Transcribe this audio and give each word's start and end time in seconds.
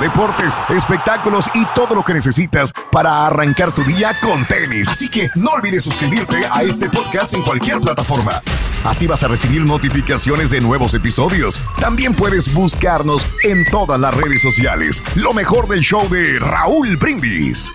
deportes, 0.00 0.54
espectáculos 0.68 1.50
y 1.54 1.64
todo 1.74 1.94
lo 1.94 2.02
que 2.02 2.14
necesitas 2.14 2.72
para 2.90 3.26
arrancar 3.26 3.72
tu 3.72 3.82
día 3.84 4.16
con 4.20 4.44
tenis. 4.46 4.88
Así 4.88 5.08
que 5.08 5.30
no 5.34 5.50
olvides 5.50 5.84
suscribirte 5.84 6.46
a 6.50 6.62
este 6.62 6.88
podcast 6.88 7.34
en 7.34 7.42
cualquier 7.42 7.80
plataforma. 7.80 8.40
Así 8.84 9.06
vas 9.06 9.22
a 9.22 9.28
recibir 9.28 9.62
notificaciones 9.62 10.50
de 10.50 10.60
nuevos 10.60 10.94
episodios. 10.94 11.60
También 11.80 12.14
puedes 12.14 12.52
buscarnos 12.54 13.26
en 13.44 13.64
todas 13.66 14.00
las 14.00 14.14
redes 14.14 14.40
sociales. 14.40 15.02
Lo 15.16 15.34
mejor 15.34 15.68
del 15.68 15.80
show 15.80 16.08
de 16.08 16.38
Raúl 16.38 16.96
Brindis. 16.96 17.72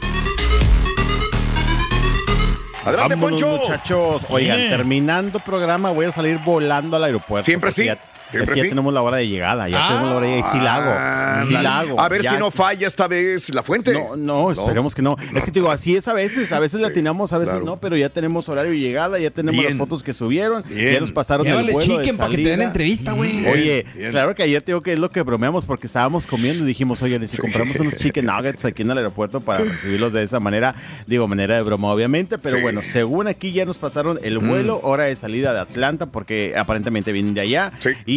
Adelante, 2.84 3.16
Vámonos, 3.16 3.42
Poncho. 3.42 3.58
muchachos. 3.64 4.22
Oigan, 4.30 4.58
terminando 4.70 5.40
programa, 5.40 5.90
voy 5.92 6.06
a 6.06 6.12
salir 6.12 6.38
volando 6.46 6.96
al 6.98 7.04
aeropuerto. 7.04 7.44
¿Siempre 7.46 7.72
sí? 7.72 7.86
ya- 7.86 7.94
¿Siempre 7.96 8.15
es 8.34 8.50
que 8.50 8.56
sí? 8.56 8.62
ya 8.64 8.70
tenemos 8.70 8.94
la 8.94 9.02
hora 9.02 9.18
de 9.18 9.28
llegada, 9.28 9.68
ya 9.70 9.88
tenemos 9.88 10.10
la 10.10 10.16
hora 10.18 10.28
de 10.28 10.44
Sí 10.44 10.60
la 10.60 10.76
hago, 10.76 11.46
sí 11.48 11.54
la 11.54 11.80
hago. 11.80 12.00
A 12.00 12.10
ver 12.10 12.22
Ya- 12.22 12.32
si 12.32 12.38
no 12.38 12.52
falla 12.52 12.88
esta 12.88 13.08
vez 13.08 13.54
la 13.54 13.64
fuente. 13.64 13.94
No, 13.94 14.16
no, 14.16 14.52
esperemos 14.52 14.94
que 14.96 15.02
no. 15.02 15.16
Es 15.36 15.46
que 15.46 15.52
te 15.52 15.60
digo, 15.60 15.72
así 15.72 15.96
es 15.96 16.08
a 16.08 16.14
veces, 16.14 16.52
a 16.52 16.60
veces 16.60 16.80
la 16.82 16.88
atinamos, 16.88 17.34
a 17.34 17.38
veces 17.38 17.52
claro. 17.54 17.66
no, 17.66 17.78
pero 17.78 17.96
ya 17.98 18.10
tenemos 18.10 18.48
horario 18.50 18.72
de 18.72 18.80
llegada, 18.80 19.20
ya 19.20 19.30
tenemos 19.32 19.60
Bien. 19.60 19.72
las 19.72 19.78
fotos 19.78 20.04
que 20.04 20.14
subieron, 20.14 20.64
Bien. 20.70 20.94
ya 20.94 21.00
nos 21.00 21.12
pasaron 21.12 21.46
el 21.48 21.54
Llévales 21.54 21.74
vuelo 21.74 21.98
de 21.98 22.04
chicken 22.04 22.18
para 22.18 22.30
que 22.30 22.36
te 22.38 22.42
den 22.44 22.52
salida. 22.52 22.66
entrevista, 22.66 23.12
güey. 23.14 23.46
Oye, 23.48 23.86
bien. 23.96 24.12
claro 24.12 24.36
que 24.36 24.44
ayer 24.44 24.62
te 24.62 24.72
digo 24.72 24.82
que 24.82 24.94
es 24.94 25.00
lo 25.00 25.10
que 25.12 25.22
bromeamos 25.22 25.66
porque 25.66 25.88
estábamos 25.88 26.28
comiendo 26.28 26.64
y 26.64 26.68
dijimos, 26.68 27.02
oye, 27.02 27.26
si 27.28 27.38
compramos 27.38 27.80
unos 27.80 27.96
chicken 27.96 28.26
nuggets 28.26 28.66
aquí 28.66 28.82
en 28.82 28.92
el 28.92 28.98
aeropuerto 28.98 29.42
para 29.42 29.64
recibirlos 29.64 30.14
de 30.14 30.24
esa 30.24 30.40
manera, 30.40 30.76
digo, 31.08 31.28
manera 31.28 31.56
de 31.56 31.62
broma 31.62 31.90
obviamente, 31.90 32.38
pero 32.38 32.58
Sí. 32.58 32.62
bueno, 32.62 32.82
según 32.84 33.28
aquí 33.28 33.52
ya 33.52 33.66
nos 33.66 33.78
pasaron 33.78 34.20
el 34.24 34.40
vuelo, 34.40 34.80
hora 34.84 35.06
de 35.06 35.16
salida 35.16 35.54
de 35.54 35.60
Atlanta 35.60 36.06
porque 36.08 36.54
aparentemente 36.58 37.12
vienen 37.12 37.34
de 37.34 37.42
allá 37.42 37.72
Sí. 37.80 37.90
y 38.06 38.15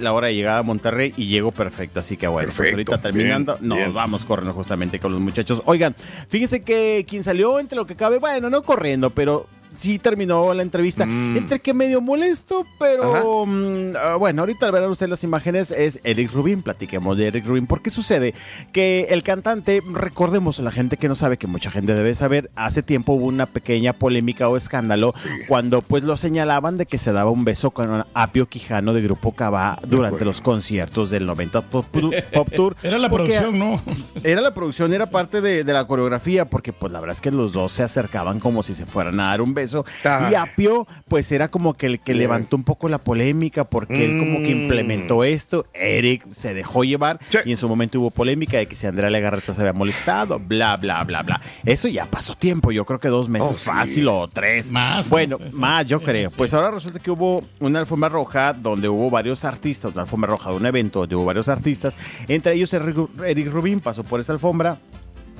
la 0.00 0.12
hora 0.12 0.28
de 0.28 0.34
llegada 0.34 0.58
a 0.58 0.62
Monterrey 0.62 1.12
y 1.16 1.26
llego 1.26 1.52
perfecto, 1.52 2.00
así 2.00 2.16
que 2.16 2.26
bueno, 2.28 2.52
pues 2.56 2.70
ahorita 2.70 3.00
terminando, 3.00 3.56
bien, 3.56 3.68
nos 3.68 3.78
bien. 3.78 3.94
vamos 3.94 4.24
corriendo 4.24 4.52
justamente 4.52 5.00
con 5.00 5.12
los 5.12 5.20
muchachos. 5.20 5.62
Oigan, 5.66 5.94
fíjense 6.28 6.62
que 6.62 7.04
quien 7.08 7.22
salió 7.22 7.58
entre 7.58 7.76
lo 7.76 7.86
que 7.86 7.96
cabe, 7.96 8.18
bueno, 8.18 8.50
no 8.50 8.62
corriendo, 8.62 9.10
pero 9.10 9.46
sí 9.76 9.98
terminó 9.98 10.52
la 10.54 10.62
entrevista. 10.62 11.04
Entre 11.04 11.60
que 11.60 11.72
medio 11.72 12.00
molesto, 12.00 12.66
pero 12.78 13.44
mm, 13.46 13.96
ah, 13.96 14.16
bueno, 14.16 14.42
ahorita 14.42 14.70
verán 14.70 14.90
ustedes 14.90 15.10
las 15.10 15.24
imágenes, 15.24 15.70
es 15.70 16.00
Eric 16.04 16.32
Rubin. 16.32 16.62
Platiquemos 16.62 17.16
de 17.16 17.28
Eric 17.28 17.46
Rubin. 17.46 17.66
¿Por 17.66 17.82
qué 17.82 17.90
sucede? 17.90 18.34
Que 18.72 19.08
el 19.10 19.22
cantante, 19.22 19.82
recordemos 19.92 20.58
a 20.58 20.62
la 20.62 20.70
gente 20.70 20.96
que 20.96 21.08
no 21.08 21.14
sabe, 21.14 21.36
que 21.36 21.46
mucha 21.46 21.70
gente 21.70 21.94
debe 21.94 22.14
saber, 22.14 22.50
hace 22.54 22.82
tiempo 22.82 23.12
hubo 23.12 23.26
una 23.26 23.46
pequeña 23.46 23.92
polémica 23.92 24.48
o 24.48 24.56
escándalo 24.56 25.14
cuando 25.48 25.82
pues 25.82 26.02
lo 26.02 26.16
señalaban 26.16 26.76
de 26.76 26.86
que 26.86 26.98
se 26.98 27.12
daba 27.12 27.30
un 27.30 27.44
beso 27.44 27.70
con 27.70 28.04
Apio 28.14 28.48
Quijano 28.48 28.92
de 28.94 29.02
Grupo 29.02 29.32
Cava 29.32 29.78
durante 29.86 30.24
los 30.24 30.40
conciertos 30.40 31.10
del 31.10 31.26
90 31.26 31.62
Pop, 31.62 31.86
Pop 32.32 32.48
Tour. 32.54 32.76
Era 32.82 32.98
la 32.98 33.08
producción, 33.08 33.58
¿no? 33.58 33.80
era 34.24 34.40
la 34.40 34.54
producción, 34.54 34.92
era 34.92 35.06
parte 35.06 35.40
de, 35.40 35.64
de 35.64 35.72
la 35.72 35.86
coreografía, 35.86 36.48
porque 36.48 36.72
pues 36.72 36.92
la 36.92 37.00
verdad 37.00 37.16
es 37.16 37.20
que 37.20 37.30
los 37.30 37.52
dos 37.52 37.72
se 37.72 37.82
acercaban 37.82 38.40
como 38.40 38.62
si 38.62 38.74
se 38.74 38.86
fueran 38.86 39.20
a 39.20 39.28
dar 39.28 39.40
un 39.40 39.54
beso. 39.54 39.65
Ah. 40.04 40.28
Y 40.30 40.34
Apio, 40.34 40.86
pues 41.08 41.30
era 41.32 41.48
como 41.48 41.74
que 41.74 41.86
el 41.86 42.00
que 42.00 42.14
levantó 42.14 42.56
un 42.56 42.64
poco 42.64 42.88
la 42.88 42.98
polémica, 42.98 43.64
porque 43.64 44.04
él 44.04 44.18
como 44.18 44.38
que 44.38 44.54
Mm. 44.54 44.62
implementó 44.62 45.24
esto. 45.24 45.66
Eric 45.74 46.26
se 46.30 46.54
dejó 46.54 46.84
llevar 46.84 47.18
Sí. 47.28 47.38
y 47.44 47.50
en 47.52 47.56
su 47.56 47.68
momento 47.68 47.98
hubo 48.00 48.10
polémica 48.10 48.56
de 48.58 48.66
que 48.66 48.76
si 48.76 48.86
Andrea 48.86 49.10
Legarreta 49.10 49.52
se 49.54 49.60
había 49.60 49.72
molestado, 49.72 50.38
bla, 50.38 50.76
bla, 50.76 51.02
bla, 51.04 51.22
bla. 51.22 51.40
Eso 51.64 51.88
ya 51.88 52.06
pasó 52.06 52.34
tiempo, 52.36 52.70
yo 52.72 52.84
creo 52.84 53.00
que 53.00 53.08
dos 53.08 53.28
meses 53.28 53.48
Oh, 53.50 53.52
sí. 53.52 53.64
fácil 53.66 54.08
o 54.08 54.28
tres. 54.28 54.70
Más, 54.70 55.08
Bueno, 55.08 55.38
más, 55.52 55.86
yo 55.86 55.98
sí, 55.98 56.04
creo. 56.04 56.30
Pues 56.30 56.52
ahora 56.54 56.70
resulta 56.70 56.98
que 56.98 57.10
hubo 57.10 57.42
una 57.60 57.80
alfombra 57.80 58.08
roja 58.08 58.52
donde 58.52 58.88
hubo 58.88 59.10
varios 59.10 59.44
artistas, 59.44 59.92
una 59.92 60.02
alfombra 60.02 60.30
roja 60.30 60.50
de 60.50 60.56
un 60.56 60.66
evento 60.66 61.00
donde 61.00 61.14
hubo 61.16 61.24
varios 61.24 61.48
artistas, 61.48 61.96
entre 62.28 62.54
ellos 62.54 62.72
Eric 62.72 62.96
Eric 63.24 63.50
Rubin 63.52 63.80
pasó 63.80 64.04
por 64.04 64.20
esta 64.20 64.32
alfombra 64.32 64.78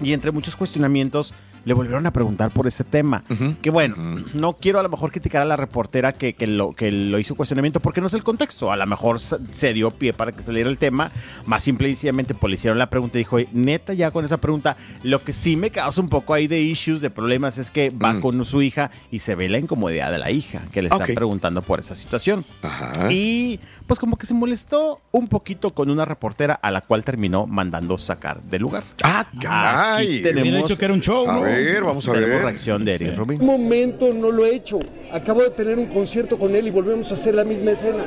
y 0.03 0.12
entre 0.12 0.31
muchos 0.31 0.56
cuestionamientos 0.56 1.32
le 1.66 1.75
volvieron 1.75 2.06
a 2.06 2.12
preguntar 2.12 2.50
por 2.50 2.66
ese 2.66 2.82
tema. 2.84 3.22
Que 3.60 3.69
bueno, 3.71 3.97
no 4.34 4.54
quiero 4.54 4.78
a 4.81 4.82
lo 4.82 4.88
mejor 4.88 5.10
criticar 5.12 5.43
a 5.43 5.44
la 5.44 5.56
reportera 5.56 6.12
que, 6.12 6.32
que 6.34 6.47
lo, 6.47 6.72
que 6.72 6.91
lo 6.93 7.19
hizo 7.19 7.34
cuestionamiento 7.34 7.81
porque 7.81 8.00
no 8.00 8.06
es 8.06 8.15
el 8.15 8.22
contexto. 8.22 8.72
A 8.72 8.77
lo 8.77 8.87
mejor 8.87 9.21
se- 9.21 9.72
dio 9.75 9.91
pie 9.91 10.12
para 10.15 10.31
que 10.32 10.43
saliera 10.43 10.71
el 10.71 10.78
tema. 10.78 11.10
Más 11.44 11.62
simple 11.65 11.88
y 11.88 11.94
sencillamente 11.94 12.34
pues, 12.34 12.49
le 12.50 12.54
hicieron 12.54 12.78
la 12.78 12.88
pregunta 12.88 13.19
y 13.19 13.22
dijo, 13.22 13.37
"Oye, 13.37 13.49
neta, 13.53 13.93
ya 13.94 14.12
con 14.12 14.25
esa 14.25 14.37
pregunta, 14.41 14.77
lo 15.03 15.22
que 15.25 15.32
sí 15.32 15.56
me 15.56 15.71
causa 15.71 16.00
un 16.00 16.09
poco 16.09 16.32
ahí 16.34 16.47
de 16.47 16.60
issues, 16.60 17.00
de 17.00 17.10
problemas, 17.10 17.59
es 17.59 17.71
que 17.72 17.91
va 17.91 18.21
con 18.21 18.44
su 18.44 18.62
hija 18.62 18.93
y 19.10 19.19
se 19.19 19.34
ve 19.34 19.48
la 19.48 19.59
incomodidad 19.59 20.12
de 20.12 20.19
la 20.19 20.31
hija, 20.31 20.62
que 20.72 20.83
le 20.83 20.88
están 20.88 21.00
preguntando 21.16 21.62
por 21.62 21.81
esa 21.81 21.97
situación. 21.97 22.44
Ajá. 22.62 23.12
Y 23.12 23.59
pues 23.86 24.00
como 24.00 24.16
que 24.16 24.26
se 24.26 24.34
molestó 24.34 25.00
un 25.12 25.28
poquito 25.28 25.70
con 25.72 25.91
una 25.91 26.04
reportera 26.04 26.54
a 26.54 26.70
la 26.70 26.80
cual 26.80 27.04
terminó 27.04 27.47
mandando 27.47 27.97
sacar 27.98 28.42
del 28.42 28.62
lugar. 28.62 28.84
Ah, 29.02 29.24
caray. 29.41 30.06
Aquí 30.06 30.22
tenemos- 30.22 30.69
dicho 30.69 30.76
que 30.78 30.84
era 30.84 30.94
un 30.94 31.00
show, 31.00 31.28
A 31.28 31.34
¿no? 31.34 31.41
ver, 31.42 31.82
vamos 31.84 32.08
a 32.08 32.12
Tenemos 32.12 32.34
ver. 32.34 32.42
reacción 32.42 32.84
de 32.84 32.94
Eric 32.94 33.16
Rubin. 33.16 33.41
Un 33.41 33.47
momento 33.47 34.12
no 34.12 34.30
lo 34.30 34.44
he 34.44 34.54
hecho. 34.54 34.78
Acabo 35.12 35.42
de 35.42 35.50
tener 35.50 35.78
un 35.78 35.86
concierto 35.86 36.38
con 36.38 36.54
él 36.56 36.66
y 36.66 36.70
volvemos 36.70 37.10
a 37.10 37.14
hacer 37.14 37.34
la 37.34 37.44
misma 37.44 37.70
escena. 37.72 38.02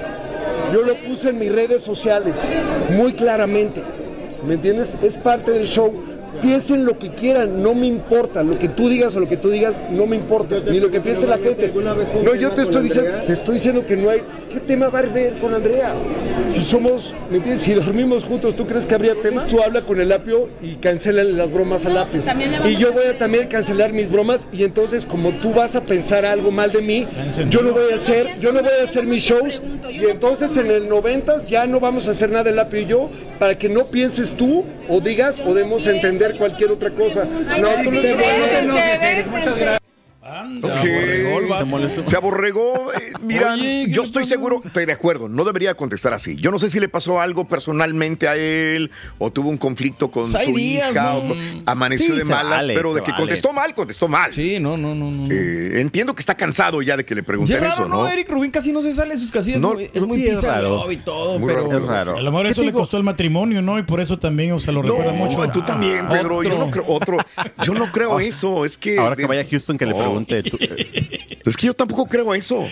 Yo 0.74 0.84
lo 0.84 0.96
puse 1.04 1.30
en 1.30 1.40
mis 1.40 1.52
redes 1.52 1.82
sociales 1.82 2.50
muy 2.92 3.14
claramente. 3.14 3.84
¿Me 4.46 4.54
entiendes? 4.56 4.98
Es 5.02 5.18
parte 5.18 5.52
del 5.52 5.66
show. 5.66 5.94
Piensen 6.42 6.86
lo 6.86 6.98
que 6.98 7.14
quieran, 7.14 7.62
no 7.62 7.74
me 7.74 7.88
importa. 7.88 8.44
Lo 8.44 8.58
que 8.58 8.70
tú 8.70 8.88
digas 8.90 9.16
o 9.16 9.20
lo 9.20 9.28
que 9.28 9.38
tú 9.38 9.50
digas, 9.50 9.76
no 9.92 10.06
me 10.06 10.16
importa. 10.16 10.60
Ni 10.60 10.80
lo 10.80 10.90
que 10.90 11.02
piense 11.02 11.28
la 11.28 11.38
gente. 11.38 11.72
No, 12.24 12.36
yo 12.36 12.52
te 12.52 12.62
estoy 12.62 12.84
diciendo, 12.84 13.12
te 13.26 13.34
estoy 13.34 13.56
diciendo 13.56 13.86
que 13.86 13.98
no 13.98 14.10
hay. 14.10 14.22
¿Qué 14.50 14.60
tema 14.60 14.90
va 14.90 15.00
a 15.00 15.04
haber 15.04 15.38
con 15.40 15.54
Andrea? 15.54 15.94
Si 16.50 16.64
somos, 16.64 17.14
¿me 17.30 17.38
entiendes? 17.38 17.62
Si 17.62 17.74
dormimos 17.74 18.24
juntos, 18.24 18.56
¿tú 18.56 18.66
crees 18.66 18.86
que 18.86 18.96
habría 18.96 19.14
temas? 19.22 19.46
Tú 19.46 19.62
habla 19.62 19.82
con 19.82 20.00
el 20.00 20.12
apio 20.12 20.50
y 20.62 20.76
cancela 20.76 21.24
las 21.24 21.52
bromas 21.52 21.86
al 21.86 21.98
apio. 21.98 22.24
Y 22.66 22.76
yo 22.76 22.92
voy 22.92 23.06
a 23.06 23.18
también 23.18 23.48
cancelar 23.48 23.94
mis 23.94 24.10
bromas 24.10 24.48
y 24.52 24.64
entonces 24.64 25.06
como 25.06 25.34
tú 25.36 25.54
vas 25.54 25.76
a 25.76 25.84
pensar 25.84 26.26
algo 26.26 26.52
mal 26.52 26.72
de 26.72 26.82
mí, 26.82 27.08
yo 27.50 27.62
no 27.62 27.74
voy 27.74 27.92
a 27.92 27.96
hacer, 27.96 28.40
yo 28.40 28.52
no 28.52 28.62
voy 28.62 28.72
a 28.80 28.84
hacer 28.84 29.06
mis 29.06 29.24
shows 29.24 29.62
y 29.90 30.06
entonces 30.06 30.56
en 30.58 30.72
el 30.72 30.90
90 30.90 31.46
ya 31.46 31.68
no 31.68 31.80
vamos 31.80 32.08
a 32.08 32.12
hacer 32.12 32.32
nada 32.32 32.50
el 32.50 32.58
apio 32.58 32.80
y 32.80 32.86
yo 32.86 33.10
para 33.38 33.58
que 33.58 33.70
no 33.70 33.86
pienses 33.86 34.34
tú 34.34 34.64
o 34.90 35.00
digas 35.00 35.40
o 35.46 35.54
demos 35.54 35.88
a 35.88 35.92
entender 35.92 36.36
cualquier 36.38 36.72
otra 36.72 36.90
cosa. 36.90 37.26
No, 37.26 37.70
tú 37.84 37.92
no. 37.92 39.79
Aborregó 40.22 41.40
el 41.40 41.46
vato. 41.48 41.60
Se 41.60 41.66
molestó. 41.66 42.06
Se 42.08 42.16
aborregó. 42.16 42.94
eh, 42.94 43.14
mira, 43.22 43.54
Oye, 43.54 43.86
¿qué 43.88 43.92
yo 43.92 44.04
estoy 44.04 44.24
pasó? 44.24 44.36
seguro, 44.36 44.62
estoy 44.66 44.86
de 44.86 44.92
acuerdo, 44.94 45.30
no 45.30 45.44
debería 45.46 45.74
contestar 45.76 46.14
así. 46.14 46.36
Yo 46.36 46.52
no 46.52 46.60
sé 46.60 46.70
si 46.70 46.80
le 46.80 46.90
pasó 46.90 47.20
algo 47.22 47.48
personalmente 47.48 48.28
a 48.28 48.36
él 48.36 48.92
o 49.18 49.32
tuvo 49.32 49.50
un 49.50 49.58
conflicto 49.58 50.12
con 50.12 50.24
Pues 50.24 50.36
hay 50.36 50.48
su 50.48 50.56
días, 50.56 50.92
hija 50.92 51.04
¿no? 51.14 51.18
o 51.20 51.36
amaneció 51.66 52.08
Sí, 52.08 52.20
de 52.20 52.26
se 52.26 52.30
malas, 52.30 52.60
vale, 52.62 52.74
pero 52.76 52.90
se 52.94 53.00
de 53.00 53.04
que 53.06 53.12
vale. 53.12 53.22
contestó 53.24 53.54
mal, 53.54 53.74
contestó 53.74 54.08
mal. 54.08 54.34
Sí, 54.34 54.60
no, 54.60 54.78
no, 54.78 54.94
no, 54.96 55.10
no. 55.12 55.28
Eh, 55.34 55.80
entiendo 55.82 56.14
que 56.16 56.20
está 56.22 56.36
cansado 56.36 56.82
ya 56.82 56.98
de 56.98 57.06
que 57.06 57.16
le 57.16 57.24
pregunten 57.24 57.56
es 57.56 57.62
raro, 57.62 57.74
eso, 57.74 57.88
¿no? 57.88 58.04
¿no? 58.04 58.08
Eric 58.10 58.30
Rubin 58.30 58.52
casi 58.52 58.72
no 58.72 58.82
se 58.82 58.94
sale 58.94 59.16
de 59.16 59.20
sus 59.22 59.32
casillas. 59.32 59.62
No, 59.62 59.74
muy- 59.74 59.90
es 59.94 60.02
muy 60.02 60.18
sí, 60.20 60.28
es 60.28 60.44
raro. 60.44 60.92
y 60.92 60.98
todo, 60.98 61.40
Muy 61.40 61.48
pero... 61.48 61.66
raro. 61.68 61.78
Es 61.80 61.86
raro. 61.88 62.18
A 62.18 62.22
lo 62.22 62.32
mejor 62.32 62.46
¿Qué 62.46 62.52
eso 62.52 62.64
le 62.64 62.72
costó 62.72 62.98
el 62.98 63.04
matrimonio, 63.04 63.62
¿no? 63.62 63.80
Y 63.80 63.84
por 63.84 64.00
eso 64.00 64.18
también 64.20 64.52
o 64.54 64.60
sea, 64.60 64.74
lo 64.74 64.82
recuerda 64.82 65.14
mucho. 65.14 65.38
No, 65.46 65.52
tú 65.52 65.62
también, 65.62 66.08
Pedro. 66.08 66.44
Yo 66.44 66.50
otro. 66.50 66.66
no 66.66 66.72
creo 66.72 66.86
otro. 66.88 67.18
Yo 67.64 67.74
no 67.74 67.92
creo 67.92 68.20
eso. 68.20 68.66
Es 68.66 68.78
que 68.78 68.98
Ahora 69.00 69.16
que 69.16 69.26
vaya 69.26 69.42
a 69.42 69.46
Houston 69.50 69.78
que 69.78 69.86
le 69.86 69.92
No. 69.92 70.00
Pregunte. 70.26 70.44
tú- 70.50 71.50
Es 71.50 71.58
que 71.58 71.68
yo 71.68 71.74
tampoco 71.74 72.06
creo 72.06 72.34
eso. 72.34 72.66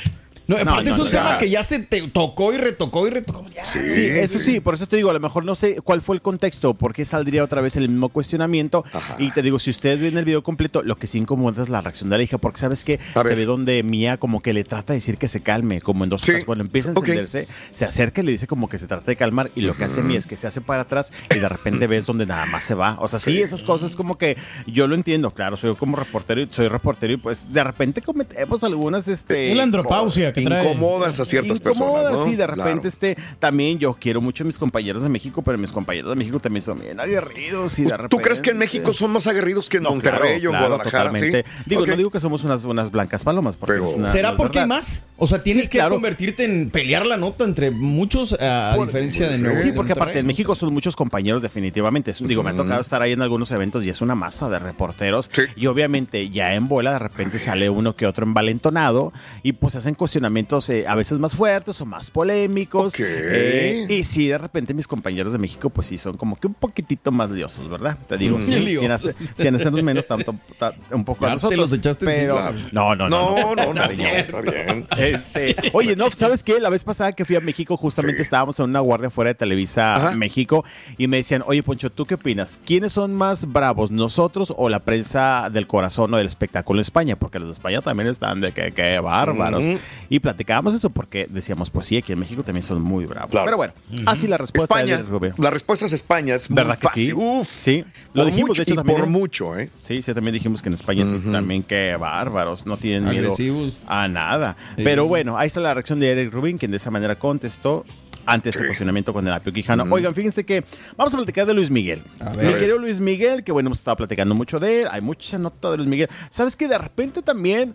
No, 0.47 0.55
aparte 0.55 0.89
no, 0.89 0.95
es 0.95 0.99
un 0.99 1.05
no, 1.05 1.09
tema 1.09 1.33
no. 1.33 1.39
que 1.39 1.49
ya 1.49 1.63
se 1.63 1.79
te 1.79 2.01
tocó 2.07 2.53
y 2.53 2.57
retocó 2.57 3.07
y 3.07 3.09
retocó. 3.09 3.45
Ya. 3.53 3.65
Sí, 3.65 3.79
eso 4.05 4.39
sí, 4.39 4.59
por 4.59 4.75
eso 4.75 4.87
te 4.87 4.95
digo, 4.95 5.09
a 5.09 5.13
lo 5.13 5.19
mejor 5.19 5.43
no 5.45 5.55
sé 5.55 5.81
cuál 5.83 6.01
fue 6.01 6.15
el 6.15 6.21
contexto, 6.21 6.73
por 6.73 6.93
qué 6.93 7.05
saldría 7.05 7.43
otra 7.43 7.61
vez 7.61 7.75
el 7.75 7.89
mismo 7.89 8.09
cuestionamiento. 8.09 8.85
Y 9.17 9.31
te 9.31 9.41
digo, 9.41 9.59
si 9.59 9.69
ustedes 9.69 10.01
ven 10.01 10.17
el 10.17 10.25
video 10.25 10.43
completo, 10.43 10.83
lo 10.83 10.95
que 10.95 11.07
sí 11.07 11.17
incomoda 11.17 11.63
es 11.63 11.69
la 11.69 11.81
reacción 11.81 12.09
de 12.09 12.17
la 12.17 12.23
hija, 12.23 12.37
porque 12.37 12.59
sabes 12.59 12.85
que 12.85 12.99
se 13.21 13.35
ve 13.35 13.45
donde 13.45 13.83
Mía 13.83 14.17
como 14.17 14.41
que 14.41 14.53
le 14.53 14.63
trata 14.63 14.93
de 14.93 14.99
decir 14.99 15.17
que 15.17 15.27
se 15.27 15.41
calme, 15.41 15.81
como 15.81 16.03
en 16.03 16.09
dos 16.09 16.21
Sí. 16.21 16.33
Cuando 16.45 16.63
empieza 16.63 16.89
a 16.89 16.93
encenderse, 16.93 17.47
se 17.71 17.85
acerca 17.85 18.21
y 18.21 18.25
le 18.25 18.31
dice 18.31 18.47
como 18.47 18.67
que 18.67 18.77
se 18.77 18.87
trata 18.87 19.05
de 19.05 19.15
calmar, 19.15 19.51
y 19.55 19.61
lo 19.61 19.75
que 19.75 19.85
hace 19.85 20.01
Mía 20.01 20.19
es 20.19 20.27
que 20.27 20.35
se 20.35 20.47
hace 20.47 20.61
para 20.61 20.83
atrás 20.83 21.11
y 21.33 21.39
de 21.39 21.47
repente 21.47 21.87
ves 21.87 22.05
donde 22.05 22.25
nada 22.25 22.45
más 22.45 22.63
se 22.63 22.73
va. 22.73 22.97
O 22.99 23.07
sea, 23.07 23.19
sí, 23.19 23.41
esas 23.41 23.63
cosas 23.63 23.95
como 23.95 24.17
que 24.17 24.37
yo 24.65 24.87
lo 24.87 24.95
entiendo, 24.95 25.31
claro, 25.31 25.57
soy 25.57 25.75
como 25.75 25.97
reportero 25.97 26.41
y 26.41 26.47
soy 26.49 26.67
reportero 26.67 27.13
y 27.13 27.17
pues 27.17 27.51
de 27.51 27.63
repente 27.63 28.01
cometemos 28.01 28.63
algunas 28.63 29.07
este 29.07 29.51
Es 29.51 29.57
la 29.57 29.63
andropausia 29.63 30.33
que 30.41 30.45
trae. 30.45 30.63
Incomodas 30.71 31.19
a 31.19 31.25
ciertas 31.25 31.59
personas. 31.59 32.11
¿no? 32.13 32.23
sí, 32.23 32.31
de 32.31 32.45
Claro. 32.45 32.55
repente 32.63 32.87
este 32.87 33.17
también 33.39 33.77
yo 33.79 33.93
quiero 33.99 34.21
mucho 34.21 34.43
a 34.43 34.47
mis 34.47 34.57
compañeros 34.57 35.03
de 35.03 35.09
México, 35.09 35.41
pero 35.41 35.57
mis 35.57 35.71
compañeros 35.71 36.09
de 36.09 36.15
México 36.15 36.39
también 36.39 36.61
son 36.63 36.79
bien 36.79 36.99
aguerridos 36.99 37.77
y 37.79 37.83
de 37.83 37.89
repente 37.97 38.15
¿Tú 38.15 38.21
crees 38.21 38.41
que 38.41 38.51
en 38.51 38.57
México 38.57 38.93
son 38.93 39.11
más 39.11 39.27
aguerridos 39.27 39.69
que 39.69 39.77
en 39.77 39.83
No, 39.83 39.89
Monterrey 39.91 40.19
claro, 40.19 40.33
o 40.33 40.35
en 40.35 40.41
claro, 40.49 40.67
Guadalajara? 40.67 41.09
totalmente. 41.11 41.45
Sí. 41.49 41.63
Digo, 41.65 41.81
Ok. 41.81 41.87
no 41.89 41.97
digo 41.97 42.09
que 42.11 42.19
somos 42.19 42.43
unas, 42.43 42.63
unas 42.63 42.91
blancas 42.91 43.23
palomas, 43.23 43.55
porque 43.55 43.73
Pero- 43.75 43.89
es 43.91 43.95
una- 43.97 44.05
¿Será 44.05 44.31
no 44.31 44.37
porque 44.37 44.59
hay 44.59 44.67
más? 44.67 45.03
O 45.17 45.27
sea, 45.27 45.41
tienes 45.43 45.65
Sí, 45.65 45.69
que 45.71 45.77
claro. 45.79 45.95
convertirte 45.95 46.45
en 46.45 46.69
pelear 46.69 47.05
la 47.07 47.17
nota 47.17 47.43
entre 47.43 47.71
muchos, 47.71 48.33
a, 48.33 48.73
a 48.73 48.75
Por- 48.75 48.87
diferencia 48.87 49.27
de 49.29 49.37
sí. 49.37 49.43
Nuevo 49.43 49.59
Sí, 49.59 49.71
porque 49.71 49.93
aparte 49.93 50.19
en 50.19 50.25
México 50.27 50.53
son 50.55 50.73
muchos 50.73 50.95
compañeros 50.95 51.41
definitivamente. 51.41 52.13
Digo, 52.21 52.43
me 52.43 52.51
ha 52.51 52.55
tocado 52.55 52.81
estar 52.81 53.01
ahí 53.01 53.13
en 53.13 53.21
algunos 53.21 53.49
eventos 53.51 53.83
y 53.83 53.89
es 53.89 54.01
una 54.01 54.15
masa 54.15 54.49
de 54.49 54.59
reporteros. 54.59 55.29
Y 55.55 55.65
obviamente 55.67 56.29
ya 56.29 56.53
en 56.53 56.67
bola 56.67 56.93
de 56.93 56.99
repente 56.99 57.39
sale 57.39 57.69
uno 57.69 57.95
que 57.95 58.05
otro 58.05 58.25
envalentonado 58.25 59.11
y 59.43 59.53
pues 59.53 59.75
hacen 59.75 59.95
cuestionamientos 60.27 60.69
eh, 60.69 60.85
a 60.87 60.95
veces 60.95 61.17
más 61.19 61.35
fuertes 61.35 61.79
o 61.81 61.85
más 61.85 62.11
polémicos. 62.11 62.93
Eh, 62.99 63.85
y 63.89 64.03
sí, 64.03 64.27
de 64.27 64.37
repente 64.37 64.73
mis 64.73 64.87
compañeros 64.87 65.31
de 65.33 65.39
México 65.39 65.69
pues 65.69 65.87
sí 65.87 65.97
son 65.97 66.17
como 66.17 66.35
que 66.35 66.47
un 66.47 66.53
poquitito 66.53 67.11
más 67.11 67.29
liosos, 67.31 67.69
¿verdad? 67.69 67.97
Te 68.07 68.17
digo, 68.17 68.39
sí, 68.41 68.59
Liosos. 68.59 68.81
sin, 68.81 68.91
hacer- 68.91 69.15
sin 69.37 69.55
hacernos 69.55 69.83
menos 69.83 70.05
tanto, 70.07 70.35
ta- 70.59 70.73
un 70.91 71.05
poco 71.05 71.25
a 71.25 71.29
te 71.29 71.33
nosotros. 71.35 71.59
los 71.59 71.73
echaste 71.73 72.05
pero, 72.05 72.51
no, 72.71 72.95
no, 72.95 73.09
no. 73.09 73.35
No, 73.55 73.73
no, 73.73 73.83
está 73.89 74.41
bien. 74.41 74.85
Este, 74.97 75.55
oye, 75.73 75.95
no, 75.95 76.09
¿sabes 76.11 76.43
qué? 76.43 76.59
La 76.59 76.69
vez 76.69 76.83
pasada 76.83 77.13
que 77.13 77.25
fui 77.25 77.35
a 77.35 77.39
México, 77.41 77.77
justamente 77.77 78.17
Sí. 78.17 78.23
estábamos 78.23 78.59
en 78.59 78.65
una 78.65 78.79
guardia 78.79 79.09
fuera 79.09 79.29
de 79.29 79.35
Televisa 79.35 79.95
Ajá. 79.95 80.11
México 80.11 80.63
y 80.97 81.07
me 81.07 81.17
decían, 81.17 81.43
oye, 81.45 81.61
Poncho, 81.63 81.91
¿tú 81.91 82.05
qué 82.05 82.15
opinas? 82.15 82.59
¿Quiénes 82.65 82.93
son 82.93 83.13
más 83.15 83.51
bravos, 83.51 83.91
nosotros 83.91 84.53
o 84.57 84.69
la 84.69 84.79
prensa 84.79 85.49
del 85.51 85.67
corazón 85.67 86.13
o 86.13 86.17
del 86.17 86.27
espectáculo 86.27 86.79
en 86.79 86.81
España? 86.81 87.15
Porque 87.17 87.39
los 87.39 87.47
de 87.49 87.53
España 87.53 87.81
también 87.81 88.09
están 88.09 88.41
de 88.41 88.51
que, 88.51 88.71
que 88.71 88.99
bárbaros. 88.99 89.65
Y 90.09 90.16
platicábamos 90.19 90.73
eso 90.73 90.89
porque 90.89 91.27
decíamos, 91.29 91.69
pues 91.69 91.85
sí, 91.87 91.97
aquí 91.97 92.13
en 92.13 92.19
México 92.19 92.43
también 92.43 92.63
son 92.63 92.81
muy 92.81 93.05
bravos. 93.05 93.31
Claro. 93.31 93.45
Pero 93.45 93.57
bueno, 93.57 93.73
así 94.05 94.27
la 94.27 94.37
respuesta 94.37 94.75
España. 94.75 94.97
de 94.97 95.03
Rubio. 95.03 95.35
La 95.37 95.49
respuesta 95.49 95.85
es 95.85 95.93
España. 95.93 96.35
Es 96.35 96.49
muy 96.49 96.55
¿Verdad 96.55 96.77
que 96.79 96.87
sí? 96.89 97.13
Uf. 97.13 97.47
Sí, 97.53 97.83
lo 98.13 98.25
dijimos, 98.25 98.49
mucho, 98.49 98.59
de 98.59 98.63
hecho, 98.63 98.73
y 98.73 98.77
también. 98.77 98.99
por 98.99 99.07
mucho, 99.09 99.57
¿eh? 99.59 99.69
Sí, 99.79 100.01
sí, 100.01 100.13
también 100.13 100.33
dijimos 100.33 100.61
que 100.61 100.69
en 100.69 100.73
España 100.75 101.05
sí, 101.05 101.31
también 101.31 101.63
que 101.63 101.95
bárbaros, 101.97 102.65
no 102.65 102.77
tienen 102.77 103.03
miedo 103.05 103.25
Agresivos. 103.25 103.77
a 103.87 104.07
nada. 104.07 104.55
Sí. 104.75 104.83
Pero 104.83 105.07
bueno, 105.07 105.37
ahí 105.37 105.47
está 105.47 105.59
la 105.59 105.73
reacción 105.73 105.99
de 105.99 106.11
Eric 106.11 106.33
Rubin, 106.33 106.57
quien 106.57 106.71
de 106.71 106.77
esa 106.77 106.91
manera 106.91 107.17
contestó 107.17 107.85
ante 108.27 108.49
este 108.49 108.65
cuestionamiento 108.65 109.13
con 109.13 109.25
el 109.25 109.33
Apio 109.33 109.53
Quijano. 109.53 109.85
Oigan, 109.89 110.13
fíjense 110.13 110.45
que 110.45 110.63
vamos 110.97 111.13
a 111.13 111.17
platicar 111.17 111.47
de 111.47 111.53
Luis 111.53 111.71
Miguel. 111.71 112.01
A 112.19 112.31
Mi 112.31 112.53
querido 112.53 112.77
Luis 112.77 112.99
Miguel, 112.99 113.43
que 113.43 113.51
bueno, 113.51 113.69
hemos 113.69 113.79
estado 113.79 113.97
platicando 113.97 114.35
mucho 114.35 114.59
de 114.59 114.81
él, 114.81 114.87
hay 114.91 115.01
mucha 115.01 115.37
nota 115.37 115.71
de 115.71 115.77
Luis 115.77 115.89
Miguel. 115.89 116.09
¿Sabes 116.29 116.55
que 116.55 116.67
de 116.67 116.77
repente 116.77 117.21
también 117.21 117.73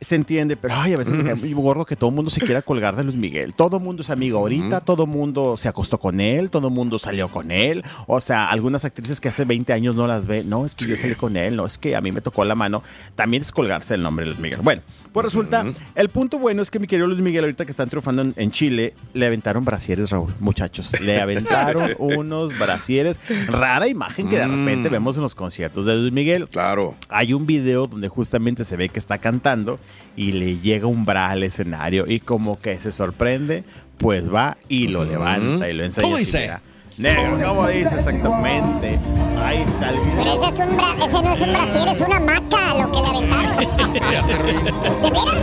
se 0.00 0.14
entiende, 0.14 0.56
pero 0.56 0.74
ay, 0.74 0.92
a 0.92 0.98
veces 0.98 1.14
me 1.14 1.34
muy 1.34 1.52
gordo 1.54 1.86
que 1.86 1.96
todo 1.96 2.10
el 2.10 2.16
mundo 2.16 2.30
se 2.30 2.40
quiera 2.40 2.60
colgar 2.60 2.96
de 2.96 3.04
Luis 3.04 3.16
Miguel. 3.16 3.54
Todo 3.54 3.78
el 3.78 3.82
mundo 3.82 4.02
es 4.02 4.10
amigo 4.10 4.38
ahorita, 4.38 4.82
todo 4.82 5.04
el 5.04 5.08
mundo 5.08 5.56
se 5.56 5.68
acostó 5.68 5.98
con 5.98 6.20
él, 6.20 6.50
todo 6.50 6.68
el 6.68 6.74
mundo 6.74 6.98
salió 6.98 7.28
con 7.28 7.50
él. 7.50 7.82
O 8.06 8.20
sea, 8.20 8.48
algunas 8.48 8.84
actrices 8.84 9.20
que 9.20 9.28
hace 9.28 9.44
20 9.46 9.72
años 9.72 9.96
no 9.96 10.06
las 10.06 10.26
ve, 10.26 10.44
no, 10.44 10.66
es 10.66 10.74
que 10.74 10.86
yo 10.86 10.96
salí 10.98 11.14
con 11.14 11.36
él, 11.36 11.56
no, 11.56 11.64
es 11.64 11.78
que 11.78 11.96
a 11.96 12.00
mí 12.02 12.12
me 12.12 12.20
tocó 12.20 12.44
la 12.44 12.54
mano. 12.54 12.82
También 13.14 13.42
es 13.42 13.52
colgarse 13.52 13.94
el 13.94 14.02
nombre 14.02 14.26
de 14.26 14.32
Luis 14.32 14.40
Miguel. 14.40 14.60
Bueno, 14.62 14.82
pues 15.12 15.24
resulta, 15.24 15.64
el 15.94 16.08
punto 16.10 16.38
bueno 16.38 16.60
es 16.60 16.70
que 16.70 16.78
mi 16.78 16.86
querido 16.86 17.06
Luis 17.06 17.20
Miguel, 17.20 17.44
ahorita 17.44 17.64
que 17.64 17.70
están 17.70 17.88
triunfando 17.88 18.20
en, 18.20 18.34
en 18.36 18.50
Chile, 18.50 18.92
le 19.14 19.26
aventaron 19.26 19.64
brasieres, 19.64 20.10
Raúl, 20.10 20.34
muchachos. 20.40 21.00
Le 21.00 21.20
aventaron 21.22 21.92
unos 21.98 22.56
brasieres. 22.58 23.18
Rara 23.46 23.88
imagen 23.88 24.28
que 24.28 24.36
de 24.36 24.46
repente 24.46 24.90
vemos 24.90 25.16
en 25.16 25.22
los 25.22 25.34
conciertos 25.34 25.86
de 25.86 25.96
Luis 25.96 26.12
Miguel. 26.12 26.48
Claro. 26.48 26.94
Hay 27.08 27.32
un 27.32 27.46
video 27.46 27.86
donde 27.86 28.08
justamente 28.08 28.62
se 28.64 28.76
ve 28.76 28.90
que 28.90 28.98
está 28.98 29.16
cantando 29.16 29.78
y 30.16 30.32
le 30.32 30.58
llega 30.58 30.86
un 30.86 31.04
bra 31.04 31.30
al 31.30 31.42
escenario 31.42 32.04
y 32.06 32.20
como 32.20 32.58
que 32.60 32.78
se 32.78 32.90
sorprende, 32.92 33.64
pues 33.98 34.32
va 34.32 34.56
y 34.68 34.88
lo 34.88 35.04
levanta 35.04 35.68
y 35.68 35.72
lo 35.74 35.84
enseña. 35.84 36.04
¿Cómo 36.06 36.16
dice? 36.16 36.50
Negro, 36.98 37.38
¿cómo 37.46 37.66
dice 37.68 37.94
exactamente? 37.94 38.98
Ahí 39.44 39.58
está 39.62 39.90
el 39.90 39.96
Pero 40.16 40.22
video. 40.22 40.44
ese, 40.48 40.62
es 40.62 40.70
un 40.70 40.76
bra- 40.78 41.04
ese 41.06 41.22
no 41.22 41.32
es 41.34 41.40
un 41.42 41.52
brasier, 41.52 41.88
es 41.88 42.00
una 42.00 42.20
maca 42.20 42.74
lo 42.74 42.90
que 42.90 43.00
le 43.00 43.06
aventaron. 43.08 43.56
mira, 43.92 44.22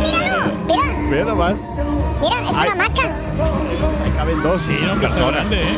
míralo, 0.02 0.44
mira, 0.68 0.84
Mira 1.10 1.26
nomás, 1.26 1.56
mira, 2.22 2.50
es 2.50 2.56
Ay. 2.58 2.68
una 2.68 2.76
maca. 2.76 3.04
ahí 4.04 4.12
caben 4.18 4.42
dos 4.42 4.62
Sí, 4.64 4.78
personas. 5.00 5.32
grande, 5.32 5.62
¿eh? 5.62 5.78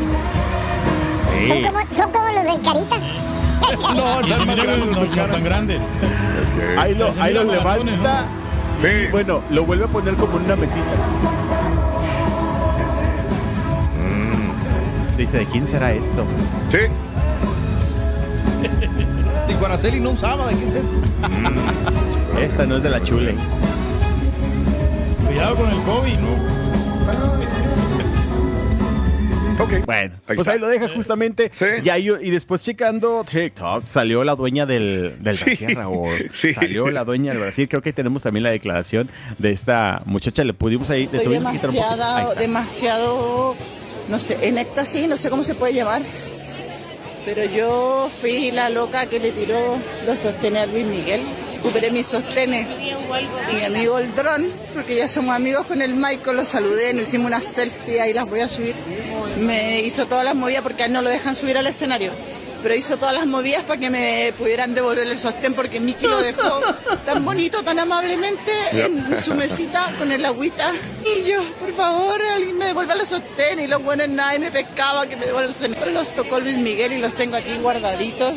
Son 1.48 1.58
Sí. 1.58 1.64
como, 1.64 1.80
son 1.94 2.12
como 2.12 2.28
los 2.32 2.44
del 2.46 2.62
Carita. 2.62 2.96
No, 3.96 4.22
Y 4.22 4.32
están 4.32 4.48
más 4.48 4.56
mira, 4.56 4.64
grandes 4.64 4.90
no, 4.96 5.04
no 5.06 5.16
cara. 5.16 5.34
tan 5.34 5.44
grandes. 5.44 5.80
Ahí 6.78 6.94
lo, 6.96 7.14
ahí 7.20 7.34
lo 7.34 7.44
Mira, 7.44 7.62
maratones, 7.64 7.98
levanta 8.00 8.26
Sí. 8.80 8.88
y 9.08 9.12
bueno, 9.12 9.42
lo 9.50 9.66
vuelve 9.66 9.86
a 9.86 9.88
poner 9.88 10.16
como 10.16 10.38
en 10.38 10.46
una 10.46 10.56
mesita. 10.56 10.84
Dice, 15.18 15.38
¿de 15.38 15.46
quién 15.46 15.66
será 15.66 15.94
esto? 15.94 16.26
Sí. 16.70 16.78
Dijo 19.48 19.66
Araceli 19.66 20.00
no 20.02 20.10
usaba, 20.12 20.48
¿de 20.48 20.56
qué 20.56 20.68
es 20.68 20.74
esto? 20.74 20.90
Esta 22.42 22.66
no 22.66 22.76
es 22.78 22.84
de 22.84 22.90
la 22.90 23.02
chule. 23.02 23.34
Cuidado 25.26 25.56
con 25.56 25.70
el 25.70 25.82
COVID, 25.84 26.18
¿no? 26.20 26.36
Ok. 29.60 29.86
Bueno, 29.86 30.16
Ahí 30.28 30.36
pues 30.36 30.40
está. 30.40 30.52
ahí 30.52 30.60
lo 30.60 30.68
deja 30.68 30.90
justamente. 30.90 31.50
Sí. 31.52 31.66
Y, 31.84 31.90
ahí- 31.90 32.10
y 32.22 32.30
después 32.30 32.62
checando 32.64 33.24
TikTok, 33.24 33.86
salió 33.86 34.24
la 34.24 34.36
dueña 34.36 34.66
del, 34.66 35.16
del 35.24 35.36
Sí. 35.36 35.46
brasier, 35.46 35.76
Raúl. 35.76 36.30
Sí. 36.34 36.54
Salió 36.54 36.90
la 36.90 37.06
dueña 37.06 37.32
del 37.32 37.42
Brasil. 37.42 37.68
Creo 37.70 37.82
que 37.82 37.90
ahí 37.90 37.94
tenemos 37.94 38.24
también 38.24 38.44
la 38.44 38.50
declaración 38.52 39.10
de 39.38 39.52
esta 39.52 40.00
muchacha. 40.06 40.44
Le 40.44 40.54
pudimos 40.54 40.90
ahí. 40.90 41.10
Estoy 41.12 41.34
demasiado, 41.36 42.36
demasiado, 42.36 43.56
no 44.10 44.20
sé, 44.20 44.38
en 44.42 44.58
éxtasis, 44.58 45.08
no 45.08 45.16
sé 45.18 45.30
cómo 45.30 45.44
se 45.44 45.56
puede 45.56 45.74
llamar. 45.74 46.02
Pero 47.24 47.44
yo 47.46 48.10
fui 48.22 48.52
la 48.52 48.70
loca 48.70 49.08
que 49.08 49.20
le 49.20 49.32
tiró 49.32 49.58
los 50.06 50.20
sostenes 50.20 50.64
a 50.64 50.66
Luis 50.68 50.86
Miguel. 50.86 51.22
Recuperé 51.56 51.92
mis 51.92 52.08
sostenes. 52.08 52.68
Mi 52.78 53.64
amigo 53.64 53.98
el 53.98 54.14
dron, 54.16 54.52
porque 54.74 54.96
ya 54.96 55.08
somos 55.08 55.36
amigos 55.36 55.66
con 55.66 55.82
el 55.82 55.96
Michael, 55.96 56.38
lo 56.38 56.46
saludé, 56.46 56.94
nos 56.94 57.08
hicimos 57.08 57.28
una 57.28 57.42
selfie, 57.42 58.02
ahí 58.02 58.14
las 58.14 58.30
voy 58.30 58.42
a 58.42 58.50
subir. 58.50 58.76
Me 59.40 59.82
hizo 59.82 60.06
todas 60.06 60.24
las 60.26 60.36
movidas 60.36 60.62
porque 60.64 60.84
a 60.84 60.86
él 60.88 60.94
no 60.94 61.02
lo 61.02 61.10
dejan 61.10 61.36
subir 61.36 61.58
al 61.58 61.68
escenario. 61.68 62.12
Pero 62.62 62.74
hizo 62.74 62.98
todas 62.98 63.14
las 63.14 63.28
movidas 63.28 63.64
para 63.64 63.80
que 63.80 63.92
me 63.92 64.34
pudieran 64.38 64.74
devolver 64.74 65.08
el 65.08 65.20
sostén 65.20 65.54
porque 65.54 65.80
Mickey 65.80 66.10
lo 66.10 66.20
dejó 66.20 66.62
tan 67.06 67.24
bonito, 67.24 67.62
tan 67.62 67.78
amablemente 67.78 68.52
en 68.72 69.22
su 69.24 69.36
mesita 69.36 69.94
con 70.00 70.12
el 70.12 70.26
agüita. 70.26 70.74
Y 71.04 71.30
yo, 71.30 71.44
por 71.60 71.72
favor, 71.74 72.20
alguien 72.24 72.58
me 72.58 72.66
devuelva 72.66 72.96
los 72.96 73.08
sostén. 73.08 73.60
Y 73.60 73.68
los 73.68 73.84
buenos 73.84 74.10
nadie 74.10 74.40
me 74.40 74.52
pescaba 74.52 75.06
que 75.06 75.16
me 75.16 75.28
devuelva 75.28 75.50
los 75.50 75.58
sostén. 75.58 75.94
Los 75.94 76.08
tocó 76.16 76.40
Luis 76.40 76.58
Miguel 76.58 76.94
y 76.94 76.98
los 76.98 77.14
tengo 77.14 77.36
aquí 77.36 77.56
guardaditos 77.62 78.34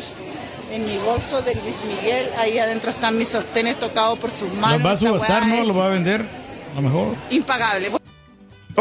en 0.71 0.85
mi 0.85 0.97
bolso 0.97 1.41
de 1.41 1.55
Luis 1.55 1.77
Miguel. 1.87 2.29
Ahí 2.37 2.59
adentro 2.59 2.89
están 2.89 3.17
mis 3.17 3.29
sostenes 3.29 3.79
tocados 3.79 4.17
por 4.19 4.31
sus 4.31 4.51
manos. 4.53 4.79
Los 4.79 4.87
va 4.87 4.91
a 4.91 4.97
subastar, 4.97 5.47
¿no? 5.47 5.63
Lo 5.63 5.75
va 5.75 5.87
a 5.87 5.89
vender. 5.89 6.25
A 6.73 6.75
lo 6.75 6.81
mejor. 6.81 7.15
Impagable. 7.29 7.91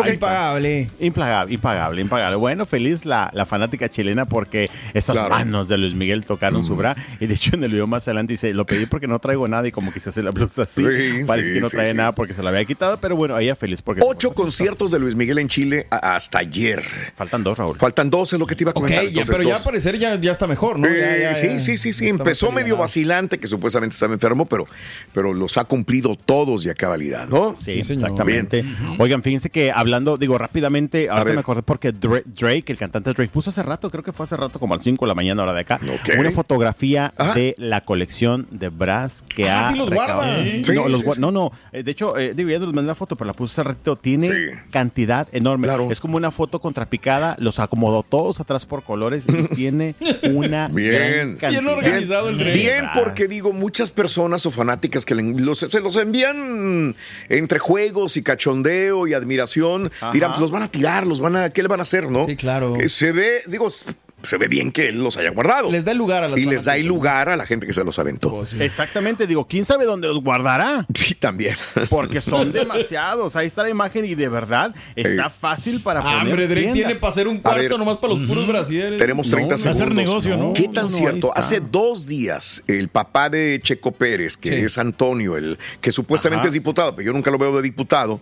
Ahí 0.04 0.12
está. 0.12 0.26
Impagable. 0.26 0.88
Impagable, 1.00 2.00
impagable. 2.02 2.36
Bueno, 2.36 2.64
feliz 2.66 3.04
la, 3.04 3.30
la 3.34 3.46
fanática 3.46 3.88
chilena 3.88 4.24
porque 4.26 4.70
esas 4.94 5.16
Claro. 5.16 5.30
manos 5.30 5.68
de 5.68 5.76
Luis 5.78 5.94
Miguel 5.94 6.24
tocaron 6.24 6.64
su 6.64 6.76
bra. 6.76 6.96
Y 7.20 7.26
de 7.26 7.34
hecho 7.34 7.54
en 7.54 7.64
el 7.64 7.70
video 7.72 7.86
más 7.86 8.06
adelante 8.08 8.34
dice, 8.34 8.52
lo 8.54 8.66
pedí 8.66 8.86
porque 8.86 9.08
no 9.08 9.18
traigo 9.18 9.46
nada 9.48 9.66
y 9.68 9.72
como 9.72 9.92
que 9.92 10.00
se 10.00 10.10
hace 10.10 10.22
la 10.22 10.30
blusa 10.30 10.62
así. 10.62 10.82
Sí, 10.84 11.24
Parece 11.26 11.48
sí, 11.48 11.54
que 11.54 11.60
no 11.60 11.70
trae 11.70 11.90
sí. 11.90 11.96
nada 11.96 12.12
porque 12.14 12.34
se 12.34 12.42
lo 12.42 12.48
había 12.48 12.64
quitado, 12.64 13.00
pero 13.00 13.16
bueno, 13.16 13.38
ella 13.38 13.56
feliz 13.56 13.82
porque... 13.82 14.02
Ocho 14.04 14.32
conciertos 14.34 14.90
de 14.90 14.98
Luis 14.98 15.14
Miguel 15.14 15.38
en 15.38 15.48
Chile 15.48 15.86
hasta 15.90 16.38
ayer. 16.38 16.82
Faltan 17.14 17.42
dos, 17.42 17.58
Raúl. 17.58 17.76
Faltan 17.78 18.10
dos, 18.10 18.32
es 18.32 18.38
lo 18.38 18.46
que 18.46 18.54
te 18.54 18.64
iba 18.64 18.70
a 18.70 18.74
comentar. 18.74 19.04
entonces, 19.04 19.34
pero 19.34 19.48
ya 19.48 19.56
al 19.56 19.62
parecer 19.62 19.98
ya, 19.98 20.14
ya 20.20 20.32
está 20.32 20.46
mejor, 20.46 20.78
¿no? 20.78 20.86
Eh, 20.88 20.98
Ya, 20.98 21.30
ya, 21.32 21.34
sí, 21.36 21.46
ya. 21.48 21.60
sí, 21.60 21.78
sí, 21.78 21.92
sí. 21.92 22.08
Empezó 22.08 22.52
medio 22.52 22.76
vacilante, 22.76 23.38
que 23.38 23.46
supuestamente 23.46 23.94
estaba 23.94 24.12
enfermo, 24.12 24.46
pero, 24.46 24.66
pero 25.12 25.32
los 25.32 25.56
ha 25.58 25.64
cumplido 25.64 26.16
todos 26.16 26.64
y 26.66 26.70
a 26.70 26.74
cabalidad, 26.74 27.26
¿no? 27.28 27.54
Sí, 27.56 27.72
exactamente. 27.72 28.64
Oigan, 28.98 29.22
fíjense 29.22 29.50
que 29.50 29.70
hablando, 29.72 29.87
digo 30.18 30.38
rápidamente, 30.38 31.08
ahora 31.08 31.32
me 31.32 31.40
acordé 31.40 31.62
porque 31.62 31.92
Dra- 31.94 32.22
Drake, 32.24 32.64
el 32.72 32.78
cantante 32.78 33.12
Drake, 33.12 33.30
puso 33.32 33.50
hace 33.50 33.62
rato, 33.62 33.90
creo 33.90 34.02
que 34.02 34.12
fue 34.12 34.24
hace 34.24 34.36
rato, 34.36 34.58
como 34.58 34.74
a 34.74 34.76
las 34.76 34.84
5 34.84 35.04
de 35.04 35.08
la 35.08 35.14
mañana, 35.14 35.42
hora 35.42 35.52
de 35.52 35.60
acá, 35.60 35.80
una 36.18 36.30
fotografía 36.30 37.12
Ajá. 37.16 37.34
de 37.34 37.54
la 37.58 37.80
colección 37.82 38.46
de 38.50 38.68
Brass 38.68 39.22
que 39.34 39.48
Ah, 39.48 39.68
ha. 39.68 39.72
sí 39.72 39.78
los 39.78 39.90
guarda. 39.90 40.42
Sí, 40.44 40.62
no, 40.74 40.96
sí, 40.96 41.20
no, 41.20 41.30
no. 41.30 41.52
eh, 41.72 41.82
De 41.82 41.90
hecho, 41.90 42.16
eh, 42.18 42.34
digo, 42.34 42.50
ya 42.50 42.58
no 42.58 42.66
les 42.66 42.74
mandé 42.74 42.88
la 42.88 42.94
foto, 42.94 43.16
pero 43.16 43.26
la 43.26 43.32
puse 43.34 43.52
hace 43.60 43.62
ratito. 43.68 43.96
Tiene 43.96 44.28
Sí. 44.28 44.34
cantidad 44.70 45.26
enorme. 45.32 45.66
Claro. 45.68 45.90
Es 45.90 46.00
como 46.00 46.16
una 46.16 46.30
foto 46.30 46.60
contrapicada, 46.60 47.36
los 47.38 47.58
acomodó 47.58 48.02
todos 48.02 48.40
atrás 48.40 48.66
por 48.66 48.82
colores 48.82 49.26
y 49.28 49.32
tiene 49.54 49.94
una 50.32 50.68
Bien. 50.68 50.92
gran 50.94 51.28
cantidad. 51.36 51.50
Bien 51.62 51.66
organizado 51.68 52.28
el 52.28 52.38
Drake. 52.38 52.52
Bien, 52.58 52.84
porque 52.94 53.26
digo, 53.28 53.52
muchas 53.52 53.90
personas 53.90 54.44
o 54.46 54.50
fanáticas 54.50 55.04
que 55.04 55.14
le- 55.14 55.22
los- 55.40 55.58
se 55.58 55.80
los 55.80 55.96
envían 55.96 56.94
entre 57.28 57.58
juegos 57.58 58.16
y 58.16 58.22
cachondeo 58.22 59.06
y 59.06 59.14
admiración, 59.14 59.77
Ajá. 59.86 60.10
dirán, 60.12 60.30
pues 60.32 60.40
los 60.40 60.50
van 60.50 60.62
a 60.62 60.68
tirar, 60.70 61.06
los 61.06 61.20
van 61.20 61.36
a, 61.36 61.50
¿qué 61.50 61.62
le 61.62 61.68
van 61.68 61.80
a 61.80 61.82
hacer, 61.84 62.10
no? 62.10 62.26
Sí, 62.26 62.36
claro. 62.36 62.74
Que 62.74 62.88
se 62.88 63.12
ve, 63.12 63.42
digo, 63.46 63.68
se 63.70 64.36
ve 64.36 64.48
bien 64.48 64.72
que 64.72 64.88
él 64.88 64.98
los 65.02 65.16
haya 65.16 65.30
guardado. 65.30 65.70
Les 65.70 65.84
da 65.84 65.92
el 65.92 65.98
lugar 65.98 66.24
a 66.24 66.28
las 66.28 66.38
y 66.40 66.44
les 66.44 66.64
da 66.64 66.76
el 66.76 66.86
lugar 66.86 67.28
a 67.28 67.36
la 67.36 67.46
gente 67.46 67.68
que 67.68 67.72
se 67.72 67.84
los 67.84 67.98
aventó. 68.00 68.42
Exactamente, 68.58 69.28
digo, 69.28 69.46
¿quién 69.46 69.64
sabe 69.64 69.84
dónde 69.84 70.08
los 70.08 70.20
guardará? 70.22 70.84
Sí, 70.92 71.14
también. 71.14 71.54
Porque 71.88 72.20
son 72.20 72.50
demasiados. 72.52 73.36
Ahí 73.36 73.46
está 73.46 73.62
la 73.62 73.70
imagen 73.70 74.04
y 74.04 74.16
de 74.16 74.28
verdad 74.28 74.74
está 74.96 75.26
Eh. 75.26 75.30
fácil 75.30 75.80
para 75.80 76.00
Ah, 76.00 76.02
poner 76.18 76.20
hombre, 76.32 76.46
Drake 76.48 76.60
tienda. 76.62 76.74
tiene 76.74 76.94
para 76.96 77.10
hacer 77.12 77.28
un 77.28 77.38
cuarto 77.38 77.60
ver. 77.62 77.78
nomás 77.78 77.98
para 77.98 78.14
los 78.14 78.26
puros 78.26 78.46
brasieres. 78.48 78.98
Tenemos 78.98 79.30
30 79.30 79.50
no, 79.50 79.54
hacer 79.54 79.74
segundos. 79.76 79.94
negocio, 79.96 80.36
¿no? 80.36 80.52
¿Qué 80.52 80.64
tan 80.68 80.84
no, 80.84 80.88
cierto? 80.88 81.32
Hace 81.36 81.60
dos 81.60 82.06
días, 82.08 82.64
el 82.66 82.88
papá 82.88 83.30
de 83.30 83.60
Checo 83.62 83.92
Pérez, 83.92 84.36
que 84.36 84.48
Sí. 84.52 84.64
es 84.64 84.78
Antonio, 84.78 85.36
el 85.36 85.58
que 85.80 85.92
supuestamente 85.92 86.40
Ajá. 86.40 86.48
es 86.48 86.54
diputado, 86.54 86.96
pero 86.96 87.06
yo 87.06 87.12
nunca 87.12 87.30
lo 87.30 87.38
veo 87.38 87.54
de 87.54 87.62
diputado, 87.62 88.20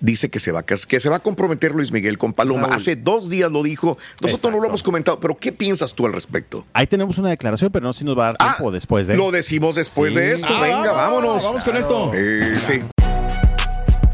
dice 0.00 0.28
que 0.30 0.38
se 0.40 0.52
va 0.52 0.62
que 0.64 0.76
se 1.00 1.08
va 1.08 1.16
a 1.16 1.20
comprometer 1.20 1.72
Luis 1.74 1.92
Miguel 1.92 2.18
con 2.18 2.32
Paloma. 2.32 2.62
Raúl. 2.62 2.74
Hace 2.74 2.96
dos 2.96 3.30
días 3.30 3.50
lo 3.50 3.62
dijo. 3.62 3.96
Nosotros 4.20 4.52
no 4.52 4.60
lo 4.60 4.66
hemos 4.68 4.82
comentado, 4.82 5.20
pero 5.20 5.36
¿qué 5.38 5.52
piensas 5.52 5.94
tú 5.94 6.06
al 6.06 6.12
respecto? 6.12 6.66
Ahí 6.72 6.86
tenemos 6.86 7.18
una 7.18 7.30
declaración, 7.30 7.70
pero 7.72 7.86
no 7.86 7.92
sé 7.92 8.00
si 8.00 8.04
nos 8.04 8.18
va 8.18 8.24
a 8.28 8.32
dar 8.32 8.36
tiempo 8.38 8.70
después 8.70 9.06
de. 9.06 9.16
Lo 9.16 9.30
decimos 9.30 9.74
después 9.76 10.12
Sí. 10.14 10.20
de 10.20 10.34
esto. 10.34 10.48
Ah, 10.50 10.60
Venga, 10.62 10.92
vámonos. 10.92 11.42
Vamos 11.44 11.64
con 11.64 11.76
esto. 11.76 12.10
Eh, 12.14 12.56
sí. 12.60 12.80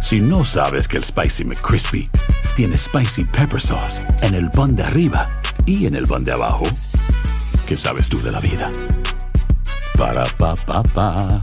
Si 0.00 0.20
no 0.20 0.44
sabes 0.44 0.88
que 0.88 0.96
el 0.96 1.04
Spicy 1.04 1.44
McCrispy 1.44 2.08
tiene 2.56 2.76
Spicy 2.78 3.24
Pepper 3.24 3.60
Sauce 3.60 4.00
en 4.22 4.34
el 4.34 4.50
pan 4.50 4.74
de 4.74 4.82
arriba 4.82 5.28
y 5.66 5.86
en 5.86 5.94
el 5.94 6.06
pan 6.06 6.24
de 6.24 6.32
abajo, 6.32 6.64
¿qué 7.66 7.76
sabes 7.76 8.08
tú 8.08 8.20
de 8.22 8.32
la 8.32 8.40
vida? 8.40 8.70
Para, 9.96 10.24
pa, 10.24 10.54
pa, 10.56 10.82
pa. 10.82 11.42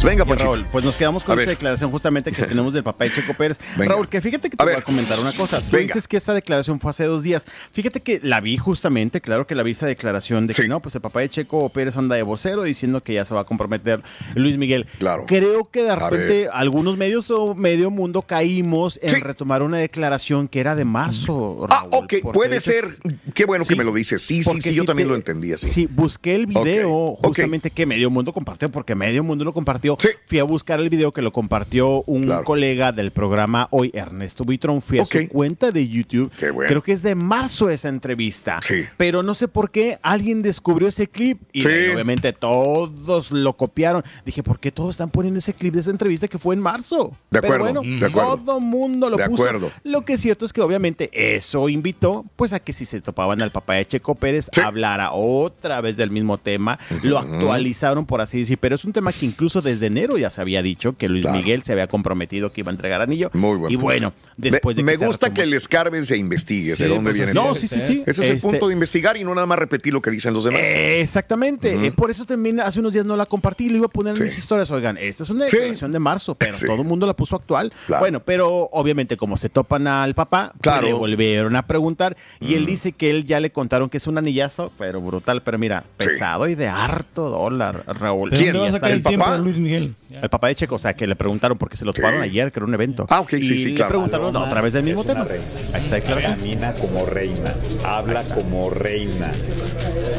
Pues 0.00 0.04
venga, 0.12 0.24
Ponchito. 0.24 0.52
Raúl, 0.52 0.64
pues 0.70 0.84
nos 0.84 0.96
quedamos 0.96 1.24
A 1.24 1.26
con 1.26 1.34
ver. 1.36 1.42
esta 1.42 1.50
declaración 1.50 1.90
justamente 1.90 2.30
que 2.30 2.42
tenemos 2.46 2.72
del 2.72 2.84
papá 2.84 3.02
de 3.02 3.12
Checo 3.14 3.34
Pérez. 3.34 3.58
Venga. 3.76 3.94
Raúl, 3.94 4.08
que 4.08 4.20
fíjate 4.20 4.48
que 4.48 4.56
te 4.56 4.62
A 4.62 4.64
voy 4.64 4.74
ver. 4.74 4.82
a 4.82 4.84
comentar 4.84 5.18
una 5.18 5.32
cosa. 5.32 5.58
Tú 5.60 5.72
Venga. 5.72 5.86
dices 5.88 6.06
que 6.06 6.16
esta 6.16 6.32
declaración 6.34 6.78
fue 6.78 6.90
hace 6.90 7.02
dos 7.06 7.24
días. 7.24 7.46
Fíjate 7.72 8.00
que 8.00 8.20
la 8.22 8.38
vi 8.40 8.56
justamente, 8.58 9.20
claro 9.20 9.48
que 9.48 9.56
la 9.56 9.64
vi 9.64 9.72
esa 9.72 9.86
declaración 9.88 10.46
de 10.46 10.54
Sí. 10.54 10.62
que 10.62 10.68
no, 10.68 10.78
pues 10.80 10.94
el 10.94 11.00
papá 11.00 11.18
de 11.18 11.28
Checo 11.30 11.68
Pérez 11.70 11.96
anda 11.96 12.14
de 12.14 12.22
vocero 12.22 12.62
diciendo 12.62 13.02
que 13.02 13.12
ya 13.14 13.24
se 13.24 13.34
va 13.34 13.40
a 13.40 13.44
comprometer 13.44 14.00
Luis 14.36 14.56
Miguel. 14.56 14.86
Claro. 15.00 15.24
Creo 15.26 15.68
que 15.68 15.82
de 15.82 15.90
A 15.90 15.96
repente 15.96 16.32
ver. 16.42 16.50
algunos 16.52 16.96
medios 16.96 17.28
o 17.32 17.56
medio 17.56 17.90
mundo 17.90 18.22
caímos 18.22 19.00
en 19.02 19.10
Sí. 19.10 19.16
retomar 19.20 19.64
una 19.64 19.78
declaración 19.78 20.46
que 20.46 20.60
era 20.60 20.76
de 20.76 20.84
marzo. 20.84 21.66
Ah, 21.70 21.86
ok, 21.90 22.14
puede 22.32 22.58
dices- 22.60 23.00
ser. 23.02 23.12
Qué 23.34 23.46
bueno 23.46 23.64
Sí, 23.64 23.70
que 23.70 23.76
me 23.76 23.82
lo 23.84 23.92
dices. 23.92 24.22
Sí, 24.22 24.44
sí, 24.44 24.62
sí, 24.62 24.74
yo 24.74 24.84
si 24.84 24.86
también 24.86 25.08
te- 25.08 25.10
lo 25.10 25.16
entendí 25.16 25.52
así. 25.52 25.66
Sí, 25.66 25.88
busqué 25.90 26.36
el 26.36 26.46
video 26.46 27.16
justamente 27.20 27.72
que 27.72 27.84
Medio 27.84 28.10
Mundo 28.10 28.32
compartió, 28.32 28.70
porque 28.70 28.94
Medio 28.94 29.24
Mundo 29.24 29.44
lo 29.44 29.52
compartió. 29.52 29.87
Sí. 29.98 30.08
Fui 30.26 30.38
a 30.38 30.44
buscar 30.44 30.80
el 30.80 30.88
video 30.88 31.12
que 31.12 31.22
lo 31.22 31.32
compartió 31.32 32.02
un 32.06 32.24
Claro. 32.24 32.44
colega 32.44 32.92
del 32.92 33.10
programa 33.12 33.68
Hoy, 33.70 33.90
Ernesto 33.94 34.44
Buitrón. 34.44 34.82
Fui 34.82 34.98
a 34.98 35.02
Ok. 35.02 35.12
su 35.22 35.28
cuenta 35.28 35.70
de 35.70 35.88
YouTube. 35.88 36.30
Qué 36.38 36.50
bueno. 36.50 36.68
Creo 36.68 36.82
que 36.82 36.92
es 36.92 37.02
de 37.02 37.14
marzo 37.14 37.70
esa 37.70 37.88
entrevista. 37.88 38.58
Sí. 38.62 38.84
Pero 38.96 39.22
no 39.22 39.34
sé 39.34 39.48
por 39.48 39.70
qué 39.70 39.98
alguien 40.02 40.42
descubrió 40.42 40.88
ese 40.88 41.08
clip 41.08 41.40
y 41.52 41.62
Sí. 41.62 41.68
obviamente 41.92 42.32
todos 42.32 43.30
lo 43.30 43.56
copiaron. 43.56 44.04
Dije, 44.24 44.42
¿por 44.42 44.58
qué 44.60 44.70
todos 44.72 44.90
están 44.90 45.10
poniendo 45.10 45.38
ese 45.38 45.54
clip 45.54 45.74
de 45.74 45.80
esa 45.80 45.90
entrevista 45.90 46.28
que 46.28 46.38
fue 46.38 46.54
en 46.54 46.60
marzo? 46.60 47.12
De 47.30 47.40
Pero 47.40 47.54
acuerdo, 47.54 47.80
bueno, 47.82 47.98
de 48.00 48.06
acuerdo. 48.06 48.36
todo 48.38 48.60
mundo 48.60 49.08
lo 49.10 49.16
De 49.16 49.28
puso. 49.28 49.42
acuerdo. 49.42 49.70
Lo 49.84 50.04
que 50.04 50.14
es 50.14 50.20
cierto 50.20 50.44
es 50.44 50.52
que 50.52 50.60
obviamente 50.60 51.10
eso 51.12 51.68
invitó 51.68 52.24
pues 52.36 52.52
a 52.52 52.60
que 52.60 52.72
si 52.72 52.84
se 52.84 53.00
topaban 53.00 53.40
al 53.42 53.50
papá 53.50 53.74
de 53.74 53.86
Checo 53.86 54.14
Pérez 54.14 54.48
hablara 54.62 55.12
otra 55.12 55.80
vez 55.80 55.96
del 55.96 56.10
mismo 56.10 56.38
tema. 56.38 56.78
Lo 57.02 57.18
actualizaron 57.18 58.04
por 58.06 58.20
así 58.20 58.40
decir, 58.40 58.58
pero 58.58 58.74
es 58.74 58.84
un 58.84 58.92
tema 58.92 59.12
que 59.12 59.26
incluso 59.26 59.60
desde 59.62 59.77
enero 59.86 60.18
ya 60.18 60.30
se 60.30 60.40
había 60.40 60.62
dicho 60.62 60.96
que 60.96 61.08
Luis 61.08 61.22
Claro. 61.22 61.38
Miguel 61.38 61.62
se 61.62 61.72
había 61.72 61.86
comprometido 61.86 62.52
que 62.52 62.60
iba 62.62 62.70
a 62.70 62.74
entregar 62.74 63.00
anillo. 63.00 63.30
Muy 63.32 63.56
buen 63.56 63.72
Y 63.72 63.76
bueno, 63.76 64.12
después 64.36 64.76
me, 64.76 64.82
de 64.82 64.84
me 64.84 64.96
se 64.98 65.06
gusta 65.06 65.28
retomó- 65.28 65.34
que 65.34 65.42
el 65.42 65.54
escarben 65.54 66.04
se 66.04 66.16
investigue 66.16 66.74
de 66.76 66.88
dónde 66.88 67.10
pues 67.10 67.16
viene. 67.18 67.32
No, 67.34 67.54
sí, 67.54 67.66
sí, 67.66 67.80
sí. 67.80 68.02
Ese 68.06 68.22
es 68.22 68.28
el 68.28 68.36
Este, 68.36 68.48
punto 68.48 68.68
de 68.68 68.74
investigar 68.74 69.16
y 69.16 69.24
no 69.24 69.34
nada 69.34 69.46
más 69.46 69.58
repetir 69.58 69.92
lo 69.92 70.02
que 70.02 70.10
dicen 70.10 70.34
los 70.34 70.44
demás. 70.44 70.60
Eh, 70.62 71.00
exactamente. 71.00 71.86
Eh, 71.86 71.92
por 71.92 72.10
eso 72.10 72.24
también 72.24 72.60
hace 72.60 72.80
unos 72.80 72.92
días 72.92 73.06
no 73.06 73.16
la 73.16 73.26
compartí 73.26 73.66
y 73.66 73.68
lo 73.70 73.76
iba 73.78 73.86
a 73.86 73.90
poner 73.90 74.12
en 74.12 74.16
Sí. 74.18 74.22
mis 74.24 74.38
historias. 74.38 74.70
Oigan, 74.70 74.96
esta 74.98 75.22
es 75.24 75.30
una 75.30 75.48
Sí. 75.48 75.56
declaración 75.56 75.92
de 75.92 75.98
marzo, 75.98 76.34
pero 76.34 76.56
Sí. 76.56 76.66
todo 76.66 76.80
el 76.82 76.86
mundo 76.88 77.06
la 77.06 77.14
puso 77.14 77.36
actual. 77.36 77.72
Claro. 77.86 78.00
Bueno, 78.00 78.20
pero 78.24 78.68
obviamente 78.72 79.16
como 79.16 79.36
se 79.36 79.48
topan 79.48 79.86
al 79.86 80.14
papá, 80.14 80.50
pues, 80.52 80.62
Claro. 80.62 80.86
le 80.86 80.92
volvieron 80.92 81.56
a 81.56 81.66
preguntar 81.66 82.16
y 82.40 82.54
él 82.54 82.66
dice 82.66 82.92
que 82.92 83.10
él 83.10 83.24
ya 83.24 83.40
le 83.40 83.50
contaron 83.52 83.88
que 83.90 83.96
es 83.98 84.06
un 84.06 84.18
anillazo, 84.18 84.72
pero 84.78 85.00
brutal, 85.00 85.42
pero 85.42 85.58
mira, 85.58 85.84
Sí. 85.98 86.06
pesado 86.08 86.48
y 86.48 86.54
de 86.54 86.68
harto 86.68 87.28
dólar, 87.30 87.84
Raúl. 87.86 88.30
¿De 88.30 88.36
¿Quién? 88.38 88.52
dónde 88.52 88.78
va 88.78 89.36
el 89.74 89.82
¿El 89.84 89.94
tiempo 89.94 90.04
papá? 90.08 90.08
de 90.08 90.14
Luis 90.14 90.16
Miguel? 90.18 90.22
El 90.22 90.30
papá 90.30 90.48
de 90.48 90.54
Checo, 90.54 90.74
o 90.74 90.78
sea, 90.78 90.94
que 90.94 91.06
le 91.06 91.16
preguntaron 91.16 91.58
porque 91.58 91.76
se 91.76 91.84
lo 91.84 91.92
Sí. 91.92 91.96
toparon 92.00 92.22
ayer, 92.22 92.50
que 92.52 92.58
era 92.58 92.66
un 92.66 92.74
evento. 92.74 93.06
Ah, 93.10 93.20
ok, 93.20 93.30
sí, 93.30 93.36
y 93.54 93.58
sí, 93.58 93.64
le 93.70 93.74
claro. 93.74 93.90
preguntaron 93.90 94.32
no, 94.32 94.44
otra 94.44 94.60
vez 94.60 94.72
del 94.72 94.82
mismo 94.84 95.04
tema. 95.04 95.24
reina. 95.24 95.44
Ahí 95.74 95.82
está 95.82 95.96
declaración. 95.96 96.34
Camina 96.36 96.72
como 96.74 97.06
reina, 97.06 97.54
habla 97.84 98.22
como 98.24 98.70
reina 98.70 99.32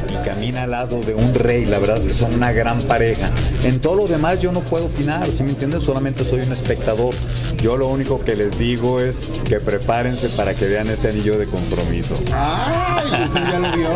y 0.10 0.26
camina 0.26 0.64
al 0.64 0.72
lado 0.72 1.02
de 1.02 1.14
un 1.14 1.34
rey, 1.34 1.66
la 1.66 1.80
verdad, 1.80 2.02
son 2.18 2.34
una 2.34 2.52
gran 2.52 2.82
pareja. 2.84 3.30
En 3.64 3.80
todo 3.80 3.96
lo 3.96 4.08
demás 4.08 4.42
yo 4.42 4.52
no 4.52 4.62
puedo 4.62 4.86
opinar, 4.86 5.28
¿sí 5.28 5.44
me 5.44 5.50
entiendes? 5.52 5.84
Solamente 5.84 6.24
soy 6.26 6.42
un 6.42 6.52
espectador. 6.52 7.14
Yo 7.62 7.78
lo 7.78 7.88
único 7.88 8.24
que 8.24 8.36
les 8.36 8.58
digo 8.58 9.00
es 9.02 9.20
que 9.48 9.60
prepárense 9.60 10.30
para 10.30 10.54
que 10.54 10.66
vean 10.66 10.90
ese 10.90 11.10
anillo 11.10 11.38
de 11.38 11.46
compromiso. 11.46 12.16
¿Ya 12.28 13.60
lo 13.60 13.72
vio? 13.78 13.90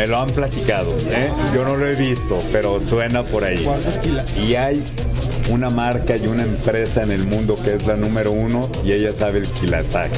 Me 0.00 0.06
lo 0.06 0.16
han 0.18 0.30
platicado, 0.30 0.96
¿eh? 1.10 1.28
yo 1.54 1.62
no 1.62 1.76
lo 1.76 1.86
he 1.86 1.94
visto, 1.94 2.42
pero 2.52 2.80
suena 2.80 3.22
por 3.22 3.44
ahí. 3.44 3.68
Y 4.48 4.54
hay 4.54 4.82
una 5.50 5.68
marca 5.68 6.16
y 6.16 6.26
una 6.26 6.42
empresa 6.42 7.02
en 7.02 7.10
el 7.10 7.24
mundo 7.26 7.54
que 7.62 7.74
es 7.74 7.86
la 7.86 7.96
número 7.96 8.32
uno 8.32 8.72
y 8.82 8.92
ella 8.92 9.12
sabe 9.12 9.40
el 9.40 9.46
quilataje. 9.46 10.16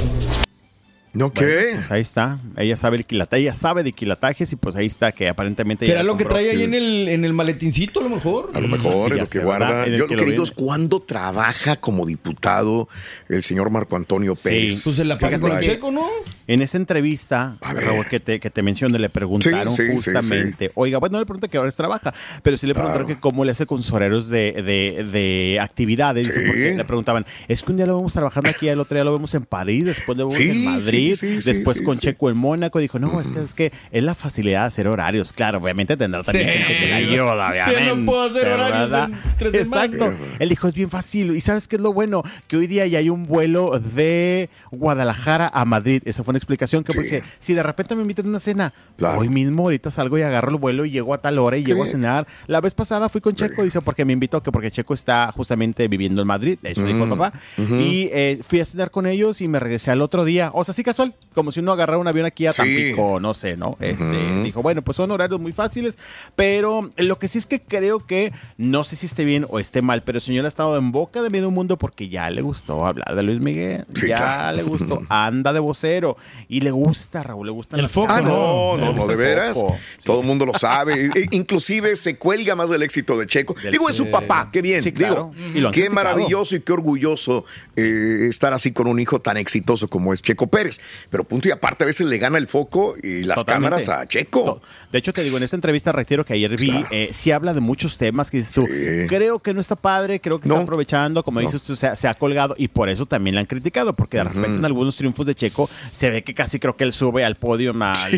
¿No 1.14 1.30
qué? 1.30 1.72
Pues 1.74 1.90
ahí 1.90 2.00
está. 2.00 2.38
Ella 2.56 2.76
sabe 2.78 2.96
el 2.96 3.04
quilata- 3.06 3.36
ella 3.36 3.52
sabe 3.54 3.82
de 3.82 3.92
quilatajes 3.92 4.50
y 4.52 4.56
pues 4.56 4.76
ahí 4.76 4.86
está 4.86 5.12
que 5.12 5.28
aparentemente 5.28 5.84
ella 5.84 5.94
¿Será 5.94 6.04
lo 6.04 6.16
que 6.16 6.24
trae 6.24 6.48
ahí 6.50 6.62
en 6.62 6.72
el, 6.72 7.08
en 7.08 7.26
el 7.26 7.34
maletincito 7.34 8.00
a 8.00 8.04
lo 8.04 8.08
mejor? 8.08 8.48
A 8.54 8.60
lo 8.60 8.68
mejor 8.68 9.10
Ya 9.10 9.16
es 9.16 9.20
lo 9.22 9.26
que 9.28 9.44
guarda. 9.44 9.86
Yo 9.88 10.06
que 10.06 10.16
lo 10.16 10.24
que 10.24 10.30
digo 10.30 10.42
es 10.44 10.52
cuándo 10.52 11.00
trabaja 11.02 11.76
como 11.76 12.06
diputado 12.06 12.88
el 13.28 13.42
señor 13.42 13.68
Marco 13.68 13.96
Antonio 13.96 14.34
Pérez. 14.34 14.80
Pues 14.84 14.96
se 14.96 15.04
la 15.04 15.18
pasa 15.18 15.38
con 15.38 15.52
el 15.52 15.60
checo, 15.60 15.90
¿no? 15.90 16.06
En 16.46 16.60
esa 16.62 16.76
entrevista, 16.76 17.56
Raúl, 17.60 18.06
que 18.08 18.20
te, 18.20 18.40
que 18.40 18.50
te 18.50 18.62
mencioné, 18.62 18.98
le 18.98 19.08
preguntaron 19.08 19.72
Sí, 19.72 19.82
sí, 19.82 19.88
sí, 19.88 19.94
justamente, 19.96 20.72
oiga, 20.74 20.98
bueno, 20.98 21.14
no 21.14 21.18
le 21.20 21.26
pregunté 21.26 21.48
que 21.48 21.56
ahora 21.56 21.70
trabaja, 21.70 22.12
pero 22.42 22.56
sí 22.56 22.66
le 22.66 22.74
preguntaron 22.74 23.06
que 23.06 23.18
cómo 23.18 23.44
le 23.44 23.52
hace 23.52 23.64
con 23.66 23.78
sus 23.82 23.92
horarios 23.92 24.28
de, 24.28 24.52
de, 24.52 25.04
de 25.04 25.58
actividades. 25.60 26.26
Dice, 26.26 26.40
porque 26.46 26.74
le 26.74 26.84
preguntaban, 26.84 27.24
es 27.48 27.62
que 27.62 27.70
un 27.70 27.76
día 27.76 27.86
lo 27.86 27.96
vemos 27.96 28.12
trabajando 28.12 28.50
aquí, 28.50 28.68
el 28.68 28.80
otro 28.80 28.94
día 28.96 29.04
lo 29.04 29.12
vemos 29.12 29.34
en 29.34 29.44
París, 29.44 29.84
después 29.84 30.18
lo 30.18 30.28
vemos 30.28 30.40
en 30.40 30.64
Madrid, 30.64 31.16
después 31.44 31.80
con. 31.82 31.98
Checo 31.98 32.28
en 32.30 32.36
Mónaco. 32.36 32.80
Dijo, 32.80 32.98
no, 32.98 33.20
es 33.20 33.30
que, 33.30 33.40
es 33.42 33.54
que 33.54 33.72
es 33.92 34.02
la 34.02 34.14
facilidad 34.16 34.62
de 34.62 34.66
hacer 34.66 34.88
horarios. 34.88 35.32
Claro, 35.32 35.58
obviamente 35.58 35.96
tendrá 35.96 36.22
también 36.22 36.48
Sí. 36.48 36.52
gente 36.54 36.76
que 36.78 36.86
le 36.86 36.92
ayuda, 36.94 37.52
Sí, 37.52 37.58
no 37.70 37.76
obviamente. 37.76 38.06
puedo 38.06 38.22
hacer 38.22 38.48
horarios 38.48 38.90
¿verdad? 38.90 39.10
en 39.10 39.18
tres 39.38 39.54
Exacto. 39.54 39.92
semanas. 39.98 40.18
Él 40.40 40.48
dijo, 40.48 40.66
es 40.68 40.74
bien 40.74 40.90
fácil. 40.90 41.36
¿Y 41.36 41.40
sabes 41.40 41.68
qué 41.68 41.76
es 41.76 41.82
lo 41.82 41.92
bueno? 41.92 42.22
Que 42.48 42.56
hoy 42.56 42.66
día 42.66 42.86
ya 42.88 42.98
hay 42.98 43.08
un 43.10 43.22
vuelo 43.24 43.78
de 43.78 44.50
Guadalajara 44.72 45.48
a 45.54 45.64
Madrid. 45.64 46.02
Esa 46.04 46.24
fue 46.24 46.31
una 46.32 46.38
explicación 46.38 46.82
que 46.84 46.92
porque 46.92 47.22
si 47.38 47.54
de 47.54 47.62
repente 47.62 47.94
me 47.94 48.02
invitan 48.02 48.26
a 48.26 48.28
una 48.30 48.40
cena, 48.40 48.72
hoy 49.16 49.28
mismo 49.28 49.62
ahorita 49.64 49.90
salgo 49.90 50.18
y 50.18 50.22
agarro 50.22 50.50
el 50.50 50.56
vuelo 50.56 50.84
y 50.84 50.90
llego 50.90 51.14
a 51.14 51.18
tal 51.18 51.38
hora 51.38 51.56
y 51.56 51.62
Qué 51.62 51.68
llego 51.68 51.84
a 51.84 51.86
cenar. 51.88 52.26
La 52.46 52.60
vez 52.60 52.74
pasada 52.74 53.08
fui 53.08 53.20
con 53.20 53.34
Checo, 53.34 53.62
dice, 53.62 53.80
porque 53.80 54.04
me 54.04 54.12
invitó, 54.12 54.42
que 54.42 54.50
porque 54.52 54.70
Checo 54.70 54.94
está 54.94 55.30
justamente 55.32 55.86
viviendo 55.88 56.20
en 56.22 56.28
Madrid, 56.28 56.58
eso 56.62 56.84
dijo 56.84 57.04
el 57.04 57.06
Mm, 57.06 57.18
papá. 57.18 57.32
Y 57.58 58.08
eh, 58.12 58.40
fui 58.46 58.60
a 58.60 58.66
cenar 58.66 58.90
con 58.90 59.06
ellos 59.06 59.40
y 59.40 59.48
me 59.48 59.58
regresé 59.58 59.90
al 59.90 60.02
otro 60.02 60.24
día. 60.24 60.50
O 60.54 60.64
sea, 60.64 60.72
así 60.72 60.82
casual, 60.82 61.14
como 61.34 61.52
si 61.52 61.60
uno 61.60 61.72
agarrara 61.72 61.98
un 61.98 62.08
avión 62.08 62.26
aquí 62.26 62.46
a 62.46 62.52
Sí. 62.52 62.58
Tampico, 62.62 63.20
no 63.20 63.34
sé, 63.34 63.56
¿no? 63.56 63.76
Este. 63.80 64.42
Dijo, 64.42 64.62
bueno, 64.62 64.82
pues 64.82 64.96
son 64.96 65.10
horarios 65.10 65.40
muy 65.40 65.52
fáciles, 65.52 65.98
pero 66.36 66.90
lo 66.96 67.18
que 67.18 67.28
sí 67.28 67.38
es 67.38 67.46
que 67.46 67.60
creo 67.60 67.98
que, 68.00 68.32
no 68.56 68.84
sé 68.84 68.96
si 68.96 69.06
esté 69.06 69.24
bien 69.24 69.46
o 69.48 69.58
esté 69.58 69.82
mal, 69.82 70.02
pero 70.02 70.18
el 70.18 70.22
señor 70.22 70.44
ha 70.44 70.48
estado 70.48 70.76
en 70.76 70.92
boca 70.92 71.22
de 71.22 71.30
medio 71.30 71.50
mundo 71.50 71.76
porque 71.78 72.08
ya 72.08 72.30
le 72.30 72.42
gustó 72.42 72.86
hablar 72.86 73.14
de 73.14 73.22
Luis 73.22 73.40
Miguel, 73.40 73.84
Sí, 73.94 74.08
ya 74.08 74.16
claro. 74.16 74.56
le 74.56 74.62
gustó, 74.62 75.02
anda 75.08 75.52
de 75.52 75.60
vocero 75.60 76.16
y 76.48 76.60
le 76.60 76.70
gusta, 76.70 77.22
Raúl, 77.22 77.46
le 77.46 77.52
gusta 77.52 77.76
El 77.78 77.88
foco, 77.88 78.12
Ah, 78.12 78.20
no, 78.20 78.76
no, 78.76 78.92
no, 78.92 79.06
de 79.06 79.16
veras. 79.16 79.54
foco. 79.58 79.76
Todo 80.04 80.20
el 80.20 80.26
mundo 80.26 80.44
lo 80.46 80.54
sabe. 80.54 81.06
E- 81.14 81.28
Inclusive 81.30 81.96
se 81.96 82.16
cuelga 82.16 82.54
más 82.56 82.68
del 82.70 82.82
éxito 82.82 83.16
de 83.16 83.26
Checo. 83.26 83.54
Digo, 83.70 83.88
es 83.88 83.96
su 83.96 84.10
papá, 84.10 84.50
qué 84.52 84.60
bien. 84.62 84.82
Sí, 84.82 84.92
claro. 84.92 85.30
Digo, 85.34 85.58
Y 85.58 85.60
lo 85.60 85.68
han 85.68 85.74
qué 85.74 85.88
maravilloso 85.90 86.56
y 86.56 86.60
qué 86.60 86.72
orgulloso 86.72 87.44
eh, 87.76 88.26
estar 88.28 88.52
así 88.52 88.72
con 88.72 88.86
un 88.86 88.98
hijo 89.00 89.20
tan 89.20 89.36
exitoso 89.36 89.88
como 89.88 90.12
es 90.12 90.20
Checo 90.22 90.46
Pérez. 90.46 90.80
Pero 91.10 91.24
punto 91.24 91.48
y 91.48 91.50
aparte, 91.50 91.84
a 91.84 91.86
veces 91.86 92.06
le 92.06 92.18
gana 92.18 92.38
el 92.38 92.48
foco 92.48 92.94
y 93.02 93.22
las 93.24 93.38
Totalmente. 93.38 93.84
cámaras 93.84 93.88
a 94.02 94.06
Checo. 94.08 94.60
De 94.90 94.98
hecho, 94.98 95.12
te 95.14 95.22
digo, 95.22 95.38
en 95.38 95.42
esta 95.42 95.56
entrevista, 95.56 95.90
reitero 95.92 96.24
que 96.24 96.34
ayer 96.34 96.54
vi, 96.56 96.84
eh, 96.90 97.10
sí 97.14 97.30
habla 97.30 97.54
de 97.54 97.60
muchos 97.60 97.96
temas 97.96 98.30
que 98.30 98.36
dices 98.36 98.52
tú, 98.52 98.66
creo 99.08 99.38
que 99.38 99.54
no 99.54 99.60
está 99.62 99.74
padre, 99.74 100.20
creo 100.20 100.38
que 100.38 100.48
está 100.48 100.60
aprovechando, 100.60 101.22
como 101.24 101.40
No. 101.40 101.46
dices 101.46 101.62
tú, 101.62 101.76
se, 101.76 101.86
ha- 101.86 101.96
se 101.96 102.08
ha 102.08 102.14
colgado 102.14 102.54
y 102.58 102.68
por 102.68 102.90
eso 102.90 103.06
también 103.06 103.34
la 103.34 103.40
han 103.40 103.46
criticado, 103.46 103.94
porque 103.96 104.18
de 104.18 104.24
repente 104.24 104.58
en 104.58 104.64
algunos 104.66 104.94
triunfos 104.96 105.24
de 105.24 105.34
Checo 105.34 105.70
se 105.92 106.10
ve 106.12 106.22
que 106.24 106.34
casi 106.34 106.58
creo 106.58 106.76
que 106.76 106.84
él 106.84 106.92
sube 106.92 107.24
al 107.24 107.36
podio 107.36 107.72
a, 107.80 107.94
Sí, 107.94 108.02
a 108.02 108.08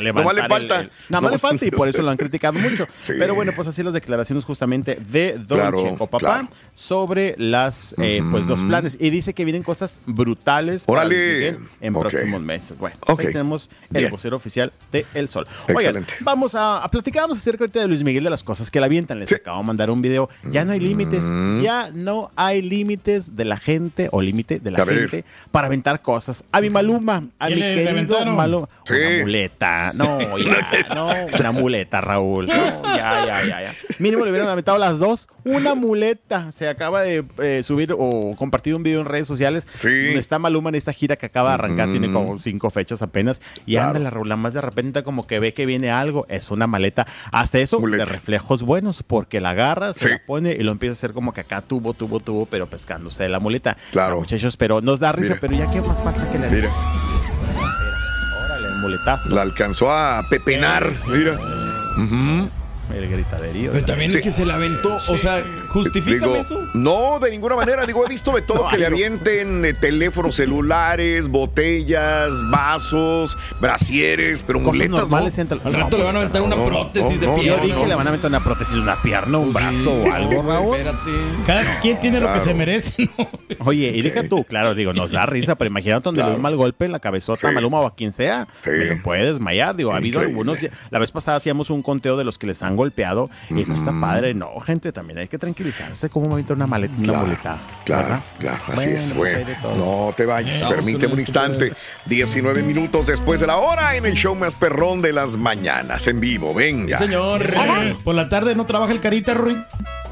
levantar 0.00 0.02
Nomás 0.02 0.34
le 0.34 0.48
falta. 0.48 0.80
el- 0.80 0.90
nada 1.08 1.20
más 1.20 1.22
No, 1.22 1.30
le 1.30 1.38
falta 1.38 1.64
y 1.66 1.70
por 1.70 1.88
eso 1.88 2.02
lo 2.02 2.10
han 2.10 2.16
criticado 2.16 2.54
mucho. 2.58 2.86
Sí. 3.00 3.12
Pero 3.18 3.34
bueno, 3.34 3.52
pues 3.54 3.68
así 3.68 3.82
las 3.82 3.92
declaraciones 3.94 4.44
justamente 4.44 4.96
de 4.96 5.32
Don 5.38 5.58
Claro, 5.58 5.82
Checo, 5.82 6.06
papá, 6.06 6.18
claro. 6.18 6.48
sobre 6.74 7.34
las, 7.38 7.94
eh, 7.98 8.22
pues, 8.30 8.46
los 8.46 8.60
planes. 8.64 8.96
Y 9.00 9.10
dice 9.10 9.34
que 9.34 9.44
vienen 9.44 9.62
cosas 9.62 9.98
brutales 10.06 10.84
para 10.84 11.00
Órale. 11.00 11.16
Miguel 11.34 11.58
en 11.80 11.92
próximos 11.94 12.42
meses. 12.42 12.78
Bueno, 12.78 12.96
pues 13.00 13.18
Ok. 13.18 13.20
ahí 13.26 13.32
tenemos 13.32 13.70
el 13.92 14.08
vocero 14.10 14.36
oficial 14.36 14.72
de 14.90 15.06
El 15.14 15.28
Sol. 15.28 15.46
Oigan, 15.68 15.96
Excelente. 15.96 16.14
vamos 16.20 16.54
a, 16.54 16.82
a 16.82 16.88
platicarnos 16.90 17.38
acerca 17.38 17.64
ahorita 17.64 17.80
de 17.80 17.88
Luis 17.88 18.02
Miguel, 18.02 18.24
de 18.24 18.30
las 18.30 18.42
cosas 18.42 18.70
que 18.70 18.80
le 18.80 18.86
avientan. 18.86 19.18
Les 19.20 19.32
acabo 19.32 19.58
de 19.60 19.66
mandar 19.66 19.90
un 19.90 20.00
video. 20.02 20.28
Ya 20.50 20.64
no 20.64 20.72
hay 20.72 20.80
límites, 20.80 21.24
Mm. 21.24 21.60
ya 21.60 21.90
no 21.92 22.30
hay 22.36 22.62
límites 22.62 23.36
de 23.36 23.44
la 23.44 23.56
gente 23.56 24.08
o 24.12 24.20
límite 24.22 24.58
de 24.58 24.70
la 24.70 24.84
gente 24.84 25.24
para 25.50 25.66
aventar 25.66 26.02
cosas. 26.02 26.44
A 26.52 26.60
mi 26.60 26.70
Maluma, 26.70 27.24
a 27.44 27.48
¿Qué 27.48 27.54
mi 27.56 27.60
querido? 28.06 28.26
Maluma. 28.26 28.68
Sí. 28.84 28.94
Una 28.94 29.22
muleta, 29.22 29.92
no, 29.94 30.38
ya, 30.38 30.66
no, 30.94 31.08
una 31.38 31.52
muleta, 31.52 32.00
Raúl. 32.00 32.46
No, 32.46 32.82
ya, 32.96 33.24
ya, 33.26 33.44
ya, 33.44 33.62
ya. 33.62 33.74
Mínimo 33.98 34.24
le 34.24 34.30
hubieran 34.30 34.48
aventado 34.48 34.78
las 34.78 34.98
dos. 34.98 35.28
Una 35.44 35.74
muleta. 35.74 36.52
Se 36.52 36.68
acaba 36.68 37.02
de 37.02 37.24
eh, 37.38 37.62
subir 37.62 37.94
o 37.98 38.32
compartir 38.36 38.74
un 38.74 38.82
video 38.82 39.00
en 39.00 39.06
redes 39.06 39.26
sociales 39.26 39.66
donde 39.82 40.18
está 40.18 40.38
Maluma 40.38 40.68
en 40.68 40.76
esta 40.76 40.92
gira 40.92 41.16
que 41.16 41.26
acaba 41.26 41.50
de 41.50 41.54
arrancar, 41.54 41.90
tiene 41.90 42.12
como 42.12 42.38
cinco 42.38 42.70
fechas 42.70 43.02
apenas. 43.02 43.40
Y 43.66 43.72
Claro. 43.74 43.88
anda 43.88 44.00
la 44.00 44.10
Raúl, 44.10 44.36
más 44.36 44.54
de 44.54 44.60
repente 44.60 45.02
como 45.02 45.26
que 45.26 45.40
ve 45.40 45.52
que 45.52 45.66
viene 45.66 45.90
algo, 45.90 46.26
es 46.28 46.50
una 46.50 46.66
maleta. 46.66 47.06
Hasta 47.32 47.58
eso, 47.58 47.78
de 47.78 48.04
reflejos 48.04 48.62
buenos, 48.62 49.02
porque 49.02 49.40
la 49.40 49.50
agarra, 49.50 49.94
se 49.94 50.00
Sí. 50.00 50.08
la 50.10 50.22
pone 50.24 50.52
y 50.52 50.62
lo 50.62 50.72
empieza 50.72 50.92
a 50.92 50.96
hacer 50.96 51.12
como 51.12 51.32
que 51.32 51.40
acá 51.42 51.60
tubo, 51.62 51.92
tubo, 51.94 52.20
tubo, 52.20 52.46
pero 52.46 52.68
pescándose 52.68 53.22
de 53.24 53.28
la 53.28 53.40
muleta. 53.40 53.76
Claro. 53.90 54.16
Ah, 54.16 54.20
muchachos, 54.20 54.56
pero 54.56 54.80
nos 54.80 55.00
da 55.00 55.12
risa, 55.12 55.30
Mira. 55.34 55.40
pero 55.40 55.54
ya 55.54 55.70
qué 55.70 55.80
más 55.80 56.00
falta 56.02 56.30
que 56.30 56.38
le 56.38 56.48
Mira. 56.50 56.70
Muletazo. 58.82 59.34
La 59.34 59.42
alcanzó 59.42 59.90
a 59.90 60.28
pepenar. 60.28 60.90
Mira. 61.06 61.38
Ujú. 61.96 62.50
El 62.94 63.08
gritaderío. 63.10 63.70
Pero 63.72 63.86
también 63.86 64.10
Sí. 64.10 64.18
es 64.18 64.22
que 64.22 64.32
se 64.32 64.44
la 64.44 64.54
aventó. 64.54 64.96
O 65.08 65.16
sea, 65.16 65.42
justifícame 65.72 66.32
Digo, 66.32 66.36
eso. 66.36 66.68
No, 66.74 67.18
de 67.18 67.30
ninguna 67.30 67.56
manera. 67.56 67.86
Digo, 67.86 68.04
he 68.04 68.08
visto 68.08 68.32
de 68.34 68.42
todo 68.42 68.64
No, 68.64 68.68
que 68.70 68.78
le 68.78 68.86
avienten 68.86 69.64
eh, 69.64 69.74
teléfonos 69.74 70.34
celulares, 70.36 71.28
botellas, 71.28 72.32
vasos, 72.50 73.36
brasieres, 73.60 74.42
pero 74.42 74.58
Cosas 74.60 74.72
muletas. 74.74 75.00
normales 75.00 75.38
¿no? 75.38 75.44
entran- 75.44 75.60
Al 75.64 75.72
rato 75.74 75.98
le 75.98 76.04
van 76.04 76.16
a 76.16 76.18
aventar 76.20 76.42
una 76.42 76.56
prótesis 76.64 77.20
de 77.20 77.28
pierna. 77.28 77.42
Yo 77.42 77.66
dije, 77.66 77.86
le 77.86 77.94
van 77.94 78.08
a 78.08 78.10
meter 78.12 78.26
una 78.26 78.42
prótesis 78.44 78.74
de 78.74 78.80
una 78.80 79.00
pierna, 79.02 79.38
un 79.38 79.52
Pues 79.52 79.64
brazo 79.64 79.92
o 79.94 80.12
algo, 80.12 80.42
Raúl. 80.42 80.76
Espérate. 80.76 81.10
Cada 81.46 81.80
quien 81.80 82.00
tiene 82.00 82.20
lo 82.20 82.26
que 82.26 82.32
Claro. 82.32 82.44
se 82.44 82.54
merece, 82.54 83.10
¿no? 83.18 83.28
Oye, 83.66 83.92
y 83.94 84.02
deja 84.02 84.28
tú, 84.28 84.44
claro, 84.44 84.74
digo, 84.74 84.92
nos 84.92 85.10
da 85.12 85.26
risa, 85.26 85.56
pero 85.56 85.70
imagínate 85.70 86.04
donde 86.04 86.22
le 86.22 86.28
da 86.30 86.36
un 86.36 86.42
mal 86.42 86.56
golpe 86.56 86.84
en 86.84 86.92
la 86.92 86.98
cabezota 86.98 87.46
a 87.46 87.50
Sí. 87.50 87.54
Maluma 87.54 87.80
o 87.80 87.86
a 87.86 87.94
quien 87.94 88.12
sea, 88.12 88.46
Sí. 88.64 88.70
me 88.70 88.84
lo 88.96 89.02
puede 89.02 89.24
desmayar. 89.24 89.76
Digo, 89.76 89.92
ha 89.92 89.96
habido 89.96 90.20
algunos, 90.20 90.58
la 90.90 90.98
vez 90.98 91.10
pasada 91.12 91.36
hacíamos 91.36 91.70
un 91.70 91.82
conteo 91.82 92.16
de 92.16 92.24
los 92.24 92.38
que 92.38 92.46
les 92.46 92.62
han 92.62 92.76
golpeado 92.76 93.30
y 93.50 93.54
no 93.64 93.76
está 93.76 93.92
padre, 94.00 94.34
no, 94.34 94.58
gente, 94.60 94.92
también 94.92 95.18
hay 95.18 95.28
que 95.28 95.38
tranquilizarse, 95.62 96.10
¿cómo 96.10 96.26
una 96.34 96.66
maleta, 96.66 96.94
una 96.96 97.04
Claro, 97.04 97.20
muleta? 97.26 97.58
Claro, 97.84 98.02
¿verdad? 98.02 98.22
claro, 98.38 98.62
así 98.68 98.84
Bueno, 98.86 98.98
es. 98.98 99.12
pues 99.12 99.46
Bueno, 99.62 99.76
no 100.06 100.14
te 100.16 100.26
vayas, 100.26 100.62
permíteme 100.62 101.14
un 101.14 101.20
instante. 101.20 101.72
19 102.06 102.62
minutos 102.62 103.06
después 103.06 103.40
de 103.40 103.46
la 103.46 103.56
hora 103.56 103.94
en 103.96 104.06
el 104.06 104.14
show 104.14 104.34
más 104.34 104.54
perrón 104.54 105.02
de 105.02 105.12
las 105.12 105.36
mañanas, 105.36 106.06
en 106.06 106.20
vivo. 106.20 106.52
Venga. 106.54 106.98
Señor. 106.98 107.54
Por 108.04 108.14
la 108.14 108.28
tarde 108.28 108.54
no 108.54 108.66
trabaja 108.66 108.92
el 108.92 109.00
carita, 109.00 109.34
Rui. 109.34 109.54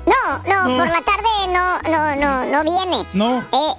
No, 0.07 0.39
no, 0.47 0.77
por 0.77 0.87
la 0.87 1.01
tarde 1.03 1.29
no, 1.53 1.83
no, 1.83 2.17
no, 2.17 2.45
no 2.47 2.63
viene. 2.65 3.05
No. 3.13 3.39
Eh, 3.53 3.75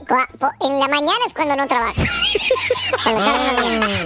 en 0.62 0.80
la 0.80 0.88
mañana 0.88 1.18
es 1.26 1.34
cuando 1.34 1.56
no 1.56 1.68
trabaja. 1.68 1.94
Por 3.04 3.14
la 3.14 3.20
tarde 3.20 3.54
no 3.56 3.88
viene. 3.88 4.06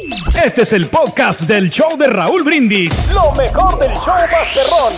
Este 0.43 0.61
es 0.61 0.73
el 0.73 0.87
podcast 0.87 1.41
del 1.41 1.69
show 1.69 1.97
de 1.97 2.07
Raúl 2.07 2.43
Brindis. 2.43 2.91
Lo 3.13 3.31
mejor 3.33 3.79
del 3.79 3.93
show 3.95 4.13
Masterrón. 4.31 4.93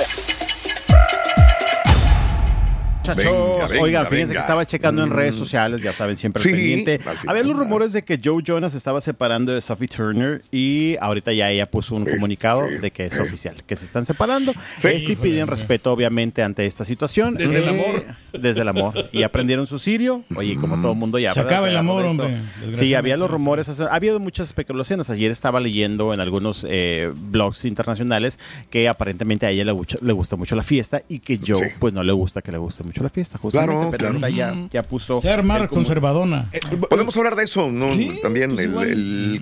Muchachos, 3.00 3.18
Venga, 3.26 3.68
venga, 3.68 3.84
oigan, 3.84 4.04
fíjense 4.08 4.28
venga. 4.28 4.34
que 4.34 4.40
estaba 4.40 4.66
checando 4.66 5.04
en 5.04 5.10
redes 5.12 5.36
Mm. 5.36 5.40
sociales, 5.40 5.82
ya 5.82 5.92
saben, 5.92 6.16
siempre 6.18 6.42
Sí, 6.42 6.50
pendiente. 6.52 7.00
al 7.06 7.18
Había 7.30 7.44
los 7.44 7.58
rumores 7.58 7.92
de 7.94 8.04
que 8.04 8.20
Joe 8.24 8.42
Jonas 8.44 8.76
estaba 8.76 9.02
separando 9.02 9.54
de 9.54 9.60
Sophie 9.62 9.88
Turner 9.90 10.42
y 10.52 10.96
ahorita 11.02 11.34
ya 11.34 11.50
ella 11.50 11.66
puso 11.66 11.96
un 11.96 12.06
comunicado 12.06 12.66
de 12.68 12.92
que 12.92 13.06
es 13.08 13.20
oficial, 13.20 13.62
que 13.66 13.76
se 13.76 13.84
están 13.86 14.06
separando. 14.06 14.54
Sí. 14.78 14.88
Este 14.90 15.12
y 15.14 15.16
piden 15.18 15.48
respeto, 15.48 15.92
obviamente, 15.92 16.44
ante 16.44 16.66
esta 16.66 16.86
situación. 16.86 17.36
Desde 17.36 17.58
el 17.58 17.64
Eh, 17.66 17.70
amor. 17.70 18.06
Desde 18.34 18.62
el 18.62 18.68
amor. 18.68 18.94
Y 19.12 19.24
aprendieron 19.24 19.68
su 19.68 19.80
sirio. 19.80 20.24
Oye, 20.36 20.56
como 20.58 20.82
todo 20.82 20.96
mundo 20.96 21.20
ya. 21.20 21.34
Se 21.34 21.40
¿verdad? 21.40 21.54
acaba 21.54 21.70
el 21.70 21.78
amor, 21.78 22.04
hombre, 22.06 22.38
Sí, 22.74 22.94
había 22.96 23.16
los 23.18 23.30
rumores. 23.30 23.70
Ha 23.80 23.94
habido 23.94 24.20
muchas 24.20 24.48
especulaciones. 24.48 25.10
Ayer 25.10 25.32
estaba 25.32 25.60
leyendo 25.60 26.14
en 26.14 26.20
algunos 26.20 26.66
eh, 26.70 27.12
blogs 27.16 27.66
internacionales 27.66 28.40
que 28.70 28.90
aparentemente 28.90 29.46
a 29.46 29.52
ella 29.52 29.64
le, 29.66 29.72
gusta- 29.72 29.98
le 30.02 30.14
gusta 30.14 30.36
mucho 30.36 30.56
la 30.56 30.64
fiesta 30.64 31.04
y 31.08 31.20
que 31.20 31.40
Joe, 31.46 31.76
pues 31.80 31.94
no 31.94 32.04
le 32.04 32.12
gusta 32.14 32.42
que 32.42 32.52
le 32.52 32.58
guste 32.58 32.84
mucho 32.84 33.04
la 33.04 33.10
fiesta. 33.10 33.38
Justamente, 33.38 33.64
Claro, 33.74 33.92
pero 33.92 34.18
claro. 34.20 34.34
ya, 34.36 34.68
ya 34.72 34.84
puso. 34.84 35.22
Se 35.22 35.30
armar 35.30 35.70
conservadona. 35.70 36.50
Podemos 36.90 37.16
hablar 37.18 37.36
de 37.36 37.44
eso, 37.44 37.72
¿no? 37.72 37.88
También 38.22 38.52
pues 38.56 38.66
el, 38.66 38.72
igual. 38.72 38.88
el, 38.90 39.40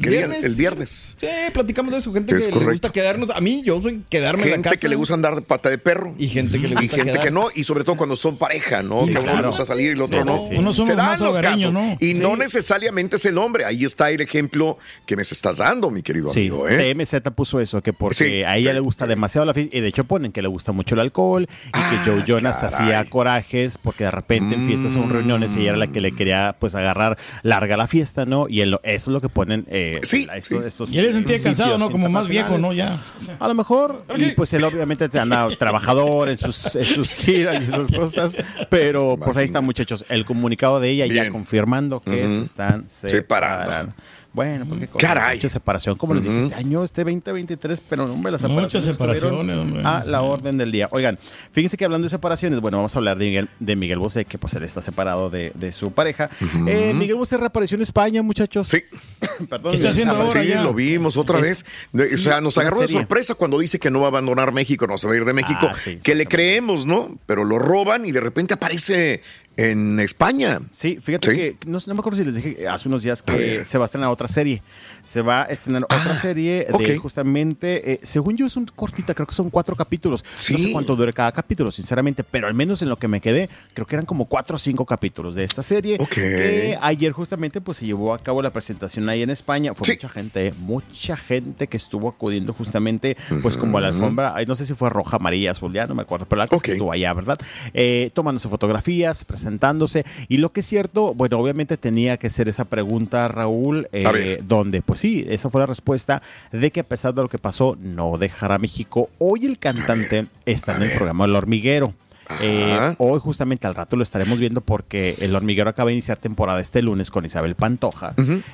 viernes. 0.58 1.16
Sí, 1.20 1.28
platicamos 1.54 1.92
de 1.92 1.98
eso. 2.00 2.14
Gente 2.14 2.36
Es 2.38 2.48
que 2.48 2.60
le 2.60 2.66
gusta 2.66 2.92
quedarnos. 2.92 3.30
A 3.32 3.42
mí, 3.42 3.62
yo 3.66 3.82
soy 3.82 4.04
quedarme 4.10 4.44
en 4.44 4.50
la 4.50 4.56
Gente 4.56 4.70
casa. 4.70 4.82
que 4.82 4.90
le 4.90 4.96
gusta 4.96 5.14
andar 5.14 5.36
de 5.36 5.42
pata 5.42 5.70
de 5.70 5.78
perro. 5.78 6.14
Y 6.18 6.28
gente 6.28 6.60
que 6.60 6.68
le 6.68 6.74
Y 6.76 6.88
gusta 6.88 6.98
gente 7.04 7.20
que 7.20 7.32
no, 7.32 7.48
y 7.54 7.64
sobre 7.64 7.84
todo 7.84 7.96
cuando 7.96 8.16
son 8.16 8.38
pareja, 8.38 8.81
¿no? 8.84 9.02
Sí, 9.06 9.12
que 9.12 9.18
a 9.18 9.22
uno 9.22 9.42
le 9.42 9.48
gusta 9.48 9.66
salir 9.66 9.88
y 9.88 9.90
el 9.92 10.02
otro 10.02 10.20
Sí, 10.22 10.26
no. 10.26 10.40
sí, 10.40 10.48
sí. 10.50 10.56
Somos 10.56 10.76
Se 10.88 10.96
dan 10.96 11.06
más 11.06 11.20
los 11.20 11.38
casos. 11.40 11.74
¿no? 11.74 11.98
Y 12.00 12.14
no 12.14 12.34
Sí. 12.34 12.40
necesariamente 12.40 13.16
es 13.18 13.26
el 13.26 13.38
hombre. 13.38 13.66
Ahí 13.66 13.84
está 13.86 14.10
el 14.12 14.22
ejemplo 14.22 14.78
que 15.06 15.16
me 15.16 15.22
estás 15.24 15.58
dando, 15.58 15.90
mi 15.92 16.02
querido 16.02 16.28
Sí, 16.30 16.42
amigo. 16.42 16.68
¿eh? 16.68 16.94
TMZ 16.96 17.32
puso 17.36 17.60
eso, 17.62 17.82
que 17.82 17.94
porque 17.94 18.16
Sí, 18.16 18.44
a 18.44 18.58
ella 18.58 18.74
le 18.74 18.80
gusta 18.80 19.06
demasiado 19.06 19.46
la 19.46 19.54
fiesta, 19.54 19.78
y 19.78 19.82
de 19.82 19.88
hecho 19.88 20.04
ponen 20.06 20.32
que 20.32 20.42
le 20.42 20.48
gusta 20.48 20.72
mucho 20.72 20.96
el 20.96 21.02
alcohol, 21.02 21.48
y 21.68 21.72
que 22.06 22.10
Joe 22.12 22.24
Jonas 22.26 22.64
Ah, 22.64 22.70
caray. 22.70 22.88
hacía 22.96 23.10
corajes, 23.10 23.78
porque 23.78 24.04
de 24.06 24.12
repente 24.12 24.56
en 24.56 24.66
fiestas 24.68 24.96
o 24.96 25.04
en 25.04 25.10
reuniones 25.10 25.56
ella 25.56 25.70
era 25.70 25.78
la 25.78 25.88
que 25.88 26.02
le 26.02 26.12
quería 26.14 26.56
pues 26.60 26.76
agarrar 26.76 27.18
larga 27.44 27.78
la 27.78 27.88
fiesta, 27.88 28.26
¿no? 28.26 28.48
Y 28.50 28.62
él 28.62 28.78
eso 28.84 29.10
es 29.12 29.14
lo 29.14 29.22
que 29.22 29.30
ponen 29.30 29.66
eh, 29.70 30.00
la- 30.28 30.38
estos, 30.38 30.66
estos 30.66 30.90
Y 30.92 31.00
él 31.00 31.08
se 31.08 31.14
sentía 31.14 31.40
cansado, 31.42 31.78
¿no? 31.78 31.90
Como 31.92 32.10
más 32.10 32.28
viejo, 32.28 32.58
¿no? 32.58 32.74
Ya. 32.74 33.02
A 33.40 33.48
lo 33.48 33.54
mejor, 33.56 34.04
y 34.18 34.32
pues 34.32 34.54
él 34.54 34.64
obviamente 34.64 35.10
te 35.10 35.20
anda 35.20 35.48
trabajador 35.58 36.30
en 36.30 36.38
sus, 36.38 36.76
en 36.76 36.86
sus 36.86 37.14
giras 37.14 37.62
y 37.62 37.64
esas 37.66 37.88
cosas, 37.90 38.36
pero 38.72 39.18
pues 39.18 39.36
ahí 39.36 39.44
están 39.44 39.66
muchachos, 39.66 40.06
el 40.08 40.24
comunicado 40.24 40.80
de 40.80 40.90
ella 40.90 41.06
ya 41.06 41.30
confirmando 41.30 42.00
que 42.00 42.24
Ujú. 42.26 42.36
se 42.38 42.42
están 42.44 42.88
Separando. 42.88 43.64
separando. 43.70 43.94
Bueno, 44.34 44.66
porque 44.68 44.88
con 44.88 45.00
Caray. 45.00 45.36
mucha 45.38 45.50
separación, 45.50 45.98
como 45.98 46.14
les 46.14 46.24
dije, 46.24 46.38
este 46.40 46.56
año, 46.56 46.84
este 46.86 47.04
2023, 47.04 47.82
pero 47.90 48.08
no, 48.08 48.14
hombre, 48.14 48.32
las 48.32 48.42
Muchas 48.44 48.84
separaciones 48.86 48.92
separaciones, 48.94 49.40
estuvieron 49.42 49.68
hombre. 49.68 49.82
a 49.84 50.06
la 50.06 50.22
orden 50.22 50.58
del 50.58 50.72
día. 50.72 50.88
Oigan, 50.92 51.20
fíjense 51.52 51.76
que 51.76 51.84
hablando 51.84 52.06
de 52.06 52.10
separaciones, 52.12 52.62
bueno, 52.62 52.78
vamos 52.78 52.96
a 52.96 53.00
hablar 53.00 53.18
de 53.18 53.26
Miguel, 53.26 53.50
de 53.60 53.76
Miguel 53.76 54.00
Bosé, 54.00 54.24
que 54.24 54.38
pues 54.38 54.54
él 54.54 54.64
está 54.64 54.82
separado 54.82 55.30
de, 55.30 55.52
de 55.56 55.74
su 55.74 55.92
pareja. 55.92 56.30
Eh, 56.66 56.94
Miguel 56.96 57.18
Bosé 57.18 57.36
reapareció 57.36 57.76
en 57.76 57.82
España, 57.82 58.22
muchachos. 58.22 58.70
Sí. 58.70 58.84
Perdón. 59.50 59.72
¿Qué 59.72 59.78
está 59.78 59.90
haciendo 59.90 60.14
desapareció. 60.14 60.24
ahora 60.24 60.42
Sí, 60.44 60.48
ya? 60.48 60.64
lo 60.64 60.74
vimos 60.74 61.18
otra 61.18 61.38
Es- 61.40 61.66
vez. 61.94 62.10
Sí, 62.10 62.16
o 62.16 62.18
sea, 62.20 62.40
nos 62.40 62.58
agarró 62.58 62.80
de 62.80 62.88
sorpresa 62.88 63.36
cuando 63.36 63.60
dice 63.60 63.80
que 63.80 63.92
no 63.92 64.00
va 64.00 64.06
a 64.06 64.10
abandonar 64.10 64.54
México, 64.54 64.88
no 64.88 64.98
se 64.98 65.08
va 65.08 65.14
a 65.14 65.18
ir 65.18 65.26
de 65.26 65.34
México. 65.34 65.68
Ah, 65.70 65.76
sí, 65.78 65.98
que 66.02 66.16
le 66.16 66.26
creemos, 66.26 66.86
¿no? 66.86 67.18
Pero 67.26 67.44
lo 67.44 67.60
roban 67.60 68.06
y 68.06 68.12
de 68.14 68.22
repente 68.22 68.54
aparece 68.54 69.22
en 69.58 70.00
España. 70.00 70.60
Sí, 70.72 71.00
fíjate 71.02 71.30
Sí. 71.32 71.36
que 71.38 71.58
no, 71.68 71.80
no 71.86 71.94
me 71.94 72.00
acuerdo 72.00 72.18
si 72.18 72.24
les 72.26 72.36
dije 72.36 72.68
hace 72.68 72.88
unos 72.88 73.04
días 73.04 73.22
que 73.22 73.64
se 73.66 73.78
va 73.78 73.84
a 73.84 73.88
estrenar 73.88 74.10
otra 74.10 74.28
serie. 74.28 74.62
Se 75.04 75.22
va 75.22 75.44
a 75.44 75.46
estrenar 75.46 75.84
otra 75.84 76.16
serie 76.16 76.68
de 76.78 76.98
justamente, 76.98 77.94
eh, 77.94 78.00
según 78.04 78.38
yo 78.38 78.46
es 78.46 78.56
un 78.56 78.66
cortita, 78.66 79.14
creo 79.14 79.28
que 79.28 79.34
son 79.36 79.50
cuatro 79.50 79.76
capítulos. 79.76 80.24
No 80.50 80.58
sé 80.58 80.72
cuánto 80.72 80.96
dure 80.96 81.14
cada 81.14 81.32
capítulo, 81.32 81.72
sinceramente, 81.72 82.24
pero 82.24 82.48
al 82.48 82.54
menos 82.54 82.82
en 82.82 82.90
lo 82.90 82.98
que 82.98 83.08
me 83.08 83.20
quedé, 83.22 83.50
creo 83.74 83.86
que 83.86 83.96
eran 83.96 84.06
como 84.06 84.26
cuatro 84.26 84.56
o 84.56 84.60
cinco 84.60 84.86
capítulos 84.86 85.36
de 85.36 85.44
esta 85.44 85.64
serie. 85.64 85.98
Ok. 86.00 86.10
Que 86.10 86.78
ayer 86.82 87.12
justamente 87.12 87.62
pues 87.62 87.80
se 87.80 87.86
llevó 87.86 88.14
a 88.14 88.20
cabo 88.20 88.42
la 88.42 88.52
presentación 88.52 89.08
ahí 89.10 89.22
en 89.22 89.30
España. 89.30 89.74
Fue 89.76 89.88
mucha 89.88 90.10
gente, 90.10 90.54
mucha 90.60 91.18
gente 91.18 91.68
que 91.68 91.78
estuvo 91.78 92.10
acudiendo 92.10 92.54
justamente 92.54 93.18
pues 93.42 93.58
como 93.58 93.78
a 93.78 93.82
la 93.82 93.88
alfombra, 93.90 94.36
no 94.48 94.56
sé 94.56 94.66
si 94.66 94.74
fue 94.74 94.90
roja, 94.90 95.18
amarilla, 95.18 95.52
azul, 95.52 95.74
ya 95.74 95.86
no 95.88 95.96
me 95.96 96.02
acuerdo, 96.04 96.26
pero 96.28 96.40
la 96.40 96.48
cosa 96.48 96.64
que 96.64 96.72
estuvo 96.74 96.92
allá, 96.92 97.14
¿verdad? 97.14 97.38
Eh, 97.74 98.12
tomándose 98.14 98.48
fotografías, 98.50 99.26
presentándose. 99.52 100.06
Y 100.30 100.38
lo 100.38 100.52
que 100.52 100.62
es 100.62 100.66
cierto, 100.66 101.14
bueno, 101.14 101.40
obviamente 101.40 101.78
tenía 101.78 102.18
que 102.18 102.30
ser 102.30 102.48
esa 102.48 102.66
pregunta, 102.66 103.28
Raúl, 103.28 103.88
eh, 103.92 104.42
donde, 104.48 104.82
pues 104.82 105.02
sí, 105.02 105.26
esa 105.28 105.50
fue 105.50 105.62
la 105.62 105.66
respuesta 105.66 106.22
de 106.52 106.72
que 106.72 106.80
a 106.80 106.84
pesar 106.84 107.14
de 107.14 107.22
lo 107.22 107.30
que 107.30 107.38
pasó, 107.38 107.78
no 107.82 108.18
dejará 108.18 108.58
México. 108.58 109.10
Hoy 109.20 109.46
el 109.46 109.60
cantante 109.60 110.28
está 110.46 110.76
en 110.78 110.84
el 110.84 110.92
programa 110.92 111.26
El 111.26 111.36
Hormiguero. 111.36 111.94
Eh, 112.40 112.96
hoy 112.98 113.20
justamente 113.20 113.68
al 113.68 113.76
rato 113.76 113.96
lo 113.96 114.04
estaremos 114.04 114.40
viendo 114.40 114.62
porque 114.62 115.16
El 115.20 115.36
Hormiguero 115.36 115.70
acaba 115.70 115.88
de 115.88 115.94
iniciar 115.94 116.18
temporada 116.18 116.60
este 116.60 116.82
lunes 116.82 117.12
con 117.12 117.26
Isabel 117.26 117.56
Pantoja. 117.56 118.14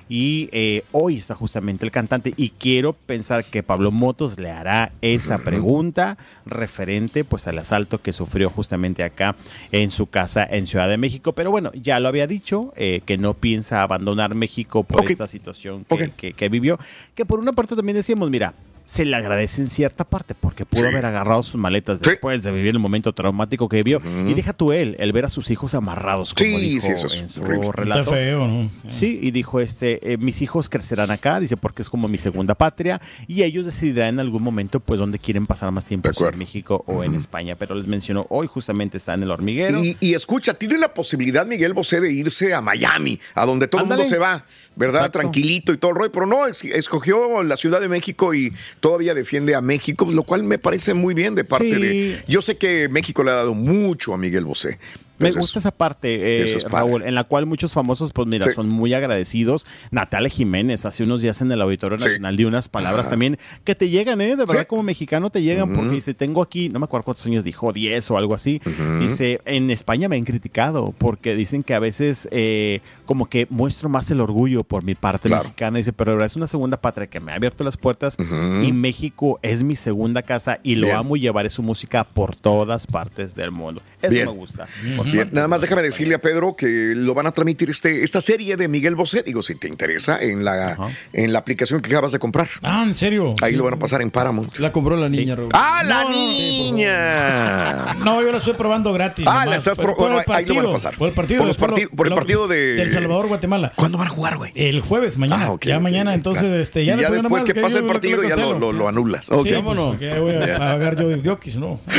Y 0.09 0.49
eh, 0.51 0.83
hoy 0.91 1.17
está 1.17 1.35
justamente 1.35 1.85
el 1.85 1.91
cantante 1.91 2.33
y 2.37 2.49
quiero 2.49 2.93
pensar 2.93 3.43
que 3.45 3.63
Pablo 3.63 3.91
Motos 3.91 4.39
le 4.39 4.49
hará 4.51 4.91
esa 5.01 5.37
pregunta 5.37 6.17
referente 6.45 7.23
pues 7.23 7.47
al 7.47 7.57
asalto 7.59 8.01
que 8.01 8.13
sufrió 8.13 8.49
justamente 8.49 9.03
acá 9.03 9.35
en 9.71 9.91
su 9.91 10.07
casa 10.07 10.45
en 10.49 10.67
Ciudad 10.67 10.89
de 10.89 10.97
México, 10.97 11.33
pero 11.33 11.51
bueno, 11.51 11.71
ya 11.73 11.99
lo 11.99 12.07
había 12.07 12.27
dicho 12.27 12.73
eh, 12.75 13.01
que 13.05 13.17
no 13.17 13.33
piensa 13.33 13.81
abandonar 13.81 14.35
México 14.35 14.83
por 14.83 15.01
esta 15.11 15.27
situación 15.27 15.85
que, 15.97 16.09
que- 16.11 16.33
que 16.33 16.49
vivió, 16.49 16.79
que 17.15 17.25
por 17.25 17.39
una 17.39 17.53
parte 17.53 17.75
también 17.75 17.95
decíamos, 17.95 18.29
mira, 18.29 18.53
se 18.87 19.03
le 19.03 19.17
agradece 19.17 19.61
en 19.61 19.67
cierta 19.69 20.05
parte 20.05 20.33
porque 20.33 20.65
pudo 20.65 20.79
Sí. 20.83 20.87
haber 20.87 21.05
agarrado 21.05 21.43
sus 21.43 21.59
maletas 21.59 21.99
después 21.99 22.41
de 22.41 22.51
vivir 22.53 22.69
el 22.73 22.79
momento 22.79 23.11
traumático 23.13 23.67
que 23.67 23.83
vivió. 23.83 24.01
Y 24.25 24.33
deja 24.33 24.53
tú 24.53 24.71
él, 24.71 24.95
el 24.97 25.11
ver 25.11 25.25
a 25.25 25.29
sus 25.29 25.51
hijos 25.51 25.73
amarrados, 25.73 26.33
como 26.33 26.49
Sí, 26.49 26.69
dijo 26.69 26.85
sí, 26.85 26.91
eso 26.93 27.07
es 27.07 27.13
en 27.15 27.29
su 27.29 27.41
horrible. 27.43 27.69
relato. 27.73 28.01
Está 28.03 28.13
feo, 28.13 28.47
¿no? 28.47 28.69
Sí, 28.87 29.19
y 29.21 29.31
dijo 29.31 29.59
este, 29.59 30.13
eh, 30.13 30.17
mis 30.17 30.41
hijos 30.41 30.69
crecerán 30.69 31.11
acá, 31.11 31.41
dice, 31.41 31.57
porque 31.57 31.81
es 31.81 31.89
como 31.89 32.07
mi 32.07 32.17
segunda 32.17 32.55
patria, 32.55 33.01
y 33.27 33.43
ellos 33.43 33.65
decidirán 33.65 34.07
en 34.15 34.19
algún 34.21 34.41
momento, 34.41 34.79
pues, 34.79 35.01
dónde 35.01 35.19
quieren 35.19 35.45
pasar 35.45 35.69
más 35.71 35.83
tiempo, 35.83 36.13
si 36.13 36.23
en 36.23 36.37
México 36.37 36.85
o 36.87 37.03
en 37.03 37.13
España. 37.15 37.57
Pero 37.57 37.75
les 37.75 37.87
mencionó, 37.87 38.25
hoy 38.29 38.47
justamente 38.47 38.95
está 38.95 39.15
en 39.15 39.23
el 39.23 39.31
hormiguero. 39.31 39.83
Y, 39.83 39.97
y 39.99 40.13
escucha, 40.13 40.53
tiene 40.53 40.77
la 40.77 40.93
posibilidad 40.93 41.45
Miguel 41.45 41.73
Bosé 41.73 41.99
de 41.99 42.13
irse 42.13 42.53
a 42.53 42.61
Miami, 42.61 43.19
a 43.35 43.45
donde 43.45 43.67
todo 43.67 43.81
el 43.81 43.87
mundo 43.87 44.05
se 44.05 44.17
va, 44.17 44.45
¿verdad? 44.77 45.01
Exacto. 45.01 45.19
Tranquilito 45.19 45.73
y 45.73 45.77
todo 45.77 45.91
el 45.91 45.97
rollo, 45.97 46.11
pero 46.13 46.25
no, 46.25 46.47
es- 46.47 46.63
escogió 46.63 47.43
la 47.43 47.57
Ciudad 47.57 47.81
de 47.81 47.89
México 47.89 48.33
y 48.33 48.53
todavía 48.79 49.13
defiende 49.13 49.55
a 49.55 49.61
México, 49.61 50.07
lo 50.11 50.23
cual 50.23 50.43
me 50.43 50.57
parece 50.57 50.93
muy 50.93 51.13
bien 51.13 51.35
de 51.35 51.43
parte 51.43 51.73
Sí. 51.75 51.81
de... 51.81 52.23
Yo 52.27 52.41
sé 52.41 52.57
que 52.57 52.89
México 52.89 53.23
le 53.23 53.31
ha 53.31 53.35
dado 53.35 53.53
mucho 53.53 54.13
a 54.13 54.17
Miguel 54.17 54.45
Bosé. 54.45 54.79
Me 55.19 55.29
Entonces, 55.29 55.39
gusta 55.39 55.59
esa 55.59 55.71
parte, 55.71 56.41
eh, 56.41 56.43
es. 56.43 56.63
Raúl, 56.63 57.01
en 57.03 57.15
la 57.15 57.23
cual 57.23 57.45
muchos 57.45 57.73
famosos, 57.73 58.13
pues 58.13 58.27
mira, 58.27 58.45
Sí. 58.45 58.51
son 58.53 58.69
muy 58.69 58.93
agradecidos. 58.93 59.65
Natalia 59.91 60.29
Jiménez, 60.29 60.85
hace 60.85 61.03
unos 61.03 61.21
días 61.21 61.41
en 61.41 61.51
el 61.51 61.61
Auditorio 61.61 61.97
Sí. 61.97 62.05
Nacional, 62.05 62.37
dio 62.37 62.47
unas 62.47 62.67
palabras 62.69 63.01
Ajá. 63.05 63.11
también 63.11 63.37
que 63.63 63.73
te 63.75 63.89
llegan, 63.89 64.21
¿eh? 64.21 64.29
De 64.29 64.35
verdad, 64.37 64.59
Sí. 64.61 64.65
como 64.67 64.83
mexicano 64.83 65.29
te 65.29 65.41
llegan, 65.41 65.73
porque 65.73 65.89
dice, 65.91 66.13
tengo 66.13 66.41
aquí, 66.41 66.69
no 66.69 66.79
me 66.79 66.85
acuerdo 66.85 67.05
cuántos 67.05 67.25
años 67.25 67.43
dijo, 67.43 67.71
10 67.73 68.09
o 68.11 68.17
algo 68.17 68.35
así. 68.35 68.61
Dice, 68.99 69.41
en 69.45 69.71
España 69.71 70.07
me 70.07 70.15
han 70.17 70.23
criticado, 70.25 70.93
porque 70.97 71.35
dicen 71.35 71.63
que 71.63 71.73
a 71.73 71.79
veces 71.79 72.27
eh, 72.31 72.81
como 73.05 73.27
que 73.29 73.47
muestro 73.49 73.89
más 73.89 74.09
el 74.11 74.21
orgullo 74.21 74.63
por 74.63 74.83
mi 74.83 74.95
parte 74.95 75.29
Claro. 75.29 75.43
mexicana. 75.43 75.77
Dice, 75.77 75.93
pero 75.93 76.23
es 76.23 76.35
una 76.35 76.47
segunda 76.47 76.79
patria 76.79 77.07
que 77.07 77.19
me 77.19 77.31
ha 77.31 77.35
abierto 77.35 77.63
las 77.63 77.77
puertas 77.77 78.17
y 78.19 78.71
México 78.71 79.39
es 79.41 79.63
mi 79.63 79.75
segunda 79.75 80.21
casa 80.21 80.59
y 80.63 80.75
lo 80.75 80.87
Bien. 80.87 80.97
amo 80.97 81.15
y 81.15 81.21
llevaré 81.21 81.49
su 81.49 81.63
música 81.63 82.03
por 82.03 82.35
todas 82.35 82.85
partes 82.87 83.35
del 83.35 83.51
mundo. 83.51 83.81
Eso 84.01 84.11
Bien. 84.11 84.25
me 84.27 84.31
gusta. 84.33 84.67
Por 84.95 85.06
Bien, 85.11 85.29
nada 85.31 85.47
más 85.47 85.61
déjame 85.61 85.81
decirle 85.81 86.15
a 86.15 86.19
Pedro 86.19 86.55
que 86.57 86.93
lo 86.95 87.13
van 87.13 87.27
a 87.27 87.31
transmitir 87.31 87.69
este, 87.69 88.03
esta 88.03 88.21
serie 88.21 88.55
de 88.57 88.67
Miguel 88.67 88.95
Bosé, 88.95 89.23
digo, 89.23 89.41
si 89.43 89.55
te 89.55 89.67
interesa, 89.67 90.21
en 90.21 90.43
la, 90.45 90.77
en 91.13 91.33
la 91.33 91.39
aplicación 91.39 91.81
que 91.81 91.89
acabas 91.89 92.11
de 92.11 92.19
comprar. 92.19 92.47
Ah, 92.63 92.83
¿en 92.85 92.93
serio? 92.93 93.33
Ahí 93.41 93.51
Sí. 93.51 93.57
lo 93.57 93.63
van 93.63 93.73
a 93.75 93.79
pasar 93.79 94.01
en 94.01 94.11
Paramount. 94.11 94.57
La 94.57 94.71
compró 94.71 94.95
la 94.95 95.09
niña, 95.09 95.35
Raúl. 95.35 95.49
¡Ah, 95.53 95.81
la 95.85 96.03
No, 96.03 96.09
niña! 96.11 97.95
No, 98.03 98.21
yo 98.21 98.31
la 98.31 98.37
estoy 98.37 98.53
probando 98.53 98.93
gratis. 98.93 99.25
Ah, 99.27 99.31
nomás. 99.45 99.47
la 99.49 99.55
estás 99.57 99.77
probando. 99.77 100.19
el 100.21 100.25
Ahí 100.27 100.45
lo 100.45 100.53
van 100.55 100.59
a 100.59 100.63
partido, 100.63 100.71
pasar. 100.71 100.95
Por 100.97 101.09
el 101.09 101.13
partido. 101.15 101.39
Por 101.39 101.47
los 101.47 102.07
el 102.07 102.13
partido 102.15 102.47
de- 102.47 102.75
Del 102.75 102.91
Salvador, 102.91 103.27
Guatemala. 103.27 103.73
¿Cuándo 103.75 103.97
van 103.97 104.07
a 104.07 104.09
jugar, 104.11 104.37
güey? 104.37 104.51
El 104.55 104.79
jueves, 104.81 105.17
mañana. 105.17 105.45
Ah, 105.45 105.51
ok, 105.51 105.65
ya 105.65 105.79
mañana, 105.79 106.13
entonces, 106.13 106.43
claro. 106.43 106.59
este, 106.59 106.83
Y 106.83 106.85
ya, 106.85 106.91
ya 106.93 106.97
después 107.09 107.21
después 107.23 107.43
nomás 107.43 107.53
que 107.53 107.61
pase 107.61 107.77
el 107.79 107.85
partido, 107.85 108.23
ya 108.23 108.35
lo- 108.35 108.87
anulas. 108.87 109.25
Sí, 109.25 109.33
Ok. 109.33 109.47
Vámonos. 109.51 109.89
porque 109.97 110.19
voy 110.19 110.35
a 110.35 110.57
pagar 110.57 110.95
yo 110.99 111.09
de 111.09 111.17
diokis, 111.17 111.55
¿no? 111.57 111.79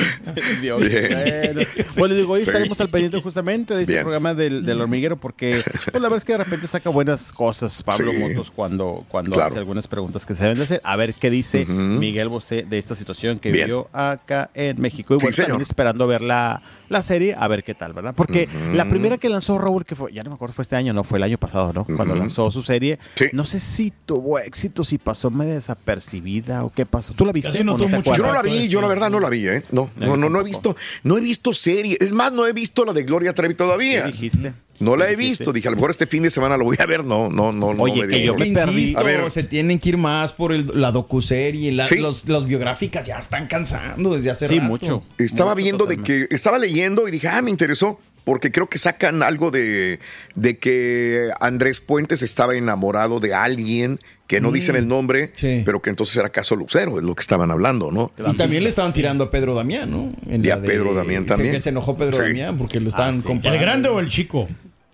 Bueno, 0.68 1.64
pues 1.96 2.14
digo, 2.16 2.32
hoy 2.32 2.42
estaremos 2.42 2.80
al 2.80 2.88
pendiente 3.02 3.20
justamente 3.22 3.74
de 3.74 3.80
este 3.82 3.92
Bien. 3.92 4.02
programa 4.04 4.34
del, 4.34 4.64
del 4.64 4.80
hormiguero 4.80 5.16
porque 5.16 5.62
pues, 5.64 5.86
la 5.94 6.00
verdad 6.00 6.16
es 6.18 6.24
que 6.24 6.32
de 6.32 6.38
repente 6.38 6.66
saca 6.66 6.90
buenas 6.90 7.32
cosas 7.32 7.82
Pablo 7.82 8.12
Sí. 8.12 8.18
Motos 8.18 8.50
cuando, 8.50 9.04
cuando 9.08 9.32
Claro. 9.32 9.48
hace 9.50 9.58
algunas 9.58 9.86
preguntas 9.88 10.24
que 10.26 10.34
se 10.34 10.42
deben 10.42 10.58
de 10.58 10.64
hacer. 10.64 10.80
A 10.84 10.96
ver 10.96 11.14
qué 11.14 11.30
dice 11.30 11.64
Miguel 11.66 12.28
Bosé 12.28 12.64
de 12.68 12.78
esta 12.78 12.94
situación 12.94 13.38
que 13.38 13.50
Bien. 13.52 13.66
vivió 13.66 13.88
acá 13.92 14.50
en 14.54 14.80
México. 14.80 15.14
Y 15.14 15.20
Sí, 15.20 15.24
bueno, 15.26 15.36
también 15.36 15.46
señor. 15.46 15.62
esperando 15.62 16.06
ver 16.06 16.22
la, 16.22 16.60
la 16.88 17.02
serie, 17.02 17.34
a 17.38 17.46
ver 17.48 17.64
qué 17.64 17.74
tal, 17.74 17.92
¿verdad? 17.92 18.14
Porque 18.16 18.48
la 18.74 18.88
primera 18.88 19.18
que 19.18 19.28
lanzó 19.28 19.58
Raúl, 19.58 19.84
que 19.84 19.94
fue, 19.94 20.12
ya 20.12 20.22
no 20.22 20.30
me 20.30 20.34
acuerdo, 20.34 20.54
fue 20.54 20.62
este 20.62 20.76
año, 20.76 20.92
no, 20.92 21.04
fue 21.04 21.18
el 21.18 21.24
año 21.24 21.38
pasado, 21.38 21.72
¿no? 21.72 21.84
Cuando 21.84 22.14
lanzó 22.14 22.50
su 22.50 22.62
serie, 22.62 22.98
Sí. 23.14 23.26
no 23.32 23.44
sé 23.44 23.60
si 23.60 23.92
tuvo 24.06 24.38
éxito, 24.38 24.84
si 24.84 24.98
pasó 24.98 25.30
medio 25.30 25.54
desapercibida 25.54 26.64
o 26.64 26.72
qué 26.72 26.86
pasó. 26.86 27.14
¿Tú 27.14 27.24
la 27.24 27.32
viste? 27.32 27.64
No 27.64 27.76
Yo 27.78 27.88
no 27.88 28.32
la 28.32 28.42
vi, 28.42 28.68
yo 28.68 28.80
la 28.80 28.88
verdad 28.88 29.10
no 29.10 29.20
la 29.20 29.28
vi, 29.28 29.46
¿eh? 29.48 29.64
No, 29.70 29.90
no, 29.96 30.16
no, 30.16 30.28
no 30.28 30.40
he 30.40 30.44
visto, 30.44 30.76
no 31.02 31.16
he 31.18 31.20
visto 31.20 31.52
serie. 31.52 31.96
Es 32.00 32.12
más, 32.12 32.32
no 32.32 32.46
he 32.46 32.52
visto 32.52 32.84
la 32.84 32.92
de 32.92 33.02
Gloria 33.02 33.32
Trevi 33.34 33.54
todavía. 33.54 34.04
¿Qué 34.04 34.12
dijiste? 34.12 34.52
No 34.80 34.96
la 34.96 35.06
¿Qué 35.06 35.12
he 35.12 35.16
visto. 35.16 35.52
Dije, 35.52 35.66
a 35.68 35.70
lo 35.72 35.76
mejor 35.76 35.90
este 35.90 36.06
fin 36.06 36.22
de 36.22 36.30
semana 36.30 36.56
lo 36.56 36.64
voy 36.64 36.76
a 36.78 36.86
ver. 36.86 37.04
No, 37.04 37.28
no, 37.28 37.50
no. 37.52 37.74
no 37.74 37.82
Oye, 37.82 38.02
me 38.06 38.08
que 38.08 38.24
yo 38.24 38.36
me 38.36 38.46
perdí. 38.52 38.80
Insisto, 38.80 39.00
A 39.00 39.02
ver. 39.02 39.30
se 39.30 39.42
tienen 39.42 39.78
que 39.80 39.88
ir 39.90 39.96
más 39.96 40.32
por 40.32 40.52
el- 40.52 40.70
la 40.74 40.92
docuserie. 40.92 41.72
La, 41.72 41.86
Sí. 41.86 41.96
los, 41.96 42.28
los 42.28 42.46
biográficas 42.46 43.06
ya 43.06 43.18
están 43.18 43.46
cansando 43.48 44.14
desde 44.14 44.30
hace 44.30 44.46
Sí, 44.48 44.56
rato. 44.58 44.68
mucho. 44.68 45.02
Estaba 45.18 45.50
Mucho 45.54 45.62
viendo 45.64 45.86
de 45.86 45.96
que, 45.98 46.28
estaba 46.30 46.58
leyendo 46.58 47.08
y 47.08 47.10
dije, 47.10 47.26
ah, 47.28 47.42
me 47.42 47.50
interesó, 47.50 47.98
porque 48.24 48.52
creo 48.52 48.68
que 48.68 48.78
sacan 48.78 49.22
algo 49.22 49.50
de, 49.50 49.98
de 50.36 50.58
que 50.58 51.30
Andrés 51.40 51.80
Puentes 51.80 52.22
estaba 52.22 52.54
enamorado 52.54 53.20
de 53.20 53.34
alguien 53.34 53.98
que 54.26 54.40
no 54.42 54.50
Mm. 54.50 54.52
dicen 54.52 54.76
el 54.76 54.86
nombre, 54.86 55.32
Sí. 55.34 55.62
pero 55.64 55.80
que 55.80 55.88
entonces 55.90 56.14
era 56.16 56.28
caso 56.28 56.54
Lucero, 56.54 56.98
es 56.98 57.04
lo 57.04 57.14
que 57.14 57.22
estaban 57.22 57.50
hablando, 57.50 57.90
¿no? 57.90 58.12
Y 58.30 58.36
también 58.36 58.62
le 58.62 58.68
estaban 58.68 58.92
tirando 58.92 59.24
a 59.24 59.30
Pedro 59.30 59.54
Damián, 59.54 59.90
¿no? 59.90 60.12
En 60.30 60.44
Y 60.44 60.50
a 60.50 60.60
Pedro 60.60 60.92
Damián 60.94 61.24
también. 61.24 61.52
Que 61.52 61.60
se 61.60 61.70
enojó 61.70 61.96
Pedro 61.96 62.14
Sí. 62.16 62.22
Damián 62.22 62.58
porque 62.58 62.78
lo 62.78 62.90
estaban 62.90 63.16
sí. 63.16 63.22
comparando. 63.22 63.58
¿El 63.58 63.60
grande 63.64 63.88
o 63.88 63.98
el 64.00 64.08
chico? 64.08 64.46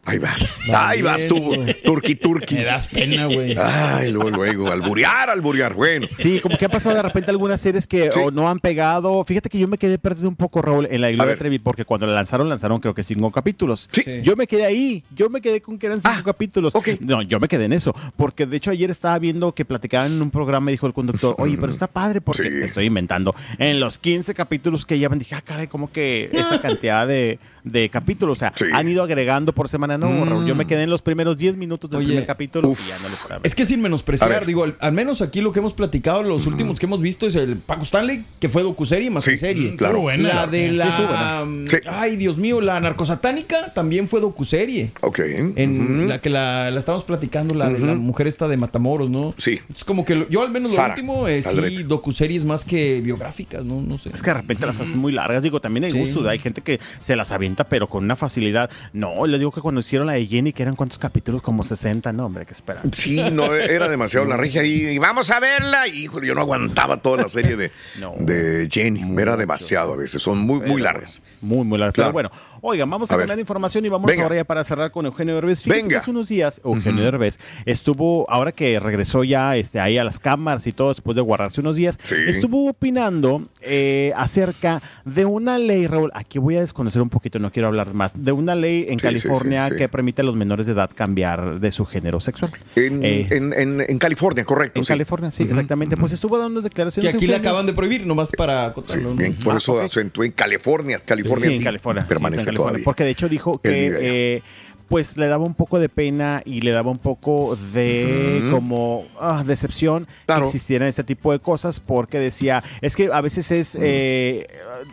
Ahí 0.07 0.19
vas. 0.19 0.57
Ahí 0.73 1.03
vas 1.03 1.27
tú, 1.29 1.53
turqui 1.85 2.15
turqui. 2.15 2.57
Me 2.57 2.65
das 2.65 2.87
pena, 2.87 3.27
güey. 3.27 3.57
Ay, 3.59 4.13
luego, 4.13 4.31
luego, 4.31 4.71
alburear, 4.71 5.31
alburear. 5.31 5.73
Bueno, 5.75 6.07
Sí, 6.15 6.41
como 6.41 6.59
que 6.59 6.67
han 6.67 6.71
pasado 6.71 6.95
de 6.95 7.03
repente 7.03 7.31
algunas 7.31 7.61
series 7.61 7.87
que 7.87 8.11
Sí. 8.13 8.21
o 8.23 8.31
no 8.31 8.49
han 8.49 8.59
pegado. 8.59 9.25
Fíjate 9.25 9.49
que 9.49 9.59
yo 9.59 9.67
me 9.69 9.79
quedé 9.79 9.99
perdido 9.99 10.29
un 10.29 10.37
poco, 10.37 10.61
Raúl, 10.63 10.87
en 10.91 11.01
la 11.01 11.09
Gloria 11.11 11.25
ver. 11.31 11.39
Trevi, 11.39 11.59
porque 11.59 11.85
cuando 11.85 12.07
la 12.07 12.13
lanzaron, 12.15 12.49
lanzaron 12.49 12.81
creo 12.81 12.95
que 12.95 13.03
cinco 13.03 13.31
capítulos. 13.31 13.89
Sí. 13.93 14.03
Sí. 14.05 14.21
Yo 14.23 14.37
me 14.37 14.47
quedé 14.47 14.65
ahí, 14.67 15.03
yo 15.15 15.31
me 15.31 15.41
quedé 15.41 15.61
con 15.63 15.79
que 15.79 15.87
eran 15.87 16.01
cinco 16.03 16.15
Ah, 16.19 16.23
capítulos. 16.25 16.75
ok. 16.75 16.89
No, 17.01 17.23
yo 17.23 17.41
me 17.41 17.49
quedé 17.49 17.65
en 17.65 17.73
eso, 17.73 17.95
porque 18.17 18.45
de 18.47 18.57
hecho 18.59 18.71
ayer 18.71 18.91
estaba 18.91 19.19
viendo 19.19 19.53
que 19.55 19.65
platicaban 19.65 20.13
en 20.13 20.21
un 20.23 20.31
programa 20.31 20.71
y 20.71 20.75
dijo 20.75 20.87
el 20.87 20.93
conductor, 20.93 21.35
oye, 21.39 21.57
pero 21.59 21.73
está 21.73 21.87
padre 21.87 22.21
porque 22.21 22.43
Sí. 22.43 22.49
te 22.51 22.65
estoy 22.65 22.87
inventando. 22.87 23.35
En 23.59 23.81
los 23.81 23.99
15 23.99 24.35
capítulos 24.35 24.85
que 24.85 24.99
llevan, 24.99 25.19
dije, 25.19 25.35
ah, 25.35 25.43
caray, 25.43 25.67
como 25.67 25.91
que 25.91 26.29
esa 26.33 26.61
cantidad 26.61 27.07
de, 27.09 27.39
de 27.65 27.89
capítulos, 27.89 28.39
o 28.39 28.41
sea, 28.41 28.53
Sí. 28.55 28.67
han 28.73 28.87
ido 28.89 29.03
agregando 29.03 29.53
por 29.53 29.69
semana. 29.69 29.99
No, 29.99 30.25
Raúl, 30.25 30.47
yo 30.47 30.55
me 30.55 30.67
quedé 30.67 30.83
en 30.85 30.91
los 30.91 31.03
primeros 31.03 31.37
10 31.39 31.57
minutos 31.57 31.91
del 31.91 31.99
Oye, 32.01 32.09
primer 32.09 32.27
capítulo 32.27 32.69
uf. 32.69 32.81
y 32.85 32.89
ya 32.89 32.99
no 32.99 33.09
lo. 33.09 33.41
Es 33.43 33.55
que 33.55 33.65
sin 33.65 33.81
menospreciar, 33.83 34.45
digo, 34.47 34.65
al, 34.65 34.77
al 34.81 34.93
menos 34.93 35.23
aquí 35.23 35.41
lo 35.41 35.51
que 35.53 35.59
hemos 35.61 35.73
platicado, 35.75 36.23
los 36.23 36.47
últimos 36.47 36.79
que 36.79 36.87
hemos 36.87 37.01
visto 37.01 37.27
es 37.27 37.35
el 37.37 37.57
Paco 37.57 37.83
Stanley, 37.85 38.25
que 38.39 38.49
fue 38.49 38.63
docuserie 38.63 39.11
más 39.11 39.25
Sí, 39.25 39.31
que 39.33 39.37
serie. 39.39 39.77
claro. 39.77 39.95
Estuvo 39.95 40.03
buena. 40.03 40.35
La 40.35 40.47
de 40.47 40.71
la. 40.73 41.45
mm, 41.47 41.67
Sí. 41.69 41.77
Ay, 41.89 42.17
Dios 42.17 42.37
mío, 42.37 42.61
la 42.61 42.79
narcosatánica 42.81 43.73
también 43.75 44.09
fue 44.09 44.21
docuserie. 44.21 44.91
ok. 45.01 45.19
En 45.57 46.09
la 46.09 46.21
que 46.21 46.31
la, 46.31 46.71
la 46.71 46.79
estamos 46.81 47.05
platicando, 47.05 47.55
la 47.55 47.69
de 47.69 47.79
la 47.79 47.95
mujer 47.95 48.27
esta 48.27 48.49
de 48.49 48.57
Matamoros, 48.57 49.09
¿no? 49.11 49.35
Sí. 49.37 49.59
Es 49.73 49.85
como 49.85 50.05
que 50.05 50.15
lo- 50.17 50.29
yo 50.29 50.43
al 50.43 50.51
menos 50.51 50.75
Sara, 50.75 50.89
lo 50.89 50.93
último, 50.95 51.29
eh, 51.29 51.43
sí, 51.43 51.83
docuseries 51.85 52.45
más 52.45 52.65
que 52.65 53.01
biográficas, 53.01 53.65
¿no? 53.65 53.81
No 53.81 53.99
sé. 53.99 54.11
Es 54.13 54.23
que 54.23 54.31
de 54.31 54.35
repente 54.35 54.67
las 54.67 54.81
hacen 54.81 54.99
muy 54.99 55.13
largas. 55.13 55.43
Digo, 55.43 55.61
también 55.61 55.85
hay 55.85 55.91
Sí. 55.93 55.99
gusto. 55.99 56.29
Hay 56.29 56.39
gente 56.39 56.61
que 56.63 56.81
se 57.01 57.15
las 57.17 57.31
avienta, 57.33 57.54
pero 57.63 57.87
con 57.87 58.03
una 58.03 58.17
facilidad. 58.17 58.69
No, 58.93 59.25
les 59.27 59.39
digo 59.39 59.53
que 59.53 59.61
cuando 59.61 59.81
hicieron 59.81 60.09
la 60.09 60.15
de 60.15 60.27
Jenny, 60.27 60.53
que 60.53 60.65
eran 60.65 60.75
cuántos 60.75 60.99
capítulos, 60.99 61.43
como 61.43 61.63
60, 61.63 62.13
no, 62.13 62.27
hombre, 62.27 62.45
que 62.45 62.53
espera. 62.55 62.81
Sí, 62.91 63.23
no, 63.31 63.55
era 63.55 63.89
demasiado 63.89 64.27
la 64.27 64.37
regia. 64.37 64.65
Y 64.65 64.99
vamos 64.99 65.31
a 65.31 65.39
verla. 65.39 65.87
Y, 65.87 66.05
híjole, 66.05 66.27
yo 66.27 66.35
no 66.35 66.41
aguantaba 66.41 66.97
toda 66.97 67.23
la 67.23 67.29
serie 67.29 67.57
de, 67.57 67.71
No. 68.01 68.15
de 68.19 68.69
Jenny. 68.69 69.05
Era 69.21 69.37
demasiado 69.37 69.93
a 69.93 69.97
veces. 69.97 70.21
Son 70.21 70.39
muy, 70.39 70.67
muy 70.67 70.81
largas. 70.83 71.23
Muy, 71.41 71.65
muy 71.65 71.79
largas. 71.79 71.95
Claro. 71.95 72.13
Pero 72.15 72.31
bueno, 72.31 72.54
oigan, 72.67 72.89
vamos 72.89 73.11
a, 73.11 73.15
A 73.15 73.19
ganar 73.19 73.39
información 73.39 73.85
y 73.85 73.89
vamos 73.89 74.07
Venga. 74.11 74.23
ahora 74.25 74.37
ya 74.37 74.45
para 74.45 74.65
cerrar 74.65 74.91
con 74.91 75.07
Eugenio 75.07 75.35
Derbez. 75.35 75.63
Fíjense 75.63 75.83
Venga. 75.83 75.89
que 75.91 75.97
hace 75.99 76.11
unos 76.11 76.29
días, 76.29 76.61
Eugenio 76.65 77.05
Derbez 77.05 77.39
estuvo, 77.67 78.29
ahora 78.31 78.53
que 78.53 78.79
regresó 78.81 79.25
ya 79.25 79.57
este, 79.57 79.81
ahí 79.81 79.99
a 79.99 80.05
las 80.05 80.21
cámaras 80.21 80.67
y 80.67 80.73
todo, 80.73 80.89
después 80.89 81.15
de 81.17 81.21
guardarse 81.23 81.61
unos 81.61 81.77
días, 81.77 81.99
Sí. 82.03 82.15
estuvo 82.27 82.69
opinando 82.71 83.43
eh, 83.61 84.13
acerca 84.17 84.83
de 85.05 85.25
una 85.25 85.59
ley, 85.59 85.87
Raúl, 85.87 86.11
aquí 86.15 86.39
voy 86.39 86.57
a 86.57 86.61
desconocer 86.61 87.03
un 87.03 87.11
poquito, 87.11 87.39
no 87.39 87.51
quiero 87.51 87.69
hablar 87.69 87.93
más, 87.95 88.13
de 88.25 88.33
una 88.33 88.55
ley 88.55 88.87
en 88.89 88.99
Sí, 88.99 89.03
California 89.03 89.65
sí, 89.65 89.69
sí, 89.71 89.75
sí. 89.75 89.79
que 89.79 89.89
permite 89.89 90.23
a 90.23 90.25
los 90.25 90.37
menores 90.37 90.67
de 90.67 90.73
edad 90.73 90.91
cambiar 90.95 91.61
de 91.61 91.73
su 91.73 91.85
género 91.87 92.21
sexual. 92.21 92.53
En, 92.77 93.05
Eh, 93.05 93.29
en, 93.31 93.53
en- 93.53 93.85
en 93.87 93.99
California, 93.99 94.45
correcto. 94.45 94.81
en 94.81 94.85
sí. 94.85 94.89
California, 94.89 95.31
sí, 95.31 95.43
exactamente. 95.45 95.97
Pues 95.97 96.13
estuvo 96.13 96.39
dando 96.39 96.53
unas 96.53 96.65
Que 96.65 96.69
declaraciones. 96.71 97.15
aquí 97.15 97.27
le 97.27 97.37
acaban 97.37 97.67
de 97.67 97.73
prohibir, 97.73 98.07
nomás 98.07 98.31
para 98.37 98.65
Sí, 98.65 98.71
acotarlo. 98.71 99.17
por 99.45 99.55
Ah, 99.55 99.57
eso 99.59 99.73
ok. 99.75 99.81
acentué 99.83 100.27
en 100.27 100.33
California. 100.33 100.99
California 101.05 101.45
Sí, 101.47 101.51
sí, 101.53 101.57
en 101.59 101.65
California. 101.65 102.07
permanece 102.09 102.41
en 102.41 102.45
California. 102.47 102.54
Todavía. 102.55 102.85
Porque 102.85 103.05
de 103.05 103.11
hecho 103.11 103.29
dijo 103.29 103.59
que 103.59 104.37
eh, 104.37 104.43
pues 104.89 105.17
le 105.17 105.29
daba 105.29 105.45
un 105.45 105.55
poco 105.55 105.79
de 105.79 105.89
pena 105.89 106.43
y 106.45 106.61
le 106.61 106.71
daba 106.71 106.91
un 106.91 106.99
poco 106.99 107.57
de 107.73 108.49
como 108.51 109.05
ah, 109.21 109.43
decepción 109.47 110.07
Claro. 110.27 110.43
que 110.43 110.47
existieran 110.47 110.89
este 110.89 111.05
tipo 111.05 111.33
de 111.33 111.39
cosas 111.39 111.81
porque 111.81 112.19
decía, 112.21 112.63
es 112.81 112.97
que 112.97 113.11
a 113.13 113.21
veces 113.21 113.51
es 113.51 113.79
eh, 113.81 114.47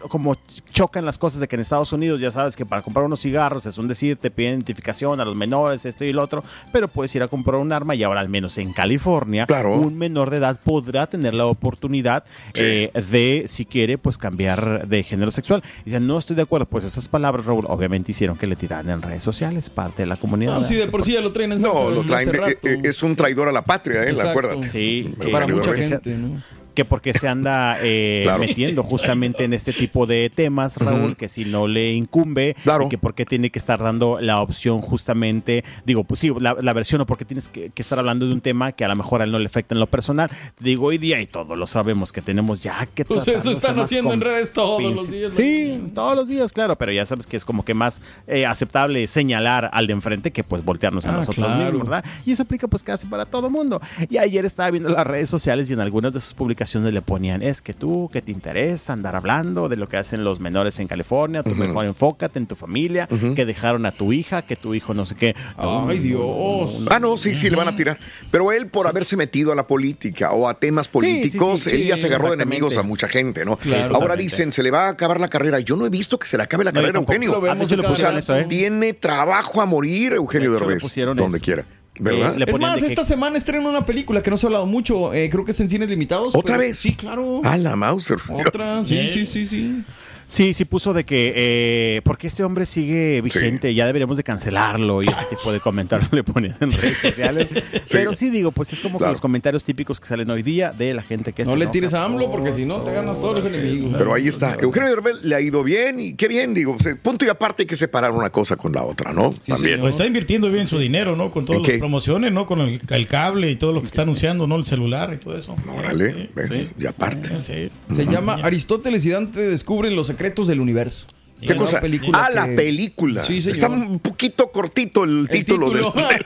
como 0.09 0.35
chocan 0.71 1.05
las 1.05 1.17
cosas 1.17 1.39
de 1.41 1.47
que 1.47 1.55
en 1.55 1.61
Estados 1.61 1.91
Unidos 1.93 2.19
ya 2.21 2.31
sabes 2.31 2.55
que 2.55 2.65
para 2.65 2.81
comprar 2.81 3.05
unos 3.05 3.21
cigarros 3.21 3.65
es 3.65 3.77
un 3.77 3.87
decir, 3.87 4.17
te 4.17 4.31
piden 4.31 4.53
identificación 4.53 5.19
a 5.19 5.25
los 5.25 5.35
menores, 5.35 5.85
esto 5.85 6.05
y 6.05 6.13
lo 6.13 6.23
otro, 6.23 6.43
pero 6.71 6.87
puedes 6.87 7.13
ir 7.15 7.23
a 7.23 7.27
comprar 7.27 7.59
un 7.59 7.71
arma 7.73 7.95
y 7.95 8.03
ahora 8.03 8.21
al 8.21 8.29
menos 8.29 8.57
en 8.57 8.73
California 8.73 9.45
Claro. 9.45 9.75
un 9.79 9.97
menor 9.97 10.29
de 10.29 10.37
edad 10.37 10.59
podrá 10.63 11.07
tener 11.07 11.33
la 11.33 11.45
oportunidad 11.45 12.23
Sí. 12.53 12.61
eh, 12.63 12.91
de, 13.11 13.45
si 13.47 13.65
quiere, 13.65 13.97
pues 13.97 14.17
cambiar 14.17 14.87
de 14.87 15.03
género 15.03 15.31
sexual. 15.31 15.61
Y 15.81 15.85
dicen, 15.91 16.07
no 16.07 16.17
estoy 16.17 16.35
de 16.35 16.41
acuerdo. 16.43 16.65
Pues 16.65 16.83
esas 16.83 17.07
palabras, 17.07 17.45
Raúl, 17.45 17.65
obviamente 17.67 18.11
hicieron 18.11 18.37
que 18.37 18.47
le 18.47 18.55
tiraran 18.55 18.89
en 18.89 19.01
redes 19.01 19.23
sociales, 19.23 19.69
parte 19.83 20.01
de 20.03 20.07
la 20.07 20.15
comunidad. 20.17 20.57
Ah, 20.61 20.65
sí, 20.65 20.75
de 20.75 20.87
por 20.87 21.03
sí 21.03 21.13
ya 21.13 21.21
lo 21.21 21.31
traen 21.31 21.51
en 21.53 21.59
salsa 21.61 21.73
No, 21.79 21.89
lo 21.89 21.95
desde 22.03 22.07
traen. 22.07 22.29
hace 22.29 22.37
eh, 22.37 22.75
rato. 22.75 22.87
es 22.89 23.03
un 23.03 23.15
traidor 23.15 23.47
a 23.47 23.51
la 23.51 23.63
patria, 23.63 24.03
¿eh? 24.03 24.09
Exacto. 24.09 24.29
Acuérdate. 24.29 24.67
Sí, 24.67 25.11
Pero 25.17 25.25
que- 25.27 25.31
Para 25.33 25.47
mucha 25.47 25.73
gente, 25.75 26.15
¿no? 26.17 26.41
Que 26.73 26.85
porque 26.85 27.13
se 27.13 27.27
anda 27.27 27.77
eh, 27.81 28.21
Claro. 28.23 28.39
metiendo 28.39 28.83
justamente 28.83 29.43
en 29.43 29.53
este 29.53 29.73
tipo 29.73 30.05
de 30.05 30.29
temas, 30.33 30.77
Raúl, 30.77 31.15
que 31.17 31.27
si 31.29 31.45
no 31.45 31.67
le 31.67 31.91
incumbe, 31.91 32.55
Claro. 32.63 32.85
y 32.85 32.89
que 32.89 32.97
porque 32.97 33.25
tiene 33.25 33.49
que 33.49 33.59
estar 33.59 33.79
dando 33.81 34.19
la 34.21 34.39
opción 34.41 34.81
justamente, 34.81 35.63
digo, 35.85 36.03
pues 36.03 36.19
sí, 36.21 36.31
la, 36.39 36.55
la 36.61 36.73
versión 36.73 37.01
o 37.01 37.05
porque 37.05 37.25
tienes 37.25 37.49
que, 37.49 37.69
que 37.71 37.81
estar 37.81 37.99
hablando 37.99 38.25
de 38.25 38.33
un 38.33 38.41
tema 38.41 38.71
que 38.71 38.85
a 38.85 38.87
lo 38.87 38.95
mejor 38.95 39.21
a 39.21 39.25
él 39.25 39.31
no 39.31 39.37
le 39.37 39.45
afecta 39.47 39.75
en 39.75 39.79
lo 39.79 39.87
personal. 39.87 40.29
Digo, 40.59 40.87
hoy 40.87 40.97
día 40.97 41.19
y 41.19 41.27
todos 41.27 41.57
lo 41.57 41.67
sabemos 41.67 42.11
que 42.13 42.21
tenemos 42.21 42.61
ya 42.61 42.85
que 42.85 43.03
Pues 43.03 43.27
eso 43.27 43.51
están 43.51 43.77
haciendo 43.79 44.13
en 44.13 44.21
redes 44.21 44.53
todos 44.53 44.81
los 44.81 45.09
días. 45.11 45.33
Sí, 45.35 45.81
todos 45.93 46.15
los 46.15 46.27
días, 46.29 46.53
claro, 46.53 46.77
pero 46.77 46.91
ya 46.93 47.05
sabes 47.05 47.27
que 47.27 47.35
es 47.35 47.43
como 47.43 47.65
que 47.65 47.73
más 47.73 48.01
eh, 48.27 48.45
aceptable 48.45 49.05
señalar 49.07 49.69
al 49.73 49.87
de 49.87 49.93
enfrente 49.93 50.31
que 50.31 50.43
pues 50.43 50.63
voltearnos 50.63 51.03
a 51.05 51.09
Ah, 51.09 51.17
nosotros 51.17 51.45
claro. 51.45 51.65
mismos, 51.71 51.89
¿verdad? 51.89 52.05
Y 52.25 52.31
eso 52.31 52.43
aplica 52.43 52.67
pues 52.69 52.81
casi 52.83 53.07
para 53.07 53.25
todo 53.25 53.49
mundo. 53.49 53.81
Y 54.09 54.17
ayer 54.17 54.45
estaba 54.45 54.71
viendo 54.71 54.87
las 54.89 55.05
redes 55.05 55.29
sociales 55.29 55.69
y 55.69 55.73
en 55.73 55.81
algunas 55.81 56.13
de 56.13 56.19
sus 56.21 56.33
publicaciones 56.33 56.60
le 56.91 57.01
ponían, 57.01 57.41
es 57.41 57.61
que 57.61 57.73
tú, 57.73 58.09
que 58.11 58.21
te 58.21 58.31
interesa 58.31 58.93
andar 58.93 59.15
hablando 59.15 59.67
de 59.69 59.75
lo 59.77 59.87
que 59.89 59.97
hacen 59.97 60.23
los 60.23 60.39
menores 60.39 60.79
en 60.79 60.87
California, 60.87 61.43
tú 61.43 61.55
mejor 61.55 61.85
enfócate 61.85 62.39
en 62.39 62.47
tu 62.47 62.55
familia, 62.55 63.07
que 63.35 63.45
dejaron 63.45 63.85
a 63.85 63.91
tu 63.91 64.13
hija, 64.13 64.41
que 64.43 64.55
tu 64.55 64.73
hijo 64.73 64.93
no 64.93 65.05
sé 65.05 65.15
qué. 65.15 65.35
Ay, 65.57 65.99
Dios. 65.99 66.85
Ah, 66.89 66.99
no, 66.99 67.17
sí, 67.17 67.35
sí, 67.35 67.49
le 67.49 67.55
van 67.55 67.67
a 67.67 67.75
tirar. 67.75 67.97
Pero 68.31 68.51
él, 68.51 68.67
por 68.67 68.87
haberse 68.87 69.15
metido 69.17 69.51
a 69.51 69.55
la 69.55 69.67
política 69.67 70.31
o 70.31 70.47
a 70.47 70.59
temas 70.59 70.87
políticos, 70.87 71.61
sí, 71.63 71.69
sí, 71.69 71.75
él 71.77 71.87
ya 71.87 71.95
sí, 71.95 72.01
se 72.01 72.07
agarró 72.07 72.29
de 72.29 72.35
enemigos 72.35 72.77
a 72.77 72.83
mucha 72.83 73.07
gente, 73.07 73.43
¿no? 73.45 73.57
Claro. 73.57 73.95
Ahora 73.95 74.15
dicen, 74.15 74.51
se 74.51 74.63
le 74.63 74.71
va 74.71 74.87
a 74.87 74.89
acabar 74.89 75.19
la 75.19 75.27
carrera. 75.27 75.59
Yo 75.59 75.75
no 75.75 75.85
he 75.85 75.89
visto 75.89 76.17
que 76.19 76.27
se 76.27 76.37
le 76.37 76.43
acabe 76.43 76.63
la 76.63 76.71
No, 76.71 76.81
carrera. 76.81 76.99
Eugenio. 76.99 77.31
Lo 77.31 77.41
vemos 77.41 77.71
Ah, 77.71 77.75
lo 77.75 77.83
pusieron 77.83 78.17
eso, 78.17 78.37
¿eh? 78.37 78.45
Tiene 78.47 78.93
trabajo 78.93 79.61
a 79.61 79.65
morir, 79.65 80.13
Eugenio 80.13 80.51
De 80.53 80.59
Derbez. 80.59 80.81
pusieron 80.81 81.17
Donde 81.17 81.37
eso. 81.37 81.45
quiera. 81.45 81.65
¿Verdad? 82.03 82.33
Eh, 82.35 82.39
le 82.39 82.51
Es 82.51 82.59
más, 82.59 82.79
que- 82.79 82.87
esta 82.87 83.03
semana 83.03 83.37
estrena 83.37 83.69
una 83.69 83.85
película 83.85 84.23
que 84.23 84.31
no 84.31 84.37
se 84.37 84.45
ha 84.45 84.47
hablado 84.47 84.65
mucho. 84.65 85.13
eh, 85.13 85.29
creo 85.29 85.45
que 85.45 85.51
es 85.51 85.59
en 85.59 85.69
cines 85.69 85.87
limitados. 85.89 86.33
¿Otra 86.35 86.55
pero- 86.57 86.67
vez? 86.69 86.79
Sí, 86.79 86.95
claro. 86.95 87.41
Ah, 87.43 87.57
la 87.57 87.75
Mauser. 87.75 88.17
Otra. 88.27 88.83
Sí, 88.85 89.07
sí, 89.13 89.25
sí, 89.25 89.45
sí. 89.45 89.83
Sí, 90.31 90.53
sí 90.53 90.63
puso 90.63 90.93
de 90.93 91.03
que, 91.03 91.33
eh, 91.35 92.01
porque 92.05 92.27
este 92.27 92.41
hombre 92.45 92.65
sigue 92.65 93.19
vigente, 93.19 93.73
ya 93.75 93.85
deberíamos 93.85 94.15
de 94.15 94.23
cancelarlo 94.23 95.03
y 95.03 95.07
ese 95.07 95.25
tipo 95.29 95.51
de 95.51 95.59
comentarios 95.59 96.09
le 96.13 96.23
ponían 96.23 96.55
en 96.61 96.71
redes 96.71 96.97
sociales. 97.01 97.49
Pero 97.91 98.13
sí 98.13 98.29
digo, 98.29 98.53
pues 98.53 98.71
es 98.71 98.79
como 98.79 98.93
que 98.97 99.01
Claro. 99.01 99.11
los 99.11 99.19
comentarios 99.19 99.65
típicos 99.65 99.99
que 99.99 100.05
salen 100.05 100.29
hoy 100.31 100.41
día 100.41 100.71
de 100.71 100.93
la 100.93 101.03
gente 101.03 101.33
que 101.33 101.43
No 101.43 101.51
se 101.51 101.57
le 101.57 101.67
tires 101.67 101.93
a 101.93 102.05
AMLO 102.05 102.31
porque 102.31 102.53
si 102.53 102.63
no 102.63 102.77
te 102.81 102.93
ganas 102.93 103.19
todos 103.19 103.43
los 103.43 103.53
enemigos. 103.53 103.93
Pero 103.97 104.13
ahí 104.13 104.29
está. 104.29 104.55
Eugenio 104.61 104.87
Derbez 104.87 105.21
le 105.21 105.35
ha 105.35 105.41
ido 105.41 105.63
bien 105.65 105.99
y 105.99 106.13
qué 106.13 106.29
bien, 106.29 106.53
digo. 106.53 106.77
Punto 107.03 107.25
y 107.25 107.27
aparte 107.27 107.63
hay 107.63 107.67
que 107.67 107.75
separar 107.75 108.11
una 108.11 108.29
cosa 108.29 108.55
con 108.55 108.71
la 108.71 108.83
otra, 108.85 109.11
¿no? 109.11 109.31
También. 109.45 109.81
Pues 109.81 109.95
está 109.95 110.05
invirtiendo 110.05 110.49
bien 110.49 110.65
su 110.65 110.79
dinero, 110.79 111.17
¿no? 111.17 111.29
Con 111.29 111.43
todas 111.43 111.57
¿En 111.57 111.63
las 111.63 111.71
qué? 111.73 111.77
promociones, 111.79 112.31
¿no? 112.31 112.45
Con 112.45 112.61
el, 112.61 112.79
el 112.89 113.07
cable 113.07 113.51
y 113.51 113.57
todo 113.57 113.73
lo 113.73 113.81
que 113.81 113.87
está 113.87 114.03
anunciando, 114.03 114.47
¿no? 114.47 114.55
El 114.55 114.63
celular 114.63 115.11
y 115.13 115.17
todo 115.17 115.35
eso. 115.37 115.57
Órale, 115.77 116.29
¿ves? 116.33 116.71
Y 116.79 116.85
aparte. 116.85 117.29
Sí. 117.41 117.69
Se 117.93 118.05
llama 118.05 118.35
Aristóteles 118.41 119.05
y 119.05 119.09
Dante 119.09 119.41
descubren 119.41 119.93
los 119.93 120.07
secretos 120.07 120.20
del 120.47 120.61
universo. 120.61 121.07
¿Qué 121.41 121.53
La 121.53 121.55
cosa? 121.57 121.81
película 121.81 122.19
ah, 122.23 122.27
que- 122.29 122.35
la 122.35 122.45
película. 122.55 123.23
Sí, 123.23 123.41
señor. 123.41 123.55
Está 123.55 123.69
un 123.69 123.99
poquito 123.99 124.51
cortito 124.51 125.03
el, 125.03 125.27
título. 125.29 125.71
título. 125.71 125.91
del- 125.91 126.21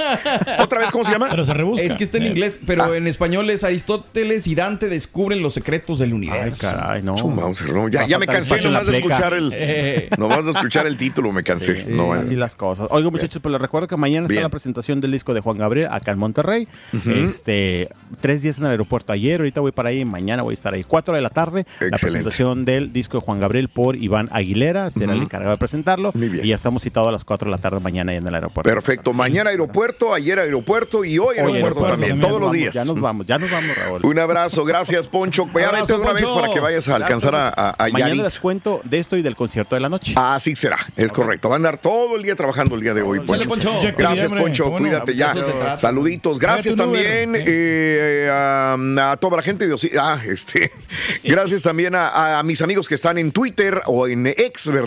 ¿Otra 0.59 0.79
vez 0.79 0.91
cómo 0.91 1.03
se 1.05 1.11
llama? 1.11 1.27
Pero 1.29 1.45
se 1.45 1.53
rebusca. 1.53 1.83
Es 1.85 1.95
que 1.95 2.03
está 2.03 2.17
en 2.17 2.25
inglés, 2.27 2.59
pero 2.65 2.93
en 2.93 3.07
español 3.07 3.49
es 3.49 3.63
Aristóteles 3.63 4.47
y 4.47 4.55
Dante 4.55 4.87
descubren 4.89 5.41
los 5.41 5.53
secretos 5.53 5.99
del 5.99 6.09
Ay, 6.09 6.13
universo. 6.15 6.67
caray, 6.67 7.01
no. 7.01 7.15
Chu, 7.15 7.29
Mauser, 7.29 7.71
no, 7.73 7.87
Ya, 7.89 8.07
ya 8.07 8.19
me 8.19 8.27
cansé 8.27 8.57
la 8.57 8.63
nomás 8.69 8.87
de 8.87 8.97
escuchar 8.97 9.33
el. 9.33 9.51
Eh. 9.53 10.09
Nomás 10.17 10.45
de 10.45 10.51
escuchar 10.51 10.85
el 10.87 10.97
título 10.97 11.31
me 11.31 11.43
cansé. 11.43 11.85
no, 11.89 12.15
eh. 12.15 12.19
Así 12.25 12.35
las 12.35 12.55
cosas. 12.55 12.87
Oiga, 12.91 13.09
muchachos, 13.09 13.41
pues 13.41 13.51
les 13.51 13.61
recuerdo 13.61 13.87
que 13.87 13.97
mañana 13.97 14.27
Bien. 14.27 14.39
está 14.39 14.47
la 14.47 14.49
presentación 14.51 15.01
del 15.01 15.11
disco 15.11 15.33
de 15.33 15.39
Juan 15.41 15.57
Gabriel 15.57 15.87
acá 15.91 16.11
en 16.11 16.19
Monterrey. 16.19 16.67
Este, 17.05 17.89
tres 18.21 18.41
días 18.41 18.57
en 18.57 18.65
el 18.65 18.71
aeropuerto 18.71 19.13
ayer, 19.13 19.39
ahorita 19.39 19.61
voy 19.61 19.71
para 19.71 19.89
ahí, 19.89 20.03
mañana 20.05 20.43
voy 20.43 20.53
a 20.53 20.55
estar 20.55 20.73
ahí. 20.73 20.83
Cuatro 20.83 21.15
de 21.15 21.21
la 21.21 21.29
tarde, 21.29 21.65
la 21.79 21.87
Excelente. 21.87 21.97
presentación 21.99 22.65
del 22.65 22.91
disco 22.93 23.19
de 23.19 23.25
Juan 23.25 23.39
Gabriel 23.39 23.69
por 23.69 23.95
Iván 23.95 24.27
Aguilera. 24.31 24.91
Se 24.91 25.04
será 25.05 25.17
el 25.17 25.21
encargado 25.23 25.51
de 25.51 25.57
presentarlo. 25.57 26.11
Y 26.15 26.47
ya 26.47 26.55
estamos 26.55 26.81
citados 26.81 27.09
a 27.09 27.11
las 27.11 27.25
4 27.25 27.45
de 27.45 27.51
la 27.51 27.57
tarde 27.57 27.79
mañana 27.79 28.13
en 28.13 28.27
el 28.27 28.35
aeropuerto. 28.35 28.69
Perfecto. 28.69 29.13
Mañana 29.13 29.49
aeropuerto, 29.49 30.13
ayer 30.13 30.39
aeropuerto 30.39 31.03
y 31.05 31.19
hoy 31.19 31.37
aeropuerto, 31.37 31.85
también. 31.85 32.19
Todos 32.19 32.41
los 32.41 32.51
días. 32.51 32.73
Ya 32.73 32.85
nos 32.85 32.99
vamos, 32.99 33.25
ya 33.25 33.37
nos 33.37 33.49
vamos, 33.51 33.75
Raúl. 33.75 34.01
Un 34.05 34.19
abrazo, 34.19 34.65
gracias, 34.65 35.07
Poncho. 35.07 35.45
Ve 35.53 35.65
a 35.65 35.71
vete 35.71 35.93
una 35.93 36.13
vez 36.13 36.29
para 36.29 36.53
que 36.53 36.59
vayas 36.59 36.87
a 36.89 36.95
alcanzar 36.95 37.35
a, 37.35 37.49
a, 37.49 37.75
a 37.85 37.89
Mañana 37.89 38.23
les 38.23 38.39
cuento 38.39 38.81
de 38.83 38.99
esto 38.99 39.15
y 39.17 39.21
del 39.21 39.35
concierto 39.35 39.75
de 39.75 39.81
la 39.81 39.89
noche. 39.89 40.13
Así 40.17 40.55
será, 40.55 40.77
es 40.95 41.11
correcto. 41.11 41.49
Va 41.49 41.55
a 41.55 41.57
andar 41.57 41.77
todo 41.77 42.15
el 42.15 42.23
día 42.23 42.35
trabajando 42.35 42.75
el 42.75 42.81
día 42.81 42.93
de 42.93 43.01
hoy, 43.01 43.19
Poncho. 43.19 43.47
Poncho. 43.49 43.71
Gracias, 43.97 44.31
Poncho. 44.31 44.71
Cuídate 44.71 45.15
ya. 45.15 45.33
Saluditos. 45.77 46.39
Gracias 46.39 46.75
también 46.75 47.33
eh, 47.35 48.29
a, 48.31 48.73
a 49.11 49.17
toda 49.17 49.37
la 49.37 49.43
gente 49.43 49.67
de 49.67 49.75
Ah, 49.99 50.19
este. 50.25 50.71
Gracias 51.23 51.61
también 51.61 51.95
a, 51.95 52.39
a 52.39 52.43
mis 52.43 52.61
amigos 52.61 52.87
que 52.87 52.95
están 52.95 53.17
en 53.17 53.31
Twitter 53.31 53.81
o 53.85 54.07
en 54.07 54.27
X, 54.27 54.71
¿verdad? 54.71 54.84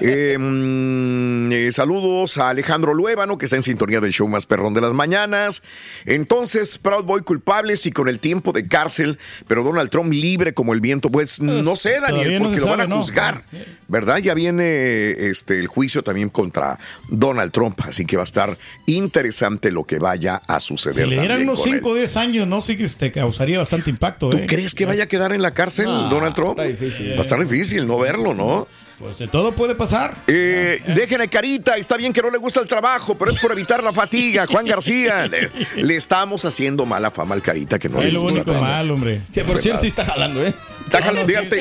Eh, 0.00 0.36
mm, 0.38 1.52
eh, 1.52 1.72
saludos 1.72 2.38
a 2.38 2.50
Alejandro 2.50 2.94
Luébano, 2.94 3.38
que 3.38 3.46
está 3.46 3.56
en 3.56 3.62
sintonía 3.62 4.00
del 4.00 4.12
show 4.12 4.28
más 4.28 4.46
perrón 4.46 4.74
de 4.74 4.80
las 4.80 4.92
mañanas. 4.92 5.62
Entonces, 6.04 6.78
Proud 6.78 7.04
Boy 7.04 7.22
culpables 7.22 7.86
y 7.86 7.92
con 7.92 8.08
el 8.08 8.18
tiempo 8.18 8.52
de 8.52 8.66
cárcel, 8.66 9.18
pero 9.46 9.62
Donald 9.62 9.90
Trump 9.90 10.12
libre 10.12 10.54
como 10.54 10.72
el 10.72 10.80
viento. 10.80 11.10
Pues 11.10 11.40
no 11.40 11.76
sé, 11.76 12.00
Daniel, 12.00 12.42
no 12.42 12.48
porque 12.48 12.60
lo 12.60 12.66
van 12.66 12.80
a 12.82 12.86
¿no? 12.86 12.98
juzgar. 12.98 13.44
¿verdad? 13.88 14.18
Ya 14.18 14.34
viene 14.34 15.10
este 15.10 15.58
el 15.58 15.66
juicio 15.66 16.02
también 16.02 16.28
contra 16.28 16.78
Donald 17.08 17.52
Trump, 17.52 17.80
así 17.84 18.04
que 18.04 18.16
va 18.16 18.22
a 18.22 18.24
estar 18.24 18.56
interesante 18.86 19.70
lo 19.70 19.84
que 19.84 19.98
vaya 19.98 20.40
a 20.48 20.60
suceder. 20.60 21.04
Si 21.04 21.10
le 21.10 21.20
dieran 21.20 21.42
unos 21.42 21.60
con 21.60 21.68
él. 21.68 21.74
5 21.76 21.88
o 21.88 21.94
10 21.94 22.16
años, 22.16 22.48
no 22.48 22.60
sé 22.60 22.76
que 22.76 22.84
este, 22.84 23.12
causaría 23.12 23.58
bastante 23.58 23.90
impacto. 23.90 24.30
¿Tú 24.30 24.38
¿eh? 24.38 24.46
crees 24.46 24.74
que 24.74 24.86
vaya 24.86 25.04
a 25.04 25.06
quedar 25.06 25.32
en 25.32 25.42
la 25.42 25.52
cárcel 25.52 25.86
No, 25.86 26.08
Donald 26.08 26.34
Trump? 26.34 26.58
está 26.58 26.64
difícil. 26.64 27.12
Va 27.12 27.18
a 27.18 27.22
estar 27.22 27.38
difícil 27.38 27.86
no 27.86 27.98
verlo, 27.98 28.34
¿no? 28.34 28.66
Pues 28.98 29.18
de 29.18 29.26
todo 29.26 29.52
puede 29.52 29.74
pasar. 29.74 30.14
Eh, 30.28 30.80
déjenle 30.94 31.28
carita, 31.28 31.76
está 31.76 31.96
bien 31.96 32.12
que 32.12 32.22
no 32.22 32.30
le 32.30 32.38
gusta 32.38 32.60
el 32.60 32.66
trabajo, 32.66 33.16
pero 33.18 33.32
es 33.32 33.38
por 33.40 33.50
evitar 33.52 33.82
la 33.82 33.92
fatiga. 33.92 34.46
Juan 34.46 34.64
García, 34.66 35.26
le, 35.26 35.50
le 35.82 35.96
estamos 35.96 36.44
haciendo 36.44 36.86
mala 36.86 37.10
fama 37.10 37.34
al 37.34 37.42
carita 37.42 37.78
que 37.78 37.88
no 37.88 37.98
Es 37.98 38.06
le 38.06 38.12
lo 38.12 38.20
gusta 38.20 38.40
único 38.40 38.52
trabajar. 38.52 38.76
mal, 38.76 38.90
hombre. 38.92 39.20
Que 39.32 39.44
por 39.44 39.60
cierto 39.60 39.80
sí 39.80 39.88
está 39.88 40.04
jalando, 40.04 40.44
¿eh? 40.46 40.54
Está, 40.84 40.98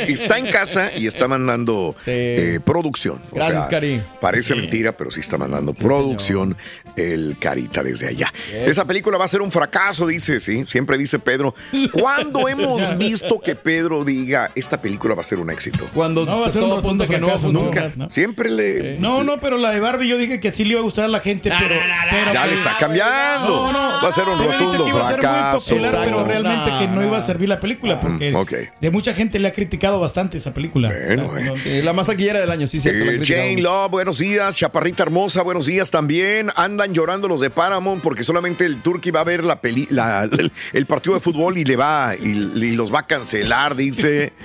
está 0.07 0.38
en 0.38 0.47
casa 0.47 0.91
y 0.95 1.07
está 1.07 1.27
mandando 1.27 1.95
eh, 2.05 2.59
producción. 2.63 3.21
O 3.31 3.36
Gracias, 3.36 3.67
Cari. 3.67 4.01
Parece 4.21 4.55
mentira, 4.55 4.91
pero 4.91 5.12
sí 5.12 5.19
está 5.21 5.38
mandando 5.38 5.73
producción 5.73 6.55
el 6.95 7.38
Carita 7.39 7.81
desde 7.83 8.07
allá. 8.07 8.31
Esa 8.51 8.86
película 8.86 9.17
va 9.17 9.25
a 9.25 9.27
ser 9.27 9.41
un 9.41 9.51
fracaso, 9.51 10.07
dice, 10.07 10.39
sí, 10.39 10.65
siempre 10.67 10.97
dice 10.97 11.19
Pedro. 11.19 11.55
¿Cuándo 11.91 12.47
hemos 12.47 12.97
visto 12.97 13.39
que 13.39 13.55
Pedro 13.55 14.03
diga 14.03 14.51
esta 14.55 14.79
película 14.81 15.15
va 15.15 15.21
a 15.21 15.25
ser 15.25 15.39
un 15.39 15.49
éxito? 15.49 15.86
Cuando 15.93 16.25
No, 16.25 16.41
va 16.41 16.47
a 16.47 16.51
ser 16.51 16.62
un 16.63 16.69
todo 16.69 16.79
apunta 16.79 17.07
que 17.07 17.19
no 17.19 17.27
va 17.27 17.33
a 17.33 17.39
fracaso, 17.39 17.59
funcionar. 17.59 17.97
Nunca. 17.97 18.13
Siempre 18.13 18.49
le. 18.49 18.99
No, 18.99 19.23
no, 19.23 19.38
pero 19.39 19.57
la 19.57 19.71
de 19.71 19.79
Barbie 19.79 20.07
yo 20.07 20.17
dije 20.17 20.39
que 20.39 20.51
sí 20.51 20.63
le 20.65 20.71
iba 20.71 20.79
a 20.79 20.83
gustar 20.83 21.05
a 21.05 21.07
la 21.07 21.19
gente, 21.19 21.49
pero. 21.49 21.75
pero- 22.12 22.33
Ya 22.33 22.45
le 22.45 22.53
está 22.53 22.77
cambiando. 22.79 23.47
No, 23.49 23.71
no. 23.71 23.79
Va 24.03 24.09
a 24.09 24.12
ser 24.12 24.25
un 24.25 24.38
rotundo 24.38 24.86
fracaso. 24.88 25.75
popular, 25.75 26.01
pero 26.05 26.25
realmente 26.25 26.71
que 26.79 26.88
no 26.88 27.03
iba 27.03 27.17
a 27.17 27.21
servir 27.21 27.49
la 27.49 27.59
película, 27.59 27.99
porque 27.99 28.33
de 28.79 28.89
mucha 28.91 29.12
gente 29.13 29.39
le 29.39 29.47
ha 29.47 29.52
criticado 29.52 29.99
bastante 29.99 30.38
esa 30.38 30.54
película. 30.54 30.89
Bueno, 30.89 31.56
Eh, 31.65 31.82
la 31.84 31.93
más 31.93 32.08
taquillera 32.08 32.39
del 32.41 32.52
año, 32.52 32.67
sí, 32.67 32.82
cierto. 32.82 33.06
la 33.06 33.12
Eh. 33.13 33.21
Jane 33.23 33.62
Love, 33.62 33.91
buenos 33.91 34.19
días. 34.19 34.56
Chaparrita 34.56 35.04
hermosa, 35.04 35.41
buenos 35.41 35.65
días 35.65 35.89
también. 35.91 36.52
Andan 36.56 36.93
llorando 36.93 37.28
los 37.28 37.39
de 37.41 37.49
Paramount 37.49 38.02
porque 38.04 38.23
solamente 38.23 38.65
el 38.65 38.82
Turkey 38.82 39.12
va 39.12 39.21
a 39.21 39.23
ver 39.26 39.43
la 39.43 39.62
peli, 39.62 39.88
la- 39.89 40.23
el, 40.23 40.52
el 40.73 40.86
partido 40.86 41.15
de 41.15 41.21
fútbol 41.21 41.58
y 41.58 41.63
le 41.65 41.76
va 41.76 42.15
y, 42.19 42.28
y 42.28 42.71
los 42.76 42.93
va 42.93 42.99
a 42.99 43.08
cancelar, 43.08 43.76
dice. 43.76 44.34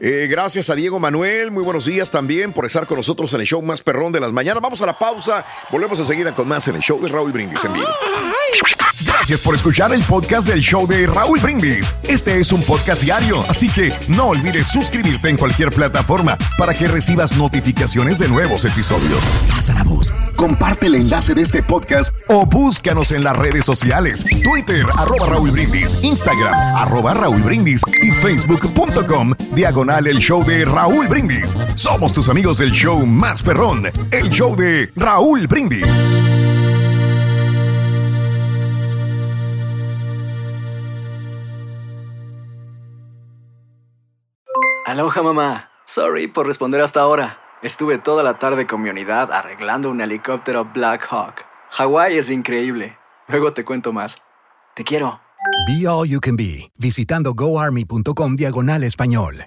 Eh, 0.00 0.26
gracias 0.30 0.70
a 0.70 0.74
Diego 0.74 0.98
Manuel, 1.00 1.50
muy 1.50 1.62
buenos 1.62 1.84
días 1.84 2.10
también 2.10 2.52
por 2.52 2.66
estar 2.66 2.86
con 2.86 2.96
nosotros 2.96 3.32
en 3.34 3.40
el 3.40 3.46
show 3.46 3.62
más 3.62 3.82
perrón 3.82 4.12
de 4.12 4.20
las 4.20 4.32
mañanas. 4.32 4.62
Vamos 4.62 4.80
a 4.82 4.86
la 4.86 4.98
pausa, 4.98 5.44
volvemos 5.70 5.98
enseguida 5.98 6.34
con 6.34 6.46
más 6.48 6.66
en 6.68 6.76
el 6.76 6.82
show 6.82 7.00
de 7.00 7.08
Raúl 7.08 7.32
Brindis 7.32 7.64
en. 7.64 7.72
Gracias 9.04 9.40
por 9.40 9.54
escuchar 9.54 9.92
el 9.92 10.02
podcast 10.02 10.48
del 10.48 10.60
show 10.60 10.86
de 10.86 11.06
Raúl 11.06 11.38
Brindis. 11.40 11.94
Este 12.04 12.40
es 12.40 12.52
un 12.52 12.62
podcast 12.62 13.02
diario, 13.02 13.44
así 13.48 13.68
que 13.68 13.92
no 14.08 14.28
olvides 14.28 14.68
suscribirte 14.68 15.28
en 15.28 15.36
cualquier 15.36 15.70
plataforma 15.70 16.36
para 16.56 16.74
que 16.74 16.88
recibas 16.88 17.36
notificaciones 17.36 18.18
de 18.18 18.28
nuevos 18.28 18.64
episodios. 18.64 19.24
Pasa 19.48 19.74
la 19.74 19.84
voz, 19.84 20.12
comparte 20.36 20.86
el 20.86 20.96
enlace 20.96 21.34
de 21.34 21.42
este 21.42 21.62
podcast 21.62 22.14
o 22.28 22.46
búscanos 22.46 23.12
en 23.12 23.22
las 23.22 23.36
redes 23.36 23.64
sociales. 23.64 24.24
Twitter, 24.42 24.86
arroba 24.96 25.26
Raúl 25.26 25.50
Brindis, 25.50 26.02
Instagram, 26.02 26.54
arroba 26.76 27.14
Raúl 27.14 27.42
Brindis 27.42 27.82
y 28.02 28.10
facebook.com, 28.10 29.34
diagonal 29.52 29.77
el 29.86 30.18
show 30.18 30.44
de 30.44 30.64
Raúl 30.64 31.06
Brindis. 31.06 31.56
Somos 31.76 32.12
tus 32.12 32.28
amigos 32.28 32.58
del 32.58 32.72
show 32.72 33.06
más 33.06 33.44
perrón, 33.44 33.84
el 34.10 34.28
show 34.28 34.56
de 34.56 34.90
Raúl 34.96 35.46
Brindis. 35.46 35.86
Aloha 44.84 45.22
mamá. 45.22 45.70
Sorry 45.84 46.26
por 46.26 46.46
responder 46.46 46.80
hasta 46.80 47.00
ahora. 47.00 47.38
Estuve 47.62 47.98
toda 47.98 48.24
la 48.24 48.38
tarde 48.38 48.66
con 48.66 48.82
mi 48.82 48.90
unidad 48.90 49.30
arreglando 49.32 49.90
un 49.90 50.00
helicóptero 50.00 50.64
Black 50.64 51.06
Hawk. 51.08 51.44
Hawái 51.70 52.18
es 52.18 52.30
increíble. 52.30 52.98
Luego 53.28 53.52
te 53.52 53.64
cuento 53.64 53.92
más. 53.92 54.18
Te 54.74 54.82
quiero. 54.82 55.20
Be 55.68 55.86
All 55.86 56.08
You 56.08 56.20
Can 56.20 56.36
Be, 56.36 56.72
visitando 56.78 57.34
goarmy.com 57.34 58.34
diagonal 58.34 58.82
español. 58.82 59.46